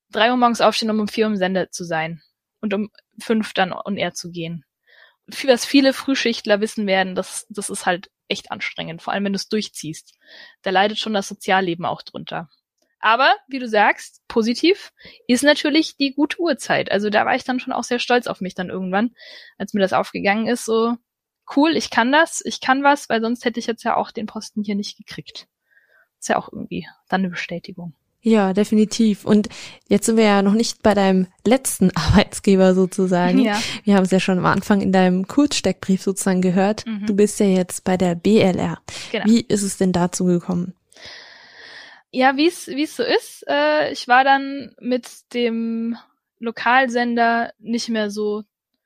drei 0.09 0.31
Uhr 0.31 0.37
morgens 0.37 0.59
aufstehen, 0.59 0.89
um 0.89 0.99
um 0.99 1.07
vier 1.07 1.27
Uhr 1.27 1.33
im 1.33 1.37
Sende 1.37 1.69
zu 1.69 1.83
sein 1.83 2.23
und 2.61 2.73
um 2.73 2.89
fünf 3.19 3.53
dann 3.53 3.71
on 3.71 3.97
air 3.97 4.15
zu 4.15 4.31
gehen. 4.31 4.65
Was 5.27 5.65
viele 5.65 5.93
Frühschichtler 5.93 6.61
wissen 6.61 6.87
werden, 6.87 7.13
das, 7.13 7.45
das 7.51 7.69
ist 7.69 7.85
halt 7.85 8.09
echt 8.27 8.51
anstrengend, 8.51 9.03
vor 9.03 9.13
allem 9.13 9.25
wenn 9.25 9.33
du 9.33 9.37
es 9.37 9.49
durchziehst. 9.49 10.17
Da 10.63 10.71
leidet 10.71 10.97
schon 10.97 11.13
das 11.13 11.27
Sozialleben 11.27 11.85
auch 11.85 12.01
drunter. 12.01 12.49
Aber, 12.99 13.33
wie 13.47 13.59
du 13.59 13.67
sagst, 13.67 14.21
positiv 14.27 14.91
ist 15.27 15.43
natürlich 15.43 15.95
die 15.95 16.13
gute 16.13 16.39
Uhrzeit. 16.39 16.91
Also 16.91 17.09
da 17.09 17.25
war 17.25 17.35
ich 17.35 17.43
dann 17.43 17.59
schon 17.59 17.73
auch 17.73 17.83
sehr 17.83 17.99
stolz 17.99 18.27
auf 18.27 18.41
mich 18.41 18.55
dann 18.55 18.69
irgendwann, 18.69 19.11
als 19.57 19.73
mir 19.73 19.81
das 19.81 19.93
aufgegangen 19.93 20.47
ist, 20.47 20.65
so 20.65 20.95
cool, 21.55 21.75
ich 21.75 21.89
kann 21.89 22.11
das, 22.11 22.41
ich 22.43 22.61
kann 22.61 22.83
was, 22.83 23.09
weil 23.09 23.21
sonst 23.21 23.45
hätte 23.45 23.59
ich 23.59 23.67
jetzt 23.67 23.83
ja 23.83 23.95
auch 23.95 24.11
den 24.11 24.25
Posten 24.25 24.63
hier 24.63 24.75
nicht 24.75 24.97
gekriegt. 24.97 25.47
Ist 26.19 26.29
ja 26.29 26.37
auch 26.37 26.51
irgendwie 26.51 26.85
dann 27.07 27.21
eine 27.21 27.29
Bestätigung. 27.29 27.93
Ja, 28.21 28.51
definitiv. 28.51 29.23
Und 29.23 29.47
jetzt 29.87 30.05
sind 30.05 30.17
wir 30.17 30.25
ja 30.25 30.41
noch 30.41 30.53
nicht 30.53 30.83
bei 30.83 30.93
deinem 30.93 31.27
letzten 31.45 31.91
Arbeitsgeber 31.95 32.73
sozusagen. 32.75 33.39
Ja. 33.39 33.61
Wir 33.85 33.95
haben 33.95 34.03
es 34.03 34.11
ja 34.11 34.19
schon 34.19 34.37
am 34.37 34.45
Anfang 34.45 34.81
in 34.81 34.91
deinem 34.91 35.27
Kurzsteckbrief 35.27 36.01
sozusagen 36.01 36.41
gehört. 36.41 36.85
Mhm. 36.85 37.05
Du 37.05 37.15
bist 37.15 37.39
ja 37.39 37.45
jetzt 37.45 37.85
bei 37.85 37.95
der 37.95 38.15
BLR. 38.15 38.79
Genau. 39.11 39.25
Wie 39.25 39.39
ist 39.39 39.63
es 39.63 39.77
denn 39.77 39.93
dazu 39.93 40.25
gekommen? 40.25 40.73
Ja, 42.11 42.37
wie 42.37 42.47
es 42.47 42.65
so 42.95 43.03
ist. 43.03 43.45
Äh, 43.47 43.91
ich 43.91 44.07
war 44.07 44.23
dann 44.23 44.75
mit 44.79 45.33
dem 45.33 45.97
Lokalsender 46.39 47.53
nicht 47.59 47.89
mehr 47.89 48.09
so 48.09 48.43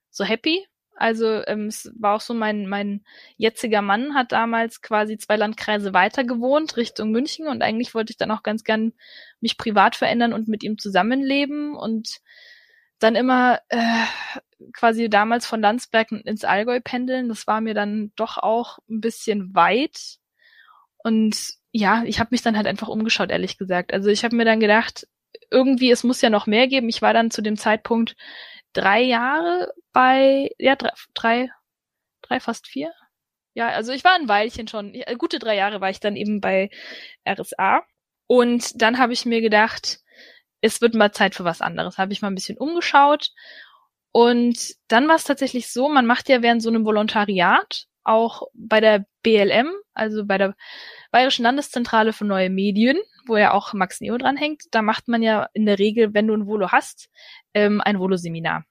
so 0.09 0.23
happy, 0.23 0.67
also 0.95 1.45
ähm, 1.47 1.67
es 1.67 1.91
war 1.99 2.15
auch 2.15 2.21
so, 2.21 2.33
mein, 2.33 2.67
mein 2.67 3.03
jetziger 3.37 3.81
Mann 3.81 4.13
hat 4.13 4.31
damals 4.31 4.81
quasi 4.81 5.17
zwei 5.17 5.37
Landkreise 5.37 5.93
weiter 5.93 6.23
gewohnt, 6.23 6.77
Richtung 6.77 7.11
München. 7.11 7.47
Und 7.47 7.61
eigentlich 7.63 7.95
wollte 7.95 8.11
ich 8.11 8.17
dann 8.17 8.31
auch 8.31 8.43
ganz 8.43 8.63
gern 8.63 8.93
mich 9.41 9.57
privat 9.57 9.95
verändern 9.95 10.33
und 10.33 10.47
mit 10.47 10.63
ihm 10.63 10.77
zusammenleben. 10.77 11.75
Und 11.75 12.21
dann 12.99 13.15
immer 13.15 13.59
äh, 13.69 14.05
quasi 14.73 15.09
damals 15.09 15.47
von 15.47 15.61
Landsberg 15.61 16.11
ins 16.11 16.45
Allgäu 16.45 16.79
pendeln. 16.79 17.27
Das 17.27 17.47
war 17.47 17.59
mir 17.59 17.73
dann 17.73 18.11
doch 18.15 18.37
auch 18.37 18.77
ein 18.87 19.01
bisschen 19.01 19.53
weit. 19.55 20.19
Und 20.99 21.35
ja, 21.73 22.03
ich 22.05 22.19
habe 22.19 22.29
mich 22.31 22.43
dann 22.43 22.55
halt 22.55 22.67
einfach 22.67 22.87
umgeschaut, 22.87 23.31
ehrlich 23.31 23.57
gesagt. 23.57 23.93
Also 23.93 24.09
ich 24.09 24.23
habe 24.23 24.35
mir 24.35 24.45
dann 24.45 24.59
gedacht, 24.59 25.07
irgendwie, 25.49 25.91
es 25.91 26.03
muss 26.03 26.21
ja 26.21 26.29
noch 26.29 26.45
mehr 26.47 26.67
geben. 26.67 26.87
Ich 26.87 27.01
war 27.01 27.13
dann 27.13 27.31
zu 27.31 27.41
dem 27.41 27.57
Zeitpunkt 27.57 28.15
drei 28.73 29.01
Jahre 29.01 29.73
bei, 29.91 30.51
ja, 30.59 30.75
drei, 30.75 30.91
drei, 31.15 31.49
drei 32.21 32.39
fast 32.39 32.67
vier. 32.67 32.91
Ja, 33.55 33.69
also 33.69 33.91
ich 33.91 34.03
war 34.03 34.13
ein 34.13 34.27
Weilchen 34.27 34.67
schon. 34.67 34.93
Gute 35.17 35.39
drei 35.39 35.55
Jahre 35.55 35.81
war 35.81 35.89
ich 35.89 35.99
dann 35.99 36.15
eben 36.15 36.41
bei 36.41 36.69
RSA. 37.27 37.83
Und 38.27 38.81
dann 38.81 38.99
habe 38.99 39.13
ich 39.13 39.25
mir 39.25 39.41
gedacht, 39.41 39.99
es 40.61 40.79
wird 40.79 40.93
mal 40.93 41.11
Zeit 41.11 41.35
für 41.35 41.43
was 41.43 41.61
anderes. 41.61 41.97
Habe 41.97 42.13
ich 42.13 42.21
mal 42.21 42.29
ein 42.29 42.35
bisschen 42.35 42.57
umgeschaut. 42.57 43.29
Und 44.11 44.75
dann 44.89 45.07
war 45.07 45.15
es 45.15 45.23
tatsächlich 45.23 45.71
so, 45.71 45.89
man 45.89 46.05
macht 46.05 46.29
ja 46.29 46.43
während 46.43 46.61
so 46.61 46.69
einem 46.69 46.85
Volontariat 46.85 47.85
auch 48.03 48.43
bei 48.53 48.79
der 48.79 49.05
BLM, 49.23 49.71
also 49.93 50.25
bei 50.25 50.37
der 50.37 50.55
Bayerischen 51.13 51.43
Landeszentrale 51.43 52.11
für 52.11 52.25
neue 52.25 52.49
Medien, 52.49 52.97
wo 53.27 53.37
ja 53.37 53.51
auch 53.51 53.73
Max 53.73 54.01
Neo 54.01 54.17
dran 54.17 54.35
hängt, 54.35 54.63
da 54.71 54.81
macht 54.81 55.07
man 55.07 55.21
ja 55.21 55.47
in 55.53 55.67
der 55.67 55.77
Regel, 55.77 56.15
wenn 56.15 56.25
du 56.25 56.33
ein 56.33 56.47
Volo 56.47 56.71
hast, 56.71 57.11
ähm, 57.53 57.81
ein 57.81 57.99
Volo-Seminar. 57.99 58.65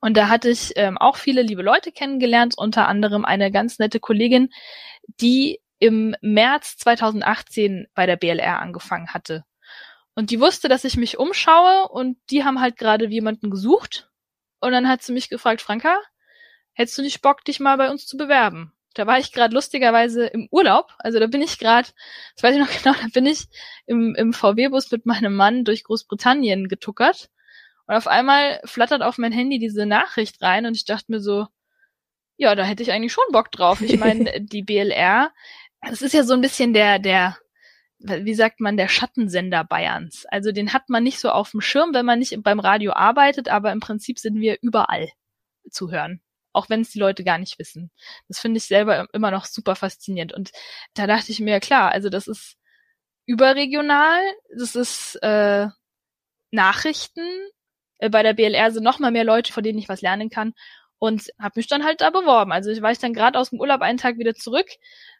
Und 0.00 0.16
da 0.16 0.28
hatte 0.28 0.50
ich 0.50 0.72
ähm, 0.74 0.98
auch 0.98 1.16
viele 1.16 1.42
liebe 1.42 1.62
Leute 1.62 1.92
kennengelernt, 1.92 2.54
unter 2.56 2.88
anderem 2.88 3.24
eine 3.24 3.52
ganz 3.52 3.78
nette 3.78 4.00
Kollegin, 4.00 4.48
die 5.20 5.60
im 5.78 6.16
März 6.20 6.78
2018 6.78 7.86
bei 7.94 8.06
der 8.06 8.16
BLR 8.16 8.58
angefangen 8.58 9.14
hatte. 9.14 9.44
Und 10.16 10.30
die 10.30 10.40
wusste, 10.40 10.68
dass 10.68 10.82
ich 10.82 10.96
mich 10.96 11.16
umschaue 11.16 11.88
und 11.90 12.18
die 12.30 12.42
haben 12.42 12.60
halt 12.60 12.76
gerade 12.76 13.06
jemanden 13.06 13.50
gesucht. 13.50 14.10
Und 14.58 14.72
dann 14.72 14.88
hat 14.88 15.02
sie 15.02 15.12
mich 15.12 15.28
gefragt, 15.28 15.60
Franka, 15.60 15.96
hättest 16.72 16.98
du 16.98 17.02
nicht 17.02 17.22
Bock, 17.22 17.44
dich 17.44 17.60
mal 17.60 17.76
bei 17.76 17.88
uns 17.88 18.04
zu 18.04 18.16
bewerben? 18.16 18.72
Da 18.94 19.06
war 19.06 19.18
ich 19.18 19.32
gerade 19.32 19.54
lustigerweise 19.54 20.26
im 20.26 20.48
Urlaub. 20.50 20.92
Also 20.98 21.18
da 21.18 21.26
bin 21.26 21.42
ich 21.42 21.58
gerade, 21.58 21.88
das 22.34 22.42
weiß 22.42 22.54
ich 22.54 22.60
noch 22.60 22.70
genau, 22.82 22.94
da 23.00 23.08
bin 23.12 23.26
ich 23.26 23.48
im, 23.86 24.14
im 24.14 24.32
VW-Bus 24.32 24.90
mit 24.90 25.06
meinem 25.06 25.34
Mann 25.34 25.64
durch 25.64 25.84
Großbritannien 25.84 26.68
getuckert. 26.68 27.30
Und 27.86 27.96
auf 27.96 28.06
einmal 28.06 28.60
flattert 28.64 29.02
auf 29.02 29.18
mein 29.18 29.32
Handy 29.32 29.58
diese 29.58 29.86
Nachricht 29.86 30.40
rein 30.42 30.66
und 30.66 30.76
ich 30.76 30.84
dachte 30.84 31.10
mir 31.10 31.20
so, 31.20 31.46
ja, 32.36 32.54
da 32.54 32.64
hätte 32.64 32.82
ich 32.82 32.92
eigentlich 32.92 33.12
schon 33.12 33.24
Bock 33.32 33.50
drauf. 33.50 33.80
Ich 33.80 33.98
meine, 33.98 34.40
die 34.40 34.62
BLR, 34.62 35.32
das 35.82 36.02
ist 36.02 36.14
ja 36.14 36.24
so 36.24 36.34
ein 36.34 36.40
bisschen 36.40 36.72
der, 36.72 36.98
der, 36.98 37.36
wie 37.98 38.34
sagt 38.34 38.60
man, 38.60 38.76
der 38.76 38.88
Schattensender 38.88 39.64
Bayerns. 39.64 40.26
Also 40.26 40.52
den 40.52 40.72
hat 40.72 40.88
man 40.88 41.02
nicht 41.02 41.18
so 41.18 41.30
auf 41.30 41.50
dem 41.50 41.60
Schirm, 41.60 41.94
wenn 41.94 42.06
man 42.06 42.18
nicht 42.18 42.36
beim 42.42 42.60
Radio 42.60 42.92
arbeitet, 42.92 43.48
aber 43.48 43.72
im 43.72 43.80
Prinzip 43.80 44.18
sind 44.18 44.40
wir 44.40 44.58
überall 44.62 45.08
zu 45.70 45.90
hören 45.90 46.20
auch 46.52 46.68
wenn 46.68 46.82
es 46.82 46.90
die 46.90 46.98
Leute 46.98 47.24
gar 47.24 47.38
nicht 47.38 47.58
wissen. 47.58 47.90
Das 48.28 48.38
finde 48.40 48.58
ich 48.58 48.64
selber 48.64 49.06
immer 49.12 49.30
noch 49.30 49.46
super 49.46 49.76
faszinierend. 49.76 50.32
Und 50.32 50.50
da 50.94 51.06
dachte 51.06 51.32
ich 51.32 51.40
mir, 51.40 51.60
klar, 51.60 51.90
also 51.92 52.08
das 52.08 52.26
ist 52.28 52.56
überregional, 53.26 54.20
das 54.56 54.74
ist 54.76 55.16
äh, 55.22 55.68
Nachrichten. 56.50 57.26
Äh, 57.98 58.10
bei 58.10 58.22
der 58.22 58.34
BLR 58.34 58.70
sind 58.70 58.84
noch 58.84 58.98
mal 58.98 59.10
mehr 59.10 59.24
Leute, 59.24 59.52
von 59.52 59.62
denen 59.62 59.78
ich 59.78 59.88
was 59.88 60.02
lernen 60.02 60.30
kann. 60.30 60.54
Und 60.98 61.30
habe 61.40 61.54
mich 61.56 61.66
dann 61.66 61.84
halt 61.84 62.00
da 62.00 62.10
beworben. 62.10 62.52
Also 62.52 62.70
ich 62.70 62.80
war 62.80 62.92
ich 62.92 62.98
dann 62.98 63.12
gerade 63.12 63.36
aus 63.36 63.50
dem 63.50 63.58
Urlaub 63.58 63.80
einen 63.80 63.98
Tag 63.98 64.18
wieder 64.18 64.34
zurück, 64.34 64.68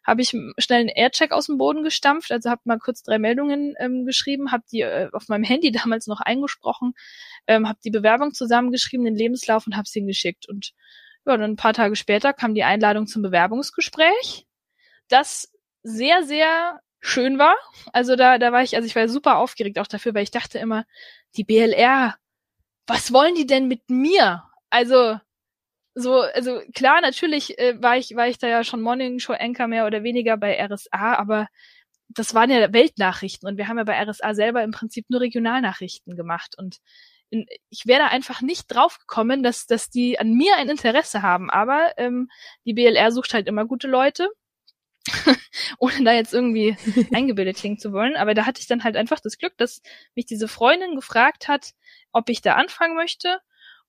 habe 0.05 0.21
ich 0.21 0.29
schnell 0.29 0.79
einen 0.79 0.87
Aircheck 0.87 1.33
aus 1.33 1.47
dem 1.47 1.57
Boden 1.57 1.83
gestampft, 1.83 2.31
also 2.31 2.49
habe 2.49 2.61
mal 2.63 2.79
kurz 2.79 3.03
drei 3.03 3.19
Meldungen 3.19 3.73
ähm, 3.79 4.05
geschrieben, 4.05 4.53
habe 4.53 4.63
die 4.71 4.79
äh, 4.79 5.09
auf 5.11 5.27
meinem 5.27 5.43
Handy 5.43 5.71
damals 5.73 6.07
noch 6.07 6.21
eingesprochen, 6.21 6.93
ähm, 7.47 7.67
habe 7.67 7.79
die 7.83 7.91
Bewerbung 7.91 8.33
zusammengeschrieben, 8.33 9.03
den 9.03 9.15
Lebenslauf 9.15 9.67
und 9.67 9.75
habe 9.75 9.89
sie 9.89 9.99
hingeschickt. 9.99 10.47
Und 10.47 10.71
ja, 11.25 11.37
dann 11.37 11.51
ein 11.51 11.55
paar 11.55 11.73
Tage 11.73 11.95
später 11.95 12.33
kam 12.33 12.53
die 12.53 12.63
Einladung 12.63 13.07
zum 13.07 13.21
Bewerbungsgespräch, 13.21 14.45
das 15.07 15.51
sehr, 15.83 16.23
sehr 16.23 16.79
schön 16.99 17.37
war. 17.37 17.55
Also 17.91 18.15
da, 18.15 18.37
da 18.37 18.51
war 18.51 18.63
ich, 18.63 18.75
also 18.75 18.85
ich 18.85 18.95
war 18.95 19.07
super 19.09 19.37
aufgeregt 19.37 19.79
auch 19.79 19.87
dafür, 19.87 20.13
weil 20.13 20.23
ich 20.23 20.31
dachte 20.31 20.57
immer, 20.59 20.85
die 21.35 21.43
BLR, 21.43 22.15
was 22.87 23.13
wollen 23.13 23.35
die 23.35 23.45
denn 23.45 23.67
mit 23.67 23.89
mir? 23.89 24.43
Also, 24.69 25.19
so, 25.95 26.21
also 26.21 26.61
klar, 26.73 27.01
natürlich 27.01 27.59
äh, 27.59 27.81
war 27.81 27.97
ich, 27.97 28.15
war 28.15 28.27
ich 28.27 28.39
da 28.39 28.47
ja 28.47 28.63
schon 28.63 28.81
Morning 28.81 29.19
Show 29.19 29.33
Anchor 29.33 29.67
mehr 29.67 29.85
oder 29.85 30.03
weniger 30.03 30.37
bei 30.37 30.59
RSA, 30.65 31.15
aber 31.15 31.47
das 32.09 32.33
waren 32.33 32.49
ja 32.49 32.73
Weltnachrichten 32.73 33.47
und 33.47 33.57
wir 33.57 33.67
haben 33.67 33.77
ja 33.77 33.83
bei 33.83 34.01
RSA 34.01 34.33
selber 34.33 34.63
im 34.63 34.71
Prinzip 34.71 35.09
nur 35.09 35.21
Regionalnachrichten 35.21 36.15
gemacht 36.15 36.55
und 36.57 36.77
ich 37.69 37.85
wäre 37.85 38.01
da 38.01 38.07
einfach 38.07 38.41
nicht 38.41 38.67
drauf 38.67 38.99
gekommen, 38.99 39.43
dass, 39.43 39.65
dass 39.65 39.89
die 39.89 40.19
an 40.19 40.33
mir 40.33 40.55
ein 40.57 40.69
Interesse 40.69 41.21
haben. 41.21 41.49
Aber 41.49 41.93
ähm, 41.97 42.29
die 42.65 42.73
BLR 42.73 43.11
sucht 43.11 43.33
halt 43.33 43.47
immer 43.47 43.65
gute 43.65 43.87
Leute. 43.87 44.29
ohne 45.79 46.03
da 46.03 46.13
jetzt 46.13 46.33
irgendwie 46.33 46.77
eingebildet 47.13 47.57
klingen 47.57 47.77
zu 47.77 47.91
wollen. 47.91 48.15
Aber 48.15 48.33
da 48.33 48.45
hatte 48.45 48.61
ich 48.61 48.67
dann 48.67 48.83
halt 48.83 48.95
einfach 48.95 49.19
das 49.19 49.37
Glück, 49.37 49.57
dass 49.57 49.81
mich 50.15 50.25
diese 50.25 50.47
Freundin 50.47 50.95
gefragt 50.95 51.47
hat, 51.47 51.71
ob 52.11 52.29
ich 52.29 52.41
da 52.41 52.55
anfangen 52.55 52.95
möchte. 52.95 53.39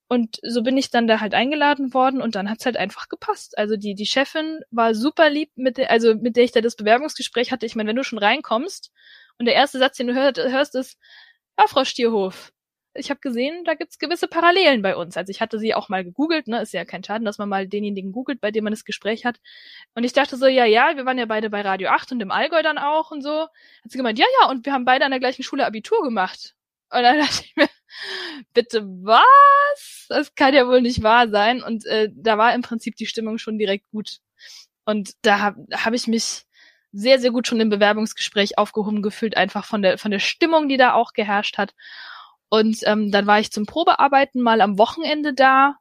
Und 0.07 0.39
so 0.43 0.61
bin 0.61 0.77
ich 0.77 0.91
dann 0.91 1.07
da 1.07 1.19
halt 1.19 1.33
eingeladen 1.33 1.93
worden 1.93 2.21
und 2.21 2.35
dann 2.35 2.49
hat's 2.49 2.65
halt 2.65 2.77
einfach 2.77 3.09
gepasst. 3.09 3.57
Also 3.57 3.75
die, 3.75 3.95
die 3.95 4.05
Chefin 4.05 4.59
war 4.69 4.93
super 4.93 5.29
lieb, 5.31 5.51
mit 5.55 5.77
der, 5.77 5.89
also 5.89 6.13
mit 6.13 6.35
der 6.35 6.43
ich 6.43 6.51
da 6.51 6.61
das 6.61 6.75
Bewerbungsgespräch 6.75 7.51
hatte. 7.51 7.65
Ich 7.65 7.75
meine, 7.75 7.89
wenn 7.89 7.95
du 7.95 8.03
schon 8.03 8.19
reinkommst 8.19 8.91
und 9.39 9.45
der 9.45 9.55
erste 9.55 9.79
Satz, 9.79 9.97
den 9.97 10.07
du 10.07 10.13
hörst, 10.13 10.37
hörst 10.37 10.75
ist, 10.75 10.99
ja, 11.57 11.65
Frau 11.67 11.85
Stierhof, 11.85 12.51
ich 12.95 13.09
habe 13.09 13.19
gesehen, 13.19 13.63
da 13.65 13.73
gibt's 13.73 13.99
gewisse 13.99 14.27
Parallelen 14.27 14.81
bei 14.81 14.95
uns. 14.95 15.17
Also 15.17 15.29
ich 15.29 15.41
hatte 15.41 15.59
sie 15.59 15.75
auch 15.75 15.89
mal 15.89 16.03
gegoogelt, 16.03 16.47
ne, 16.47 16.61
ist 16.61 16.73
ja 16.73 16.85
kein 16.85 17.03
Schaden, 17.03 17.25
dass 17.25 17.37
man 17.37 17.49
mal 17.49 17.67
denjenigen 17.67 18.11
googelt, 18.11 18.41
bei 18.41 18.51
dem 18.51 18.63
man 18.63 18.71
das 18.71 18.85
Gespräch 18.85 19.25
hat. 19.25 19.39
Und 19.95 20.03
ich 20.03 20.13
dachte 20.13 20.37
so, 20.37 20.47
ja, 20.47 20.65
ja, 20.65 20.95
wir 20.95 21.05
waren 21.05 21.17
ja 21.17 21.25
beide 21.25 21.49
bei 21.49 21.61
Radio 21.61 21.89
8 21.89 22.13
und 22.13 22.21
im 22.21 22.31
Allgäu 22.31 22.63
dann 22.63 22.77
auch 22.77 23.11
und 23.11 23.21
so. 23.21 23.41
Hat 23.41 23.49
sie 23.91 23.97
gemeint, 23.97 24.17
ja, 24.17 24.25
ja, 24.41 24.49
und 24.49 24.65
wir 24.65 24.73
haben 24.73 24.85
beide 24.85 25.05
an 25.05 25.11
der 25.11 25.19
gleichen 25.19 25.43
Schule 25.43 25.65
Abitur 25.65 26.01
gemacht. 26.03 26.55
Und 26.91 27.03
dann 27.03 27.17
dachte 27.19 27.43
ich 27.43 27.55
mir, 27.55 27.69
bitte 28.53 28.85
was? 28.85 30.05
Das 30.09 30.33
kann 30.35 30.53
ja 30.53 30.67
wohl 30.67 30.81
nicht 30.81 31.03
wahr 31.03 31.29
sein. 31.29 31.61
Und 31.61 31.85
äh, 31.85 32.09
da 32.13 32.37
war 32.37 32.53
im 32.55 32.61
Prinzip 32.61 32.95
die 32.95 33.07
Stimmung 33.07 33.37
schon 33.37 33.57
direkt 33.57 33.89
gut. 33.91 34.19
Und 34.85 35.13
da 35.21 35.39
habe 35.39 35.65
hab 35.71 35.93
ich 35.93 36.07
mich 36.07 36.45
sehr, 36.91 37.19
sehr 37.19 37.31
gut 37.31 37.45
schon 37.47 37.59
im 37.59 37.69
Bewerbungsgespräch 37.69 38.57
aufgehoben 38.57 39.01
gefühlt, 39.01 39.35
einfach 39.35 39.65
von 39.65 39.81
der, 39.81 39.97
von 39.97 40.11
der 40.11 40.19
Stimmung, 40.19 40.69
die 40.69 40.77
da 40.77 40.93
auch 40.93 41.11
geherrscht 41.11 41.57
hat. 41.57 41.73
Und 42.49 42.79
ähm, 42.83 43.11
dann 43.11 43.27
war 43.27 43.39
ich 43.39 43.51
zum 43.51 43.65
Probearbeiten 43.65 44.41
mal 44.41 44.61
am 44.61 44.77
Wochenende 44.77 45.33
da. 45.33 45.75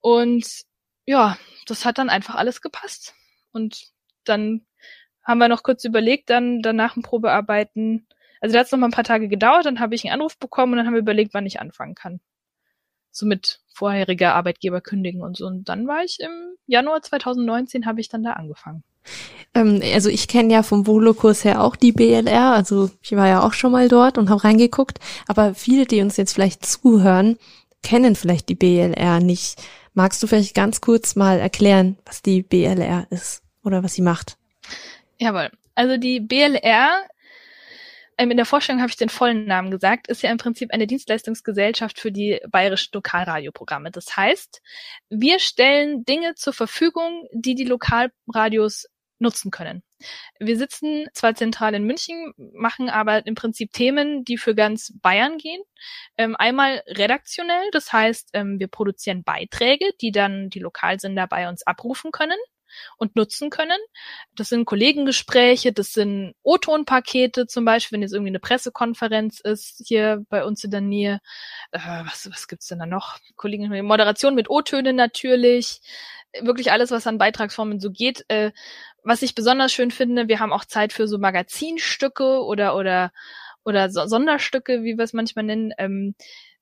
Und 0.00 0.62
ja, 1.06 1.38
das 1.66 1.84
hat 1.84 1.98
dann 1.98 2.10
einfach 2.10 2.34
alles 2.34 2.60
gepasst. 2.60 3.14
Und 3.52 3.90
dann 4.24 4.66
haben 5.24 5.38
wir 5.38 5.48
noch 5.48 5.62
kurz 5.62 5.84
überlegt, 5.84 6.30
dann 6.30 6.62
danach 6.62 6.96
ein 6.96 7.02
Probearbeiten. 7.02 8.06
Also 8.40 8.54
da 8.54 8.60
hat 8.60 8.66
es 8.66 8.72
noch 8.72 8.78
mal 8.78 8.88
ein 8.88 8.92
paar 8.92 9.04
Tage 9.04 9.28
gedauert, 9.28 9.66
dann 9.66 9.80
habe 9.80 9.94
ich 9.94 10.04
einen 10.04 10.14
Anruf 10.14 10.38
bekommen 10.38 10.72
und 10.72 10.78
dann 10.78 10.86
haben 10.86 10.94
wir 10.94 11.00
überlegt, 11.00 11.34
wann 11.34 11.46
ich 11.46 11.60
anfangen 11.60 11.94
kann. 11.94 12.20
So 13.10 13.26
mit 13.26 13.60
vorheriger 13.74 14.34
Arbeitgeber 14.34 14.80
kündigen 14.80 15.22
und 15.22 15.36
so. 15.36 15.46
Und 15.46 15.68
dann 15.68 15.86
war 15.86 16.02
ich 16.04 16.20
im 16.20 16.56
Januar 16.66 17.02
2019, 17.02 17.86
habe 17.86 18.00
ich 18.00 18.08
dann 18.08 18.22
da 18.22 18.32
angefangen. 18.34 18.84
Ähm, 19.54 19.80
also 19.94 20.08
ich 20.08 20.28
kenne 20.28 20.52
ja 20.52 20.62
vom 20.62 20.86
Volokurs 20.86 21.44
her 21.44 21.62
auch 21.62 21.76
die 21.76 21.92
BLR, 21.92 22.52
also 22.52 22.90
ich 23.02 23.12
war 23.12 23.28
ja 23.28 23.42
auch 23.42 23.52
schon 23.52 23.72
mal 23.72 23.88
dort 23.88 24.18
und 24.18 24.30
habe 24.30 24.44
reingeguckt, 24.44 24.98
aber 25.26 25.54
viele, 25.54 25.86
die 25.86 26.00
uns 26.00 26.16
jetzt 26.16 26.34
vielleicht 26.34 26.64
zuhören, 26.64 27.38
kennen 27.82 28.16
vielleicht 28.16 28.48
die 28.48 28.54
BLR 28.54 29.20
nicht. 29.20 29.62
Magst 29.94 30.22
du 30.22 30.26
vielleicht 30.26 30.54
ganz 30.54 30.80
kurz 30.80 31.16
mal 31.16 31.38
erklären, 31.38 31.96
was 32.04 32.22
die 32.22 32.42
BLR 32.42 33.06
ist 33.10 33.42
oder 33.64 33.82
was 33.82 33.94
sie 33.94 34.02
macht? 34.02 34.36
Jawohl. 35.18 35.50
Also 35.74 35.96
die 35.96 36.20
BLR 36.20 37.04
ähm, 38.18 38.32
in 38.32 38.36
der 38.36 38.46
Vorstellung 38.46 38.82
habe 38.82 38.90
ich 38.90 38.96
den 38.96 39.08
vollen 39.08 39.46
Namen 39.46 39.70
gesagt, 39.70 40.08
ist 40.08 40.22
ja 40.22 40.30
im 40.30 40.38
Prinzip 40.38 40.72
eine 40.72 40.88
Dienstleistungsgesellschaft 40.88 42.00
für 42.00 42.10
die 42.10 42.40
bayerischen 42.50 42.90
Lokalradioprogramme. 42.92 43.92
Das 43.92 44.16
heißt, 44.16 44.60
wir 45.08 45.38
stellen 45.38 46.04
Dinge 46.04 46.34
zur 46.34 46.52
Verfügung, 46.52 47.28
die 47.32 47.54
die 47.54 47.64
Lokalradios 47.64 48.88
nutzen 49.18 49.50
können. 49.50 49.82
Wir 50.38 50.56
sitzen 50.56 51.06
zwar 51.12 51.34
zentral 51.34 51.74
in 51.74 51.84
München, 51.84 52.32
machen 52.36 52.88
aber 52.88 53.26
im 53.26 53.34
Prinzip 53.34 53.72
Themen, 53.72 54.24
die 54.24 54.38
für 54.38 54.54
ganz 54.54 54.92
Bayern 55.02 55.38
gehen. 55.38 55.60
Ähm, 56.16 56.36
einmal 56.36 56.82
redaktionell, 56.86 57.70
das 57.72 57.92
heißt, 57.92 58.30
ähm, 58.34 58.58
wir 58.58 58.68
produzieren 58.68 59.24
Beiträge, 59.24 59.86
die 60.00 60.12
dann 60.12 60.50
die 60.50 60.60
Lokalsender 60.60 61.26
bei 61.26 61.48
uns 61.48 61.66
abrufen 61.66 62.12
können 62.12 62.38
und 62.96 63.16
nutzen 63.16 63.50
können. 63.50 63.78
Das 64.34 64.48
sind 64.48 64.64
Kollegengespräche, 64.64 65.72
das 65.72 65.92
sind 65.92 66.34
O-Ton-Pakete 66.42 67.46
zum 67.46 67.64
Beispiel, 67.64 67.96
wenn 67.96 68.02
jetzt 68.02 68.12
irgendwie 68.12 68.30
eine 68.30 68.40
Pressekonferenz 68.40 69.40
ist, 69.40 69.82
hier 69.86 70.24
bei 70.28 70.44
uns 70.44 70.64
in 70.64 70.70
der 70.70 70.80
Nähe. 70.80 71.20
Äh, 71.72 71.78
was, 72.04 72.30
was 72.30 72.48
gibt's 72.48 72.68
denn 72.68 72.78
da 72.78 72.86
noch? 72.86 73.18
Kollegen, 73.36 73.68
Moderation 73.84 74.34
mit 74.34 74.50
O-Tönen 74.50 74.96
natürlich. 74.96 75.80
Wirklich 76.40 76.72
alles, 76.72 76.90
was 76.90 77.06
an 77.06 77.18
Beitragsformen 77.18 77.80
so 77.80 77.90
geht. 77.90 78.24
Äh, 78.28 78.52
was 79.02 79.22
ich 79.22 79.34
besonders 79.34 79.72
schön 79.72 79.90
finde, 79.90 80.28
wir 80.28 80.40
haben 80.40 80.52
auch 80.52 80.64
Zeit 80.64 80.92
für 80.92 81.08
so 81.08 81.18
Magazinstücke 81.18 82.42
oder, 82.42 82.76
oder, 82.76 83.12
oder 83.64 83.90
so 83.90 84.06
Sonderstücke, 84.06 84.82
wie 84.82 84.96
wir 84.96 85.04
es 85.04 85.12
manchmal 85.12 85.44
nennen. 85.44 85.72
Ähm, 85.78 86.14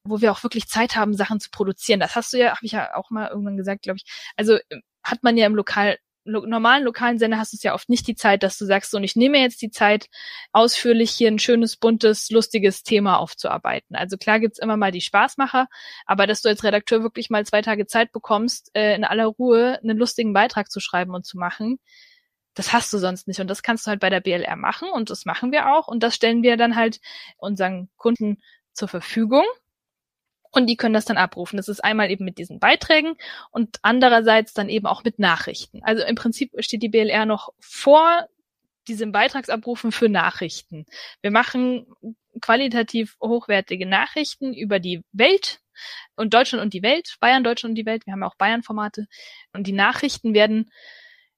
wo 0.08 0.20
wir 0.20 0.32
auch 0.32 0.42
wirklich 0.44 0.68
Zeit 0.68 0.96
haben, 0.96 1.14
Sachen 1.14 1.40
zu 1.40 1.50
produzieren. 1.50 2.00
Das 2.00 2.14
hast 2.14 2.32
du 2.32 2.38
ja, 2.38 2.50
habe 2.50 2.64
ich 2.64 2.72
ja 2.72 2.94
auch 2.94 3.10
mal 3.10 3.28
irgendwann 3.28 3.56
gesagt, 3.56 3.82
glaube 3.82 3.98
ich. 3.98 4.04
Also 4.36 4.58
hat 5.02 5.22
man 5.22 5.36
ja 5.36 5.46
im 5.46 5.56
Lokal 5.56 5.98
lo 6.26 6.44
normalen 6.44 6.84
lokalen 6.84 7.18
Sender 7.18 7.38
hast 7.38 7.52
du 7.52 7.56
es 7.56 7.62
ja 7.62 7.74
oft 7.74 7.88
nicht 7.88 8.06
die 8.06 8.14
Zeit, 8.14 8.42
dass 8.42 8.58
du 8.58 8.66
sagst, 8.66 8.90
so, 8.90 8.98
und 8.98 9.04
ich 9.04 9.16
nehme 9.16 9.38
jetzt 9.38 9.62
die 9.62 9.70
Zeit, 9.70 10.08
ausführlich 10.52 11.10
hier 11.10 11.28
ein 11.28 11.38
schönes, 11.38 11.76
buntes, 11.76 12.30
lustiges 12.30 12.82
Thema 12.82 13.18
aufzuarbeiten. 13.18 13.96
Also 13.96 14.16
klar 14.16 14.40
gibt's 14.40 14.58
immer 14.58 14.76
mal 14.76 14.92
die 14.92 15.00
Spaßmacher, 15.00 15.68
aber 16.04 16.26
dass 16.26 16.42
du 16.42 16.48
als 16.48 16.64
Redakteur 16.64 17.02
wirklich 17.02 17.30
mal 17.30 17.46
zwei 17.46 17.62
Tage 17.62 17.86
Zeit 17.86 18.12
bekommst, 18.12 18.70
äh, 18.74 18.94
in 18.94 19.04
aller 19.04 19.26
Ruhe 19.26 19.78
einen 19.82 19.96
lustigen 19.96 20.32
Beitrag 20.32 20.70
zu 20.70 20.80
schreiben 20.80 21.14
und 21.14 21.24
zu 21.24 21.38
machen, 21.38 21.78
das 22.54 22.72
hast 22.72 22.92
du 22.92 22.98
sonst 22.98 23.28
nicht. 23.28 23.40
Und 23.40 23.48
das 23.48 23.62
kannst 23.62 23.86
du 23.86 23.90
halt 23.90 24.00
bei 24.00 24.10
der 24.10 24.20
BLR 24.20 24.56
machen 24.56 24.88
und 24.90 25.10
das 25.10 25.26
machen 25.26 25.52
wir 25.52 25.72
auch. 25.74 25.88
Und 25.88 26.02
das 26.02 26.14
stellen 26.14 26.42
wir 26.42 26.56
dann 26.56 26.74
halt 26.74 27.00
unseren 27.36 27.88
Kunden 27.96 28.38
zur 28.72 28.88
Verfügung 28.88 29.44
und 30.50 30.66
die 30.66 30.76
können 30.76 30.94
das 30.94 31.04
dann 31.04 31.16
abrufen. 31.16 31.56
Das 31.56 31.68
ist 31.68 31.82
einmal 31.82 32.10
eben 32.10 32.24
mit 32.24 32.38
diesen 32.38 32.58
Beiträgen 32.58 33.16
und 33.50 33.78
andererseits 33.82 34.54
dann 34.54 34.68
eben 34.68 34.86
auch 34.86 35.04
mit 35.04 35.18
Nachrichten. 35.18 35.82
Also 35.82 36.04
im 36.04 36.14
Prinzip 36.14 36.52
steht 36.58 36.82
die 36.82 36.88
BLR 36.88 37.26
noch 37.26 37.52
vor 37.60 38.28
diesem 38.88 39.12
Beitragsabrufen 39.12 39.92
für 39.92 40.08
Nachrichten. 40.08 40.86
Wir 41.20 41.30
machen 41.30 41.86
qualitativ 42.40 43.16
hochwertige 43.20 43.86
Nachrichten 43.86 44.54
über 44.54 44.78
die 44.78 45.02
Welt 45.12 45.60
und 46.14 46.32
Deutschland 46.32 46.62
und 46.62 46.72
die 46.72 46.82
Welt, 46.82 47.16
Bayern, 47.20 47.44
Deutschland 47.44 47.72
und 47.72 47.76
die 47.76 47.86
Welt. 47.86 48.06
Wir 48.06 48.12
haben 48.12 48.22
auch 48.22 48.36
Bayern-Formate 48.36 49.06
und 49.52 49.66
die 49.66 49.72
Nachrichten 49.72 50.34
werden 50.34 50.70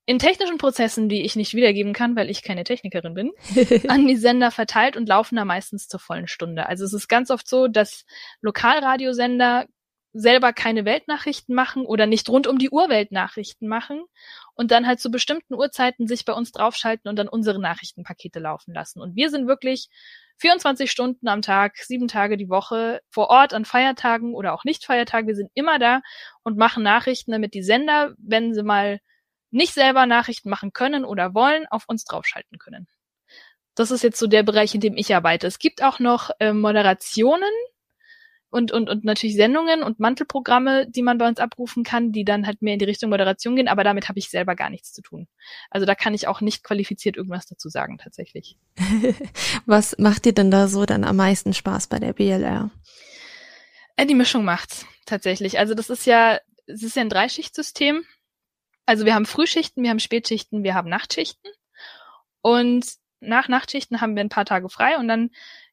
in 0.09 0.19
technischen 0.19 0.57
Prozessen, 0.57 1.11
die 1.11 1.23
ich 1.23 1.37
nicht 1.37 1.53
wiedergeben 1.53 1.93
kann, 1.93 2.17
weil 2.17 2.31
ich 2.31 2.43
keine 2.43 2.65
Technikerin 2.65 3.13
bin, 3.13 3.31
an 3.89 4.07
die 4.07 4.17
Sender 4.17 4.51
verteilt 4.51 4.97
und 4.97 5.07
laufen 5.07 5.37
da 5.37 5.45
meistens 5.45 5.87
zur 5.87 6.01
vollen 6.01 6.29
Stunde. 6.29 6.67
Also 6.67 6.87
es 6.87 6.95
ist 6.95 7.09
ganz 7.09 7.31
oft 7.31 7.47
so, 7.47 7.69
dass 7.69 8.07
Lokalradiosender 8.41 9.67
selber 10.15 10.55
keine 10.55 10.87
Weltnachrichten 10.87 11.55
machen 11.55 11.85
oder 11.85 12.07
nicht 12.07 12.31
rund 12.31 12.47
um 12.47 12.57
die 12.57 12.71
Uhr 12.71 12.89
Weltnachrichten 12.89 13.69
machen 13.69 14.03
und 14.55 14.71
dann 14.71 14.87
halt 14.87 14.99
zu 14.99 15.11
bestimmten 15.11 15.53
Uhrzeiten 15.53 16.07
sich 16.07 16.25
bei 16.25 16.33
uns 16.33 16.53
draufschalten 16.53 17.11
und 17.11 17.17
dann 17.17 17.29
unsere 17.29 17.61
Nachrichtenpakete 17.61 18.39
laufen 18.39 18.73
lassen. 18.73 19.03
Und 19.03 19.15
wir 19.15 19.29
sind 19.29 19.47
wirklich 19.47 19.91
24 20.39 20.91
Stunden 20.91 21.29
am 21.29 21.43
Tag, 21.43 21.77
sieben 21.77 22.09
Tage 22.09 22.39
die 22.39 22.49
Woche 22.49 23.03
vor 23.11 23.29
Ort 23.29 23.53
an 23.53 23.67
Feiertagen 23.67 24.35
oder 24.35 24.55
auch 24.55 24.65
nicht 24.65 24.87
Feiertagen. 24.87 25.29
Wir 25.29 25.37
sind 25.37 25.51
immer 25.53 25.79
da 25.79 26.01
und 26.45 26.57
machen 26.57 26.83
Nachrichten, 26.83 27.33
damit 27.33 27.53
die 27.53 27.63
Sender, 27.63 28.15
wenn 28.17 28.55
sie 28.55 28.63
mal 28.63 29.01
nicht 29.51 29.75
selber 29.75 30.07
Nachrichten 30.07 30.51
machen 30.51 30.73
können 30.73 31.05
oder 31.05 31.35
wollen, 31.35 31.67
auf 31.67 31.85
uns 31.89 32.05
draufschalten 32.05 32.59
können. 32.59 32.87
Das 33.75 33.91
ist 33.91 34.03
jetzt 34.03 34.19
so 34.19 34.27
der 34.27 34.43
Bereich, 34.43 34.75
in 34.75 34.81
dem 34.81 34.97
ich 34.97 35.15
arbeite. 35.15 35.47
Es 35.47 35.59
gibt 35.59 35.83
auch 35.83 36.01
noch 36.01 36.31
äh, 36.41 36.53
Moderationen 36.53 37.53
und, 38.51 38.73
und, 38.73 38.89
und 38.89 39.05
natürlich 39.05 39.37
Sendungen 39.37 39.83
und 39.83 40.01
Mantelprogramme, 40.01 40.89
die 40.89 41.03
man 41.03 41.19
bei 41.19 41.29
uns 41.29 41.39
abrufen 41.39 41.85
kann, 41.85 42.13
die 42.13 42.25
dann 42.25 42.47
halt 42.47 42.63
mehr 42.63 42.73
in 42.73 42.79
die 42.79 42.87
Richtung 42.87 43.11
Moderation 43.11 43.57
gehen, 43.57 43.69
aber 43.69 43.85
damit 43.85 44.09
habe 44.09 44.19
ich 44.19 44.31
selber 44.31 44.57
gar 44.57 44.71
nichts 44.71 44.93
zu 44.93 45.03
tun. 45.03 45.29
Also 45.71 45.87
da 45.87 45.95
kann 45.95 46.15
ich 46.15 46.29
auch 46.29 46.41
nicht 46.41 46.65
qualifiziert 46.65 47.17
irgendwas 47.17 47.47
dazu 47.47 47.69
sagen, 47.69 47.99
tatsächlich. 47.99 48.57
Was 49.67 49.99
macht 49.99 50.25
dir 50.25 50.33
denn 50.33 50.51
da 50.51 50.69
so 50.69 50.87
dann 50.87 51.05
am 51.05 51.17
meisten 51.17 51.53
Spaß 51.53 51.89
bei 51.89 51.99
der 51.99 52.15
BLR? 52.15 52.71
Äh, 53.97 54.07
die 54.07 54.15
Mischung 54.15 54.45
macht's 54.45 54.87
tatsächlich. 55.05 55.59
Also 55.59 55.75
das 55.75 55.91
ist 55.91 56.07
ja, 56.07 56.39
es 56.67 56.83
ist 56.83 56.97
ja 56.97 57.03
ein 57.03 57.11
Dreischichtsystem. 57.11 58.05
Also 58.89 59.05
wir 59.05 59.15
haben 59.15 59.27
Frühschichten, 59.27 59.83
wir 59.83 59.91
haben 59.91 60.01
Spätschichten, 60.01 60.65
wir 60.65 60.73
haben 60.73 60.89
Nachtschichten. 60.89 61.51
Und 62.41 62.87
nach 63.21 63.47
Nachtschichten 63.47 64.01
haben 64.01 64.17
wir 64.17 64.25
ein 64.25 64.31
paar 64.31 64.47
Tage 64.47 64.71
frei 64.71 64.97
und 64.97 65.09
dann 65.09 65.29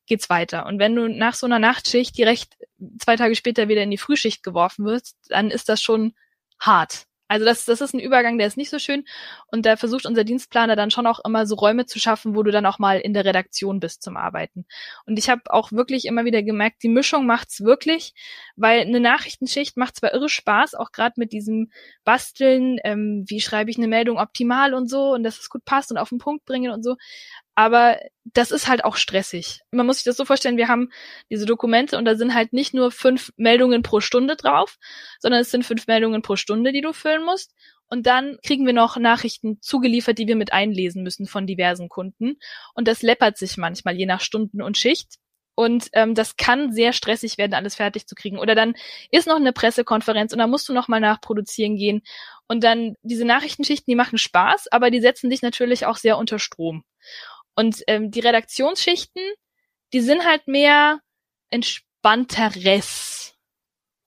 geht's 0.06 0.30
weiter. 0.30 0.66
Und 0.66 0.80
wenn 0.80 0.98
du 0.98 1.08
nach 1.08 1.34
so 1.34 1.46
einer 1.46 1.58
Nachtschicht 1.58 2.18
direkt 2.18 2.58
zwei 3.00 3.16
Tage 3.16 3.36
später 3.36 3.70
wieder 3.70 3.84
in 3.84 3.90
die 3.90 3.98
Frühschicht 3.98 4.44
geworfen 4.44 4.84
wirst, 4.84 5.16
dann 5.30 5.50
ist 5.50 5.70
das 5.70 5.82
schon 5.82 6.14
hart. 6.60 7.06
Also 7.28 7.46
das, 7.46 7.66
das 7.66 7.82
ist 7.82 7.94
ein 7.94 8.00
Übergang, 8.00 8.38
der 8.38 8.48
ist 8.48 8.58
nicht 8.58 8.70
so 8.70 8.80
schön. 8.80 9.04
Und 9.48 9.66
da 9.66 9.78
versucht 9.78 10.06
unser 10.06 10.24
Dienstplaner 10.24 10.76
dann 10.76 10.92
schon 10.92 11.08
auch 11.08 11.20
immer 11.26 11.48
so 11.48 11.56
Räume 11.56 11.86
zu 11.86 12.00
schaffen, 12.00 12.36
wo 12.36 12.44
du 12.44 12.52
dann 12.52 12.66
auch 12.66 12.80
mal 12.80 13.00
in 13.00 13.14
der 13.14 13.26
Redaktion 13.26 13.80
bist 13.80 14.04
zum 14.04 14.18
Arbeiten. 14.18 14.66
Und 15.06 15.18
ich 15.18 15.30
habe 15.30 15.42
auch 15.48 15.72
wirklich 15.72 16.06
immer 16.06 16.26
wieder 16.26 16.44
gemerkt, 16.44 16.84
die 16.84 16.90
Mischung 16.90 17.26
macht's 17.26 17.62
wirklich, 17.64 18.14
weil 18.56 18.82
eine 18.82 19.00
Nachrichtenschicht 19.00 19.78
macht 19.78 19.96
zwar 19.96 20.14
irre 20.14 20.30
Spaß, 20.30 20.76
auch 20.76 20.92
gerade 20.92 21.14
mit 21.18 21.32
diesem 21.34 21.72
Basteln, 22.04 22.78
ähm, 22.84 23.26
wie 23.28 23.42
schreibe 23.42 23.72
ich 23.72 23.78
eine 23.78 23.88
Meldung 23.88 24.18
optimal 24.20 24.74
und 24.74 24.90
so 24.90 25.14
und 25.14 25.24
dass 25.24 25.40
es 25.40 25.50
gut 25.50 25.66
passt 25.66 25.92
und 25.92 25.98
auf 25.98 26.10
den 26.10 26.20
Punkt 26.20 26.46
bringen 26.46 26.72
und 26.72 26.84
so. 26.84 26.96
Aber 27.56 27.98
das 28.26 28.52
ist 28.52 28.68
halt 28.68 28.84
auch 28.84 28.98
stressig. 28.98 29.62
Man 29.72 29.86
muss 29.86 29.98
sich 29.98 30.04
das 30.04 30.18
so 30.18 30.26
vorstellen, 30.26 30.58
wir 30.58 30.68
haben 30.68 30.92
diese 31.30 31.46
Dokumente 31.46 31.98
und 31.98 32.06
da 32.06 32.16
sind 32.16 32.34
halt 32.34 32.52
nicht 32.52 32.74
nur 32.74 32.92
fünf 32.92 33.32
Meldungen 33.38 33.82
pro 33.82 34.02
Stunde 34.02 34.36
drauf, 34.36 34.78
sondern 35.20 35.42
es 35.42 35.52
sind 35.52 35.66
fünf 35.66 35.88
Meldungen 35.88 36.22
pro 36.22 36.36
Stunde, 36.36 36.74
die 36.74 36.82
du 36.82 36.92
füllen 36.92 37.24
musst. 37.24 37.54
Und 37.88 38.08
dann 38.08 38.38
kriegen 38.44 38.66
wir 38.66 38.74
noch 38.74 38.98
Nachrichten 38.98 39.62
zugeliefert, 39.62 40.18
die 40.18 40.28
wir 40.28 40.36
mit 40.36 40.52
einlesen 40.52 41.04
müssen 41.04 41.28
von 41.28 41.48
diversen 41.48 41.88
Kunden. 41.88 42.38
Und 42.74 42.88
das 42.88 43.02
läppert 43.04 43.38
sich 43.38 43.58
manchmal, 43.58 43.96
je 43.96 44.08
nach 44.08 44.22
Stunden 44.22 44.62
und 44.62 44.78
Schicht. 44.78 45.16
Und 45.56 45.88
ähm, 45.94 46.16
das 46.16 46.36
kann 46.36 46.74
sehr 46.74 46.92
stressig 46.92 47.38
werden, 47.38 47.54
alles 47.54 47.76
fertig 47.76 48.08
zu 48.08 48.16
kriegen. 48.16 48.40
Oder 48.40 48.56
dann 48.56 48.74
ist 49.12 49.28
noch 49.28 49.38
eine 49.38 49.54
Pressekonferenz 49.54 50.34
und 50.34 50.40
dann 50.40 50.50
musst 50.50 50.68
du 50.68 50.74
noch 50.74 50.90
mal 50.90 51.00
nachproduzieren 51.00 51.78
gehen. 51.78 52.02
Und 52.48 52.64
dann 52.64 52.96
diese 53.04 53.24
Nachrichtenschichten, 53.24 53.90
die 53.90 53.96
machen 53.96 54.18
Spaß, 54.18 54.68
aber 54.72 54.92
die 54.92 55.00
setzen 55.00 55.30
dich 55.30 55.42
natürlich 55.42 55.86
auch 55.86 55.98
sehr 55.98 56.18
unter 56.18 56.40
Strom. 56.40 56.84
Und 57.56 57.82
ähm, 57.88 58.12
die 58.12 58.20
Redaktionsschichten, 58.20 59.22
die 59.94 60.02
sind 60.02 60.26
halt 60.26 60.48
mehr 60.48 61.00
entspannteres 61.50 63.36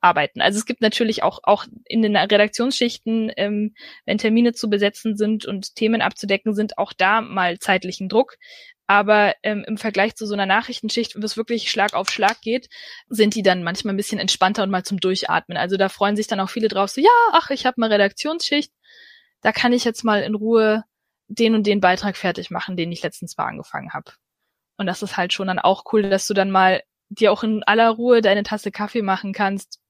arbeiten. 0.00 0.40
Also 0.40 0.58
es 0.58 0.66
gibt 0.66 0.80
natürlich 0.80 1.22
auch 1.22 1.40
auch 1.42 1.66
in 1.86 2.02
den 2.02 2.16
Redaktionsschichten, 2.16 3.32
ähm, 3.36 3.74
wenn 4.04 4.18
Termine 4.18 4.52
zu 4.52 4.70
besetzen 4.70 5.16
sind 5.16 5.44
und 5.46 5.74
Themen 5.74 6.02
abzudecken 6.02 6.54
sind, 6.54 6.78
auch 6.78 6.92
da 6.92 7.20
mal 7.20 7.58
zeitlichen 7.58 8.08
Druck. 8.08 8.36
Aber 8.86 9.34
ähm, 9.42 9.64
im 9.66 9.76
Vergleich 9.76 10.14
zu 10.14 10.24
so 10.26 10.34
einer 10.34 10.46
Nachrichtenschicht, 10.46 11.14
wo 11.16 11.24
es 11.24 11.36
wirklich 11.36 11.70
Schlag 11.70 11.94
auf 11.94 12.10
Schlag 12.10 12.40
geht, 12.40 12.68
sind 13.08 13.34
die 13.34 13.42
dann 13.42 13.62
manchmal 13.62 13.92
ein 13.92 13.98
bisschen 13.98 14.18
entspannter 14.18 14.62
und 14.62 14.70
mal 14.70 14.84
zum 14.84 14.98
Durchatmen. 14.98 15.58
Also 15.58 15.76
da 15.76 15.88
freuen 15.88 16.16
sich 16.16 16.26
dann 16.26 16.40
auch 16.40 16.48
viele 16.48 16.68
drauf, 16.68 16.90
so 16.90 17.00
ja, 17.00 17.10
ach, 17.32 17.50
ich 17.50 17.66
habe 17.66 17.80
mal 17.80 17.92
Redaktionsschicht, 17.92 18.72
da 19.42 19.52
kann 19.52 19.72
ich 19.72 19.84
jetzt 19.84 20.04
mal 20.04 20.22
in 20.22 20.34
Ruhe 20.34 20.84
den 21.28 21.54
und 21.54 21.66
den 21.66 21.80
Beitrag 21.80 22.16
fertig 22.16 22.50
machen, 22.50 22.76
den 22.76 22.90
ich 22.90 23.02
letztens 23.02 23.36
mal 23.36 23.46
angefangen 23.46 23.92
habe. 23.92 24.12
Und 24.76 24.86
das 24.86 25.02
ist 25.02 25.16
halt 25.16 25.32
schon 25.32 25.48
dann 25.48 25.58
auch 25.58 25.84
cool, 25.92 26.02
dass 26.02 26.26
du 26.26 26.34
dann 26.34 26.50
mal 26.50 26.82
dir 27.10 27.32
auch 27.32 27.42
in 27.42 27.62
aller 27.64 27.90
Ruhe 27.90 28.20
deine 28.20 28.42
Tasse 28.42 28.70
Kaffee 28.70 29.02
machen 29.02 29.32
kannst, 29.32 29.80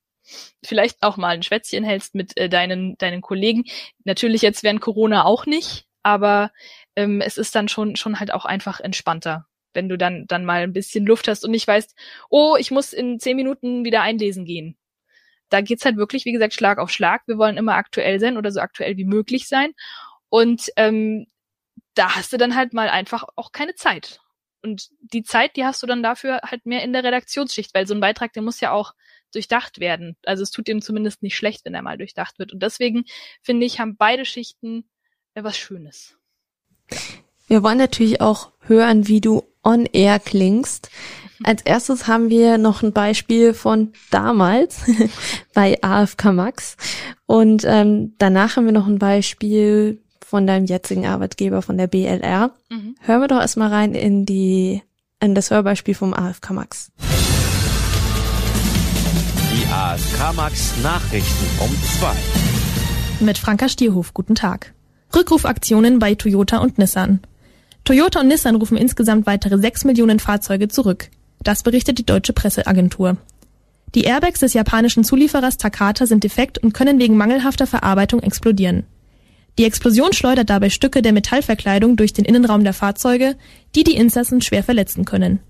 vielleicht 0.65 1.03
auch 1.03 1.17
mal 1.17 1.35
ein 1.35 1.43
Schwätzchen 1.43 1.85
hältst 1.85 2.15
mit 2.15 2.37
äh, 2.37 2.49
deinen 2.49 2.97
deinen 2.99 3.21
Kollegen. 3.23 3.65
Natürlich 4.05 4.43
jetzt 4.43 4.63
während 4.63 4.81
Corona 4.81 5.25
auch 5.25 5.47
nicht, 5.47 5.87
aber 6.03 6.53
ähm, 6.97 7.21
es 7.21 7.39
ist 7.39 7.55
dann 7.55 7.69
schon 7.69 7.97
schon 7.97 8.21
halt 8.21 8.33
auch 8.33 8.45
einfach 8.45 8.81
entspannter, 8.81 9.47
wenn 9.75 9.89
du 9.89 9.97
dann 9.99 10.27
dann 10.27 10.45
mal 10.45 10.63
ein 10.63 10.73
bisschen 10.73 11.07
Luft 11.07 11.29
hast 11.29 11.45
und 11.45 11.51
nicht 11.53 11.67
weißt, 11.67 11.95
oh, 12.31 12.57
ich 12.59 12.71
muss 12.71 12.93
in 12.93 13.19
zehn 13.21 13.37
Minuten 13.37 13.85
wieder 13.85 14.03
einlesen 14.03 14.45
gehen. 14.45 14.77
Da 15.51 15.63
geht's 15.63 15.85
halt 15.85 15.97
wirklich, 15.97 16.25
wie 16.27 16.33
gesagt, 16.33 16.55
Schlag 16.55 16.79
auf 16.79 16.91
Schlag. 16.91 17.23
Wir 17.27 17.39
wollen 17.39 17.57
immer 17.57 17.75
aktuell 17.75 18.21
sein 18.21 18.37
oder 18.37 18.51
so 18.53 18.61
aktuell 18.61 18.97
wie 18.99 19.07
möglich 19.07 19.49
sein. 19.49 19.73
Und 20.29 20.71
ähm, 20.77 21.27
da 21.95 22.17
hast 22.17 22.33
du 22.33 22.37
dann 22.37 22.55
halt 22.55 22.73
mal 22.73 22.89
einfach 22.89 23.25
auch 23.37 23.53
keine 23.53 23.75
Zeit. 23.75 24.21
Und 24.63 24.89
die 25.01 25.23
Zeit, 25.23 25.57
die 25.57 25.65
hast 25.65 25.83
du 25.83 25.87
dann 25.87 26.03
dafür 26.03 26.41
halt 26.45 26.67
mehr 26.67 26.83
in 26.83 26.93
der 26.93 27.05
Redaktionsschicht, 27.05 27.75
weil 27.75 27.87
so 27.87 27.95
ein 27.95 28.01
Beitrag, 28.01 28.33
der 28.33 28.43
muss 28.43 28.61
ja 28.61 28.73
auch 28.73 28.95
durchdacht 29.33 29.79
werden. 29.79 30.17
Also 30.25 30.43
es 30.43 30.51
tut 30.51 30.69
ihm 30.69 30.83
zumindest 30.83 31.23
nicht 31.23 31.37
schlecht, 31.37 31.65
wenn 31.65 31.75
er 31.75 31.83
mal 31.83 31.99
durchdacht 31.99 32.39
wird. 32.39 32.53
Und 32.53 32.63
deswegen 32.63 33.05
finde 33.43 33.67
ich, 33.67 33.79
haben 33.79 33.97
beide 33.97 34.25
Schichten 34.25 34.89
was 35.35 35.57
Schönes. 35.57 36.17
Wir 37.47 37.63
wollen 37.63 37.79
natürlich 37.79 38.21
auch 38.21 38.53
hören, 38.61 39.09
wie 39.09 39.21
du 39.21 39.45
on 39.63 39.87
air 39.87 40.19
klingst. 40.19 40.91
Als 41.45 41.63
erstes 41.63 42.07
haben 42.09 42.31
wir 42.31 42.59
noch 42.59 42.83
ein 42.83 42.93
Beispiel 42.93 43.55
von 43.55 43.93
damals 44.11 44.85
bei 45.55 45.81
AFK 45.83 46.33
Max. 46.33 46.77
Und 47.27 47.65
ähm, 47.65 48.15
danach 48.19 48.57
haben 48.57 48.67
wir 48.67 48.73
noch 48.73 48.89
ein 48.89 48.99
Beispiel 48.99 50.03
von 50.29 50.47
deinem 50.47 50.67
jetzigen 50.67 51.07
Arbeitgeber 51.07 51.63
von 51.63 51.79
der 51.79 51.87
BLR. 51.87 52.51
Mhm. 52.69 52.97
Hören 53.01 53.21
wir 53.23 53.29
doch 53.29 53.41
erstmal 53.41 53.71
rein 53.71 53.95
in 53.95 54.27
die 54.27 54.83
in 55.21 55.35
das 55.35 55.51
Hörbeispiel 55.51 55.95
vom 55.95 56.13
AFK 56.13 56.51
Max. 56.51 56.93
Die 59.51 59.67
AFK 59.73 60.37
Max 60.37 60.75
Nachrichten 60.83 61.47
um 61.61 61.75
zwei. 61.99 62.13
Mit 63.25 63.39
Franka 63.39 63.71
Stierhof, 63.71 64.13
guten 64.13 64.35
Tag. 64.35 64.75
Rückrufaktionen 65.17 65.99
bei 65.99 66.15
Toyota 66.15 66.59
und 66.59 66.77
Nissan. 66.77 67.21
Toyota 67.85 68.21
und 68.21 68.29
Nissan 68.29 68.57
rufen 68.57 68.77
insgesamt 68.77 69.25
weitere 69.27 69.59
6 69.59 69.87
Millionen 69.87 70.19
Fahrzeuge 70.19 70.69
zurück. 70.69 71.09
Das 71.43 71.63
berichtet 71.63 71.99
die 71.99 72.07
deutsche 72.07 72.35
Presseagentur. 72.35 73.17
Die 73.95 74.05
Airbags 74.05 74.41
des 74.41 74.53
japanischen 74.53 75.05
Zulieferers 75.05 75.57
Takata 75.57 76.05
sind 76.05 76.23
defekt 76.23 76.59
und 76.59 76.75
können 76.75 76.99
wegen 76.99 77.17
mangelhafter 77.17 77.67
Verarbeitung 77.67 78.21
explodieren. 78.21 78.85
Die 79.59 79.65
Explosion 79.65 80.13
schleudert 80.13 80.51
dabei 80.51 80.71
Stücke 80.71 81.03
der 81.03 81.13
Metallverkleidung 81.13 81.97
durch 81.97 82.13
den 82.13 82.25
Innenraum 82.25 82.63
der 82.63 82.73
Fahrzeuge, 82.73 83.37
die 83.75 83.83
die 83.83 83.97
Insassen 83.97 84.41
schwer 84.41 84.63
verletzen 84.63 85.05
können. 85.05 85.41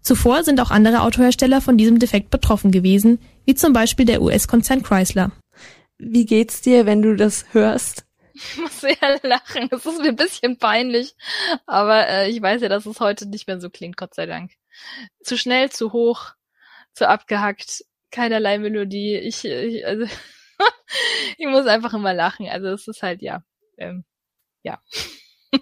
Zuvor 0.00 0.42
sind 0.42 0.60
auch 0.60 0.72
andere 0.72 1.02
Autohersteller 1.02 1.60
von 1.60 1.78
diesem 1.78 2.00
Defekt 2.00 2.30
betroffen 2.30 2.72
gewesen, 2.72 3.20
wie 3.44 3.54
zum 3.54 3.72
Beispiel 3.72 4.04
der 4.04 4.20
US-Konzern 4.20 4.82
Chrysler. 4.82 5.30
Wie 5.96 6.26
geht's 6.26 6.60
dir, 6.60 6.86
wenn 6.86 7.02
du 7.02 7.14
das 7.14 7.46
hörst? 7.52 8.04
Ich 8.34 8.56
muss 8.56 8.80
sehr 8.80 8.96
lachen. 9.22 9.68
Es 9.70 9.86
ist 9.86 10.00
mir 10.00 10.08
ein 10.08 10.16
bisschen 10.16 10.58
peinlich. 10.58 11.14
Aber 11.66 12.08
äh, 12.08 12.30
ich 12.30 12.42
weiß 12.42 12.62
ja, 12.62 12.68
dass 12.68 12.84
es 12.86 12.98
heute 12.98 13.28
nicht 13.28 13.46
mehr 13.46 13.60
so 13.60 13.70
klingt, 13.70 13.96
Gott 13.96 14.14
sei 14.14 14.26
Dank. 14.26 14.50
Zu 15.22 15.38
schnell, 15.38 15.70
zu 15.70 15.92
hoch, 15.92 16.32
zu 16.94 17.08
abgehackt, 17.08 17.84
keinerlei 18.10 18.58
Melodie. 18.58 19.14
Ich, 19.18 19.44
ich 19.44 19.86
also 19.86 20.06
ich 21.38 21.46
muss 21.46 21.66
einfach 21.66 21.94
immer 21.94 22.12
lachen. 22.12 22.48
Also 22.48 22.68
es 22.68 22.88
ist 22.88 23.04
halt, 23.04 23.22
ja. 23.22 23.44
Ähm, 23.78 24.04
ja. 24.62 24.80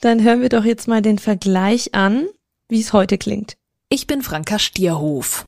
Dann 0.00 0.22
hören 0.22 0.40
wir 0.40 0.48
doch 0.48 0.64
jetzt 0.64 0.88
mal 0.88 1.02
den 1.02 1.18
Vergleich 1.18 1.94
an, 1.94 2.28
wie 2.68 2.80
es 2.80 2.92
heute 2.92 3.18
klingt. 3.18 3.56
Ich 3.88 4.06
bin 4.06 4.22
Franka 4.22 4.58
Stierhof. 4.58 5.44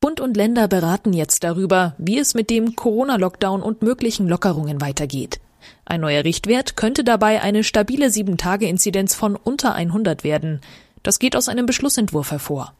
Bund 0.00 0.20
und 0.20 0.36
Länder 0.36 0.66
beraten 0.66 1.12
jetzt 1.12 1.44
darüber, 1.44 1.94
wie 1.96 2.18
es 2.18 2.34
mit 2.34 2.50
dem 2.50 2.74
Corona-Lockdown 2.74 3.62
und 3.62 3.82
möglichen 3.82 4.28
Lockerungen 4.28 4.80
weitergeht. 4.80 5.40
Ein 5.84 6.00
neuer 6.00 6.24
Richtwert 6.24 6.76
könnte 6.76 7.04
dabei 7.04 7.40
eine 7.40 7.62
stabile 7.62 8.06
7-Tage-Inzidenz 8.06 9.14
von 9.14 9.36
unter 9.36 9.74
100 9.74 10.24
werden. 10.24 10.60
Das 11.04 11.20
geht 11.20 11.36
aus 11.36 11.48
einem 11.48 11.66
Beschlussentwurf 11.66 12.32
hervor. 12.32 12.74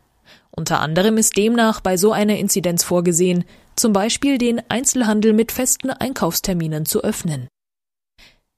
Unter 0.51 0.81
anderem 0.81 1.17
ist 1.17 1.37
demnach 1.37 1.81
bei 1.81 1.97
so 1.97 2.13
einer 2.13 2.39
Inzidenz 2.39 2.83
vorgesehen, 2.83 3.45
zum 3.77 3.93
Beispiel 3.93 4.37
den 4.37 4.61
Einzelhandel 4.69 5.33
mit 5.33 5.53
festen 5.53 5.91
Einkaufsterminen 5.91 6.87
zu 6.87 7.03
öffnen. 7.03 7.49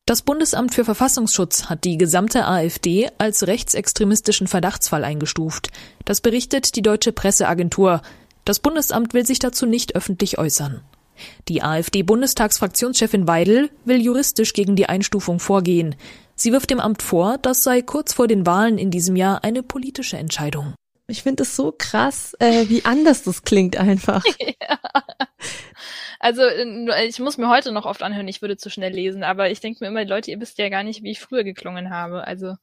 Das 0.07 0.21
Bundesamt 0.21 0.75
für 0.75 0.85
Verfassungsschutz 0.85 1.71
hat 1.71 1.85
die 1.85 1.97
gesamte 1.97 2.47
AfD 2.47 3.09
als 3.17 3.47
rechtsextremistischen 3.47 4.47
Verdachtsfall 4.47 5.03
eingestuft. 5.03 5.71
Das 6.05 6.21
berichtet 6.21 6.77
die 6.77 6.83
deutsche 6.83 7.13
Presseagentur. 7.13 8.03
Das 8.45 8.59
Bundesamt 8.59 9.15
will 9.15 9.25
sich 9.25 9.39
dazu 9.39 9.65
nicht 9.65 9.97
öffentlich 9.97 10.37
äußern. 10.37 10.83
Die 11.49 11.63
AfD-Bundestagsfraktionschefin 11.63 13.27
Weidel 13.27 13.71
will 13.87 14.03
juristisch 14.03 14.53
gegen 14.53 14.77
die 14.77 14.91
Einstufung 14.91 15.41
vorgehen. 15.41 15.95
Sie 16.35 16.53
wirft 16.53 16.69
dem 16.69 16.81
Amt 16.81 17.01
vor, 17.01 17.39
das 17.39 17.63
sei 17.63 17.81
kurz 17.81 18.13
vor 18.13 18.29
den 18.29 18.45
Wahlen 18.45 18.77
in 18.77 18.91
diesem 18.91 19.17
Jahr 19.17 19.43
eine 19.43 19.63
politische 19.63 20.19
Entscheidung. 20.19 20.75
Ich 21.07 21.23
finde 21.23 21.43
es 21.43 21.55
so 21.55 21.73
krass, 21.77 22.35
äh, 22.39 22.69
wie 22.69 22.85
anders 22.85 23.23
das 23.23 23.43
klingt 23.43 23.77
einfach. 23.77 24.25
ja. 24.39 24.79
Also 26.19 26.43
ich 26.47 27.19
muss 27.19 27.37
mir 27.37 27.51
heute 27.51 27.73
noch 27.73 27.85
oft 27.85 28.03
anhören, 28.03 28.29
ich 28.29 28.41
würde 28.41 28.57
zu 28.57 28.71
schnell 28.71 28.93
lesen, 28.93 29.23
aber 29.23 29.51
ich 29.51 29.61
denke 29.61 29.85
mir 29.85 29.89
immer, 29.89 30.05
Leute, 30.07 30.31
ihr 30.31 30.41
wisst 30.41 30.57
ja 30.57 30.71
gar 30.71 30.83
nicht, 30.83 31.03
wie 31.03 31.11
ich 31.11 31.21
früher 31.21 31.45
geklungen 31.45 31.91
habe. 31.91 32.27
Also 32.27 32.55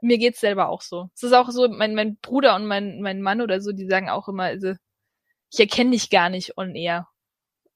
mir 0.00 0.18
geht's 0.18 0.40
selber 0.40 0.68
auch 0.68 0.82
so. 0.82 1.10
Es 1.14 1.24
ist 1.24 1.32
auch 1.32 1.50
so, 1.50 1.68
mein, 1.68 1.94
mein 1.96 2.16
Bruder 2.18 2.54
und 2.54 2.66
mein, 2.66 3.00
mein 3.00 3.20
Mann 3.20 3.40
oder 3.40 3.60
so, 3.60 3.72
die 3.72 3.86
sagen 3.86 4.08
auch 4.08 4.28
immer, 4.28 4.44
also 4.44 4.74
ich 5.52 5.58
erkenne 5.58 5.90
dich 5.90 6.10
gar 6.10 6.30
nicht 6.30 6.56
on 6.56 6.76
air. 6.76 7.08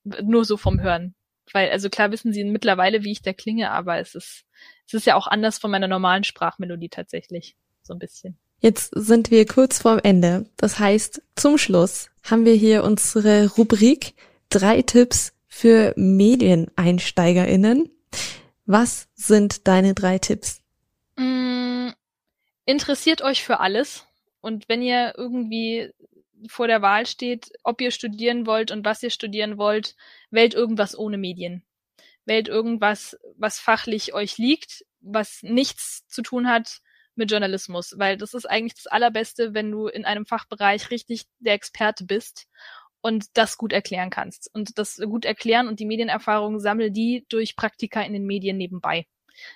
Nur 0.05 0.45
so 0.45 0.57
vom 0.57 0.81
Hören. 0.81 1.17
Weil, 1.53 1.71
also 1.71 1.91
klar 1.91 2.13
wissen 2.13 2.33
sie 2.33 2.45
mittlerweile, 2.45 3.03
wie 3.03 3.13
ich 3.13 3.23
da 3.23 3.33
klinge, 3.33 3.71
aber 3.71 3.99
es 3.99 4.15
ist, 4.15 4.45
es 4.87 4.95
ist 4.95 5.07
ja 5.07 5.17
auch 5.17 5.27
anders 5.27 5.59
von 5.59 5.71
meiner 5.71 5.89
normalen 5.89 6.25
Sprachmelodie 6.25 6.89
tatsächlich. 6.89 7.57
So 7.83 7.95
ein 7.95 7.99
bisschen. 7.99 8.39
Jetzt 8.65 8.93
sind 8.95 9.31
wir 9.31 9.45
kurz 9.45 9.83
vorm 9.83 10.01
Ende. 10.03 10.47
Das 10.57 10.79
heißt, 10.79 11.21
zum 11.37 11.59
Schluss 11.59 12.09
haben 12.23 12.47
wir 12.47 12.55
hier 12.55 12.83
unsere 12.83 13.51
Rubrik 13.59 14.15
drei 14.49 14.81
Tipps 14.81 15.35
für 15.47 15.93
MedieneinsteigerInnen. 15.99 17.91
Was 18.65 19.09
sind 19.15 19.69
deine 19.69 19.93
drei 19.93 20.19
Tipps? 20.19 20.63
Mm, 21.17 21.91
interessiert 22.65 23.21
euch 23.21 23.45
für 23.45 23.61
alles. 23.61 24.07
Und 24.41 24.67
wenn 24.71 24.81
ihr 24.81 25.13
irgendwie 25.15 25.91
vor 26.49 26.67
der 26.67 26.81
Wahl 26.81 27.05
steht, 27.05 27.53
ob 27.65 27.83
ihr 27.83 27.91
studieren 27.91 28.47
wollt 28.47 28.71
und 28.71 28.83
was 28.87 29.03
ihr 29.03 29.11
studieren 29.11 29.59
wollt, 29.59 29.95
wählt 30.31 30.55
irgendwas 30.55 30.99
ohne 30.99 31.19
Medien. 31.19 31.63
Wählt 32.25 32.49
irgendwas, 32.49 33.19
was 33.37 33.59
fachlich 33.59 34.15
euch 34.15 34.39
liegt, 34.39 34.87
was 35.03 35.43
nichts 35.43 36.09
zu 36.09 36.23
tun 36.23 36.49
hat 36.49 36.81
mit 37.17 37.31
Journalismus, 37.31 37.95
weil 37.99 38.17
das 38.17 38.35
ist 38.35 38.47
eigentlich 38.47 38.75
das 38.75 38.87
Allerbeste, 38.87 39.55
wenn 39.55 39.71
du 39.71 39.87
in 39.87 40.05
einem 40.05 40.27
Fachbereich 40.27 40.91
richtig 40.91 41.25
der 41.39 41.55
Experte 41.55 42.05
bist 42.05 42.47
und 43.01 43.27
das 43.35 43.59
gut 43.59 43.73
erklären 43.73 44.11
kannst. 44.11 44.51
Und 44.55 44.79
das 44.79 44.97
gut 44.97 45.25
erklären 45.25 45.69
und 45.69 45.81
die 45.81 45.87
Medienerfahrung 45.87 46.59
sammel 46.59 46.91
die 46.91 47.27
durch 47.29 47.57
Praktika 47.57 48.03
in 48.03 48.13
den 48.13 48.25
Medien 48.25 48.57
nebenbei. 48.57 49.07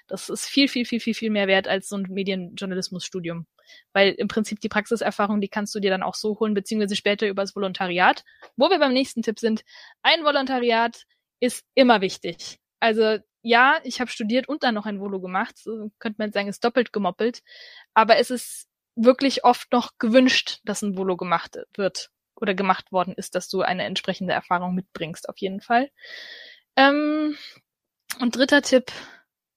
Das 0.07 0.29
ist 0.29 0.47
viel, 0.47 0.69
viel, 0.69 0.85
viel, 0.85 1.01
viel, 1.01 1.15
viel 1.15 1.31
mehr 1.31 1.47
wert 1.47 1.69
als 1.69 1.89
so 1.89 1.97
ein 1.97 2.03
Medienjournalismusstudium. 2.09 3.47
Weil 3.93 4.13
im 4.13 4.29
Prinzip 4.29 4.61
die 4.61 4.69
Praxiserfahrung, 4.69 5.41
die 5.41 5.49
kannst 5.49 5.75
du 5.75 5.81
dir 5.81 5.91
dann 5.91 6.03
auch 6.03 6.15
so 6.15 6.39
holen, 6.41 6.55
beziehungsweise 6.55 6.97
später 6.97 7.29
übers 7.29 7.55
Volontariat. 7.55 8.25
Wo 8.57 8.71
wir 8.71 8.79
beim 8.79 8.93
nächsten 8.93 9.23
Tipp 9.23 9.39
sind, 9.39 9.65
ein 10.03 10.25
Volontariat 10.25 11.05
ist 11.41 11.65
immer 11.75 12.01
wichtig. 12.01 12.59
Also 12.81 13.19
ja, 13.43 13.81
ich 13.85 14.01
habe 14.01 14.11
studiert 14.11 14.49
und 14.49 14.63
dann 14.63 14.75
noch 14.75 14.87
ein 14.87 15.01
Volo 15.01 15.21
gemacht. 15.21 15.59
So 15.59 15.91
könnte 15.99 16.17
man 16.19 16.33
sagen, 16.33 16.49
ist 16.49 16.65
doppelt 16.65 16.93
gemoppelt. 16.93 17.43
Aber 17.95 18.17
es 18.19 18.31
ist 18.31 18.69
wirklich 18.97 19.45
oft 19.45 19.73
noch 19.73 19.93
gewünscht, 19.99 20.61
dass 20.65 20.83
ein 20.83 20.97
Volo 20.97 21.17
gemacht 21.17 21.59
wird 21.77 22.11
oder 22.37 22.55
gemacht 22.55 22.93
worden 22.93 23.15
ist, 23.15 23.35
dass 23.35 23.49
du 23.49 23.63
eine 23.63 23.85
entsprechende 23.85 24.33
Erfahrung 24.33 24.75
mitbringst, 24.75 25.29
auf 25.29 25.39
jeden 25.39 25.61
Fall. 25.61 25.91
Ähm, 26.77 27.37
und 28.21 28.37
dritter 28.37 28.63
Tipp, 28.63 28.93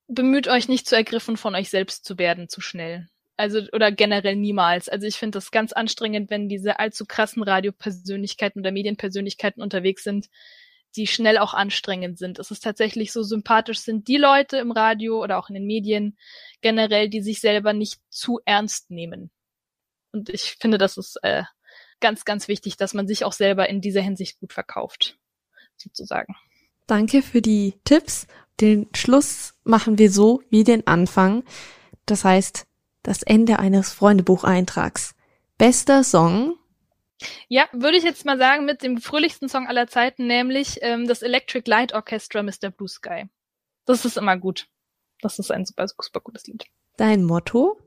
bemüht 0.07 0.47
euch 0.47 0.67
nicht 0.67 0.87
zu 0.87 0.95
ergriffen 0.95 1.37
von 1.37 1.55
euch 1.55 1.69
selbst 1.69 2.05
zu 2.05 2.17
werden, 2.17 2.49
zu 2.49 2.61
schnell. 2.61 3.07
Also, 3.37 3.61
oder 3.73 3.91
generell 3.91 4.35
niemals. 4.35 4.89
Also 4.89 5.07
ich 5.07 5.15
finde 5.15 5.37
das 5.37 5.51
ganz 5.51 5.73
anstrengend, 5.73 6.29
wenn 6.29 6.49
diese 6.49 6.79
allzu 6.79 7.05
krassen 7.05 7.41
Radiopersönlichkeiten 7.41 8.61
oder 8.61 8.71
Medienpersönlichkeiten 8.71 9.63
unterwegs 9.63 10.03
sind, 10.03 10.27
die 10.95 11.07
schnell 11.07 11.37
auch 11.37 11.53
anstrengend 11.53 12.17
sind. 12.17 12.39
Es 12.39 12.51
ist 12.51 12.63
tatsächlich 12.63 13.11
so 13.11 13.23
sympathisch 13.23 13.79
sind 13.79 14.07
die 14.07 14.17
Leute 14.17 14.57
im 14.57 14.71
Radio 14.71 15.21
oder 15.21 15.37
auch 15.37 15.49
in 15.49 15.55
den 15.55 15.65
Medien 15.65 16.17
generell, 16.61 17.09
die 17.09 17.21
sich 17.21 17.39
selber 17.39 17.73
nicht 17.73 18.01
zu 18.09 18.39
ernst 18.45 18.91
nehmen. 18.91 19.31
Und 20.11 20.29
ich 20.29 20.57
finde, 20.59 20.77
das 20.77 20.97
ist 20.97 21.17
äh, 21.23 21.43
ganz, 22.01 22.25
ganz 22.25 22.47
wichtig, 22.47 22.77
dass 22.77 22.93
man 22.93 23.07
sich 23.07 23.23
auch 23.23 23.33
selber 23.33 23.69
in 23.69 23.79
dieser 23.79 24.01
Hinsicht 24.01 24.39
gut 24.39 24.51
verkauft, 24.53 25.17
sozusagen. 25.77 26.35
Danke 26.87 27.21
für 27.21 27.41
die 27.41 27.75
Tipps. 27.85 28.27
Den 28.59 28.89
Schluss 28.93 29.53
machen 29.63 29.97
wir 29.97 30.11
so 30.11 30.41
wie 30.49 30.63
den 30.65 30.85
Anfang. 30.87 31.43
Das 32.05 32.25
heißt, 32.25 32.65
das 33.03 33.23
Ende 33.23 33.59
eines 33.59 33.93
Freundebucheintrags. 33.93 35.15
Bester 35.57 36.03
Song 36.03 36.55
ja, 37.47 37.67
würde 37.71 37.97
ich 37.97 38.03
jetzt 38.03 38.25
mal 38.25 38.37
sagen, 38.37 38.65
mit 38.65 38.83
dem 38.83 38.99
fröhlichsten 38.99 39.49
Song 39.49 39.67
aller 39.67 39.87
Zeiten, 39.87 40.27
nämlich 40.27 40.79
ähm, 40.81 41.07
das 41.07 41.21
Electric 41.21 41.69
Light 41.69 41.93
Orchestra 41.93 42.43
Mr. 42.43 42.71
Blue 42.71 42.87
Sky. 42.87 43.25
Das 43.85 44.05
ist 44.05 44.17
immer 44.17 44.37
gut. 44.37 44.67
Das 45.21 45.39
ist 45.39 45.51
ein 45.51 45.65
super, 45.65 45.87
super 45.87 46.19
gutes 46.21 46.47
Lied. 46.47 46.65
Dein 46.97 47.23
Motto? 47.23 47.79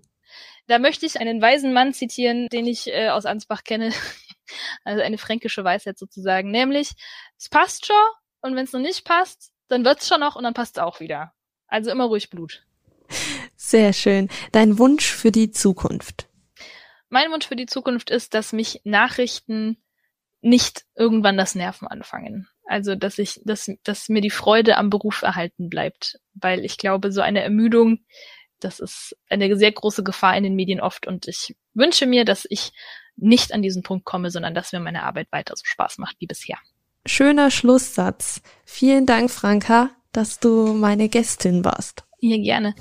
Da 0.67 0.79
möchte 0.79 1.07
ich 1.07 1.21
einen 1.21 1.43
weisen 1.43 1.73
Mann 1.73 1.93
zitieren, 1.93 2.49
den 2.49 2.67
ich 2.67 2.89
äh, 2.89 3.11
aus 3.11 3.27
Ansbach 3.27 3.65
kenne. 3.65 3.93
also 4.85 5.03
eine 5.03 5.19
fränkische 5.19 5.65
Weisheit 5.65 5.99
sozusagen. 5.99 6.51
Nämlich, 6.51 6.93
es 7.39 7.49
passt 7.49 7.87
schon 7.87 7.97
und 8.41 8.57
wenn 8.57 8.65
es 8.65 8.73
noch 8.73 8.81
nicht 8.81 9.05
passt, 9.05 9.53
dann 9.69 9.85
wird's 9.85 10.09
schon 10.09 10.21
noch 10.21 10.37
und 10.37 10.45
dann 10.45 10.55
passt 10.55 10.77
es 10.77 10.83
auch 10.83 11.01
wieder. 11.01 11.33
Also 11.67 11.91
immer 11.91 12.05
ruhig 12.05 12.31
Blut. 12.31 12.65
Sehr 13.57 13.93
schön. 13.93 14.29
Dein 14.53 14.79
Wunsch 14.79 15.11
für 15.11 15.31
die 15.31 15.51
Zukunft? 15.51 16.29
Mein 17.09 17.31
Wunsch 17.31 17.47
für 17.47 17.57
die 17.57 17.67
Zukunft 17.67 18.11
ist, 18.11 18.35
dass 18.35 18.53
mich 18.53 18.81
Nachrichten 18.85 19.77
nicht 20.41 20.85
irgendwann 20.95 21.37
das 21.37 21.55
Nerven 21.55 21.89
anfangen. 21.89 22.49
Also, 22.67 22.95
dass 22.95 23.19
ich, 23.19 23.41
dass, 23.45 23.71
dass 23.83 24.09
mir 24.09 24.21
die 24.21 24.31
Freude 24.31 24.77
am 24.77 24.91
Beruf 24.91 25.23
erhalten 25.23 25.69
bleibt. 25.69 26.19
Weil 26.35 26.65
ich 26.65 26.79
glaube, 26.79 27.13
so 27.13 27.21
eine 27.21 27.43
Ermüdung, 27.43 28.01
Das 28.61 28.81
ist 28.81 29.17
eine 29.29 29.57
sehr 29.57 29.73
große 29.73 30.03
Gefahr 30.03 30.37
in 30.37 30.45
den 30.45 30.55
Medien 30.55 30.81
oft 30.81 31.07
und 31.07 31.29
ich 31.29 31.55
wünsche 31.75 32.07
mir, 32.07 32.25
dass 32.25 32.47
ich 32.49 32.73
nicht 33.17 33.53
an 33.53 33.63
diesen 33.63 33.83
Punkt 33.83 34.05
komme, 34.05 34.31
sondern 34.31 34.55
dass 34.55 34.73
mir 34.73 34.81
meine 34.81 35.03
Arbeit 35.03 35.31
weiter 35.31 35.55
so 35.57 35.63
Spaß 35.65 35.99
macht 35.99 36.17
wie 36.21 36.27
bisher. 36.27 36.57
Schöner 37.07 37.51
Schlusssatz. 37.51 38.41
Vielen 38.65 39.07
Dank, 39.07 39.31
Franka, 39.31 39.91
dass 40.13 40.41
du 40.41 40.73
meine 40.73 41.09
Gästin 41.09 41.65
warst. 41.65 42.05
Ja, 42.21 42.39
gerne. 42.39 42.75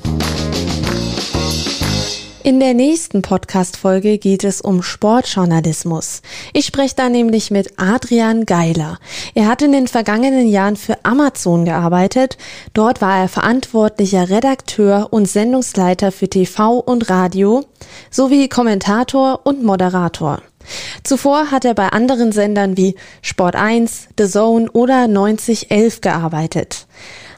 In 2.46 2.60
der 2.60 2.74
nächsten 2.74 3.22
Podcast-Folge 3.22 4.18
geht 4.18 4.44
es 4.44 4.60
um 4.60 4.84
Sportjournalismus. 4.84 6.22
Ich 6.52 6.66
spreche 6.66 6.94
da 6.94 7.08
nämlich 7.08 7.52
mit 7.52 7.80
Adrian 7.80 8.46
Geiler. 8.46 9.00
Er 9.34 9.48
hat 9.48 9.62
in 9.62 9.72
den 9.72 9.88
vergangenen 9.88 10.50
Jahren 10.50 10.76
für 10.76 10.98
Amazon 11.06 11.64
gearbeitet. 11.64 12.38
Dort 12.74 13.00
war 13.00 13.18
er 13.18 13.30
verantwortlicher 13.30 14.30
Redakteur 14.30 15.08
und 15.12 15.26
Sendungsleiter 15.26 16.12
für 16.12 16.28
TV 16.28 16.80
und 16.80 17.10
Radio 17.10 17.64
sowie 18.12 18.50
Kommentator 18.50 19.40
und 19.46 19.64
Moderator. 19.64 20.42
Zuvor 21.04 21.50
hat 21.50 21.64
er 21.64 21.76
bei 21.76 21.88
anderen 21.94 22.34
Sendern 22.34 22.76
wie 22.76 22.96
Sport 23.22 23.56
1, 23.56 24.10
The 24.18 24.28
Zone 24.28 24.70
oder 24.70 25.08
9011 25.08 26.02
gearbeitet. 26.02 26.88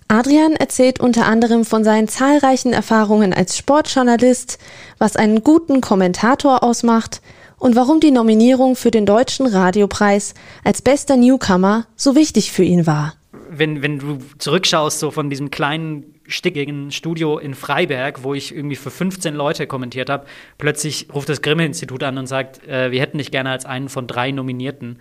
Adrian 0.07 0.55
erzählt 0.55 0.99
unter 0.99 1.25
anderem 1.25 1.65
von 1.65 1.83
seinen 1.83 2.07
zahlreichen 2.07 2.73
Erfahrungen 2.73 3.33
als 3.33 3.57
Sportjournalist, 3.57 4.59
was 4.99 5.15
einen 5.15 5.43
guten 5.43 5.81
Kommentator 5.81 6.63
ausmacht 6.63 7.21
und 7.57 7.75
warum 7.75 7.99
die 7.99 8.11
Nominierung 8.11 8.75
für 8.75 8.91
den 8.91 9.07
Deutschen 9.07 9.47
Radiopreis 9.47 10.35
als 10.63 10.83
bester 10.83 11.17
Newcomer 11.17 11.87
so 11.95 12.15
wichtig 12.15 12.51
für 12.51 12.63
ihn 12.63 12.85
war. 12.85 13.15
Wenn, 13.49 13.81
wenn 13.81 13.97
du 13.97 14.19
zurückschaust, 14.37 14.99
so 14.99 15.09
von 15.09 15.31
diesem 15.31 15.49
kleinen 15.49 16.15
stickigen 16.27 16.91
Studio 16.91 17.39
in 17.39 17.55
Freiberg, 17.55 18.23
wo 18.23 18.35
ich 18.35 18.55
irgendwie 18.55 18.75
für 18.75 18.91
15 18.91 19.33
Leute 19.33 19.65
kommentiert 19.65 20.09
habe, 20.09 20.25
plötzlich 20.57 21.07
ruft 21.13 21.29
das 21.29 21.41
Grimme-Institut 21.41 22.03
an 22.03 22.17
und 22.17 22.27
sagt, 22.27 22.67
äh, 22.67 22.91
wir 22.91 23.01
hätten 23.01 23.17
dich 23.17 23.31
gerne 23.31 23.49
als 23.49 23.65
einen 23.65 23.89
von 23.89 24.05
drei 24.05 24.31
Nominierten. 24.31 24.99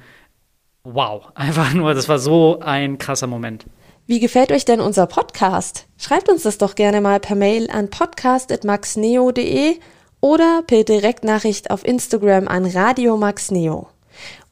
Wow, 0.82 1.30
einfach 1.34 1.74
nur, 1.74 1.92
das 1.92 2.08
war 2.08 2.18
so 2.18 2.60
ein 2.60 2.96
krasser 2.96 3.26
Moment. 3.26 3.66
Wie 4.06 4.20
gefällt 4.20 4.52
euch 4.52 4.66
denn 4.66 4.82
unser 4.82 5.06
Podcast? 5.06 5.86
Schreibt 5.96 6.28
uns 6.28 6.42
das 6.42 6.58
doch 6.58 6.74
gerne 6.74 7.00
mal 7.00 7.20
per 7.20 7.36
Mail 7.36 7.70
an 7.70 7.88
podcast.maxneo.de 7.88 9.76
oder 10.20 10.62
per 10.66 10.84
Direktnachricht 10.84 11.70
auf 11.70 11.86
Instagram 11.86 12.46
an 12.46 12.66
Radio 12.66 13.16
Maxneo. 13.16 13.88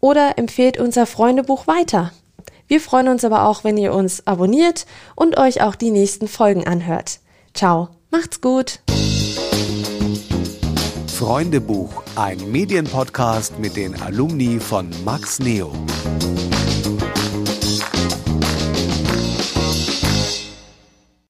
Oder 0.01 0.39
empfehlt 0.39 0.79
unser 0.79 1.05
Freundebuch 1.05 1.67
weiter. 1.67 2.13
Wir 2.67 2.81
freuen 2.81 3.09
uns 3.09 3.27
aber 3.27 3.47
auch, 3.47 3.63
wenn 3.63 3.77
ihr 3.77 3.93
uns 3.93 4.27
abonniert 4.27 4.87
und 5.17 5.37
euch 5.37 5.61
auch 5.61 5.75
die 5.75 5.91
nächsten 5.91 6.29
Folgen 6.29 6.67
anhört. 6.67 7.21
Ciao, 7.53 7.91
macht's 8.11 8.41
gut. 8.41 8.81
Freundebuch, 11.09 12.03
ein 12.17 12.39
Medienpodcast 12.51 13.59
mit 13.59 13.77
den 13.77 14.01
Alumni 14.01 14.59
von 14.61 14.89
Max 15.05 15.41
Neo. 15.41 15.73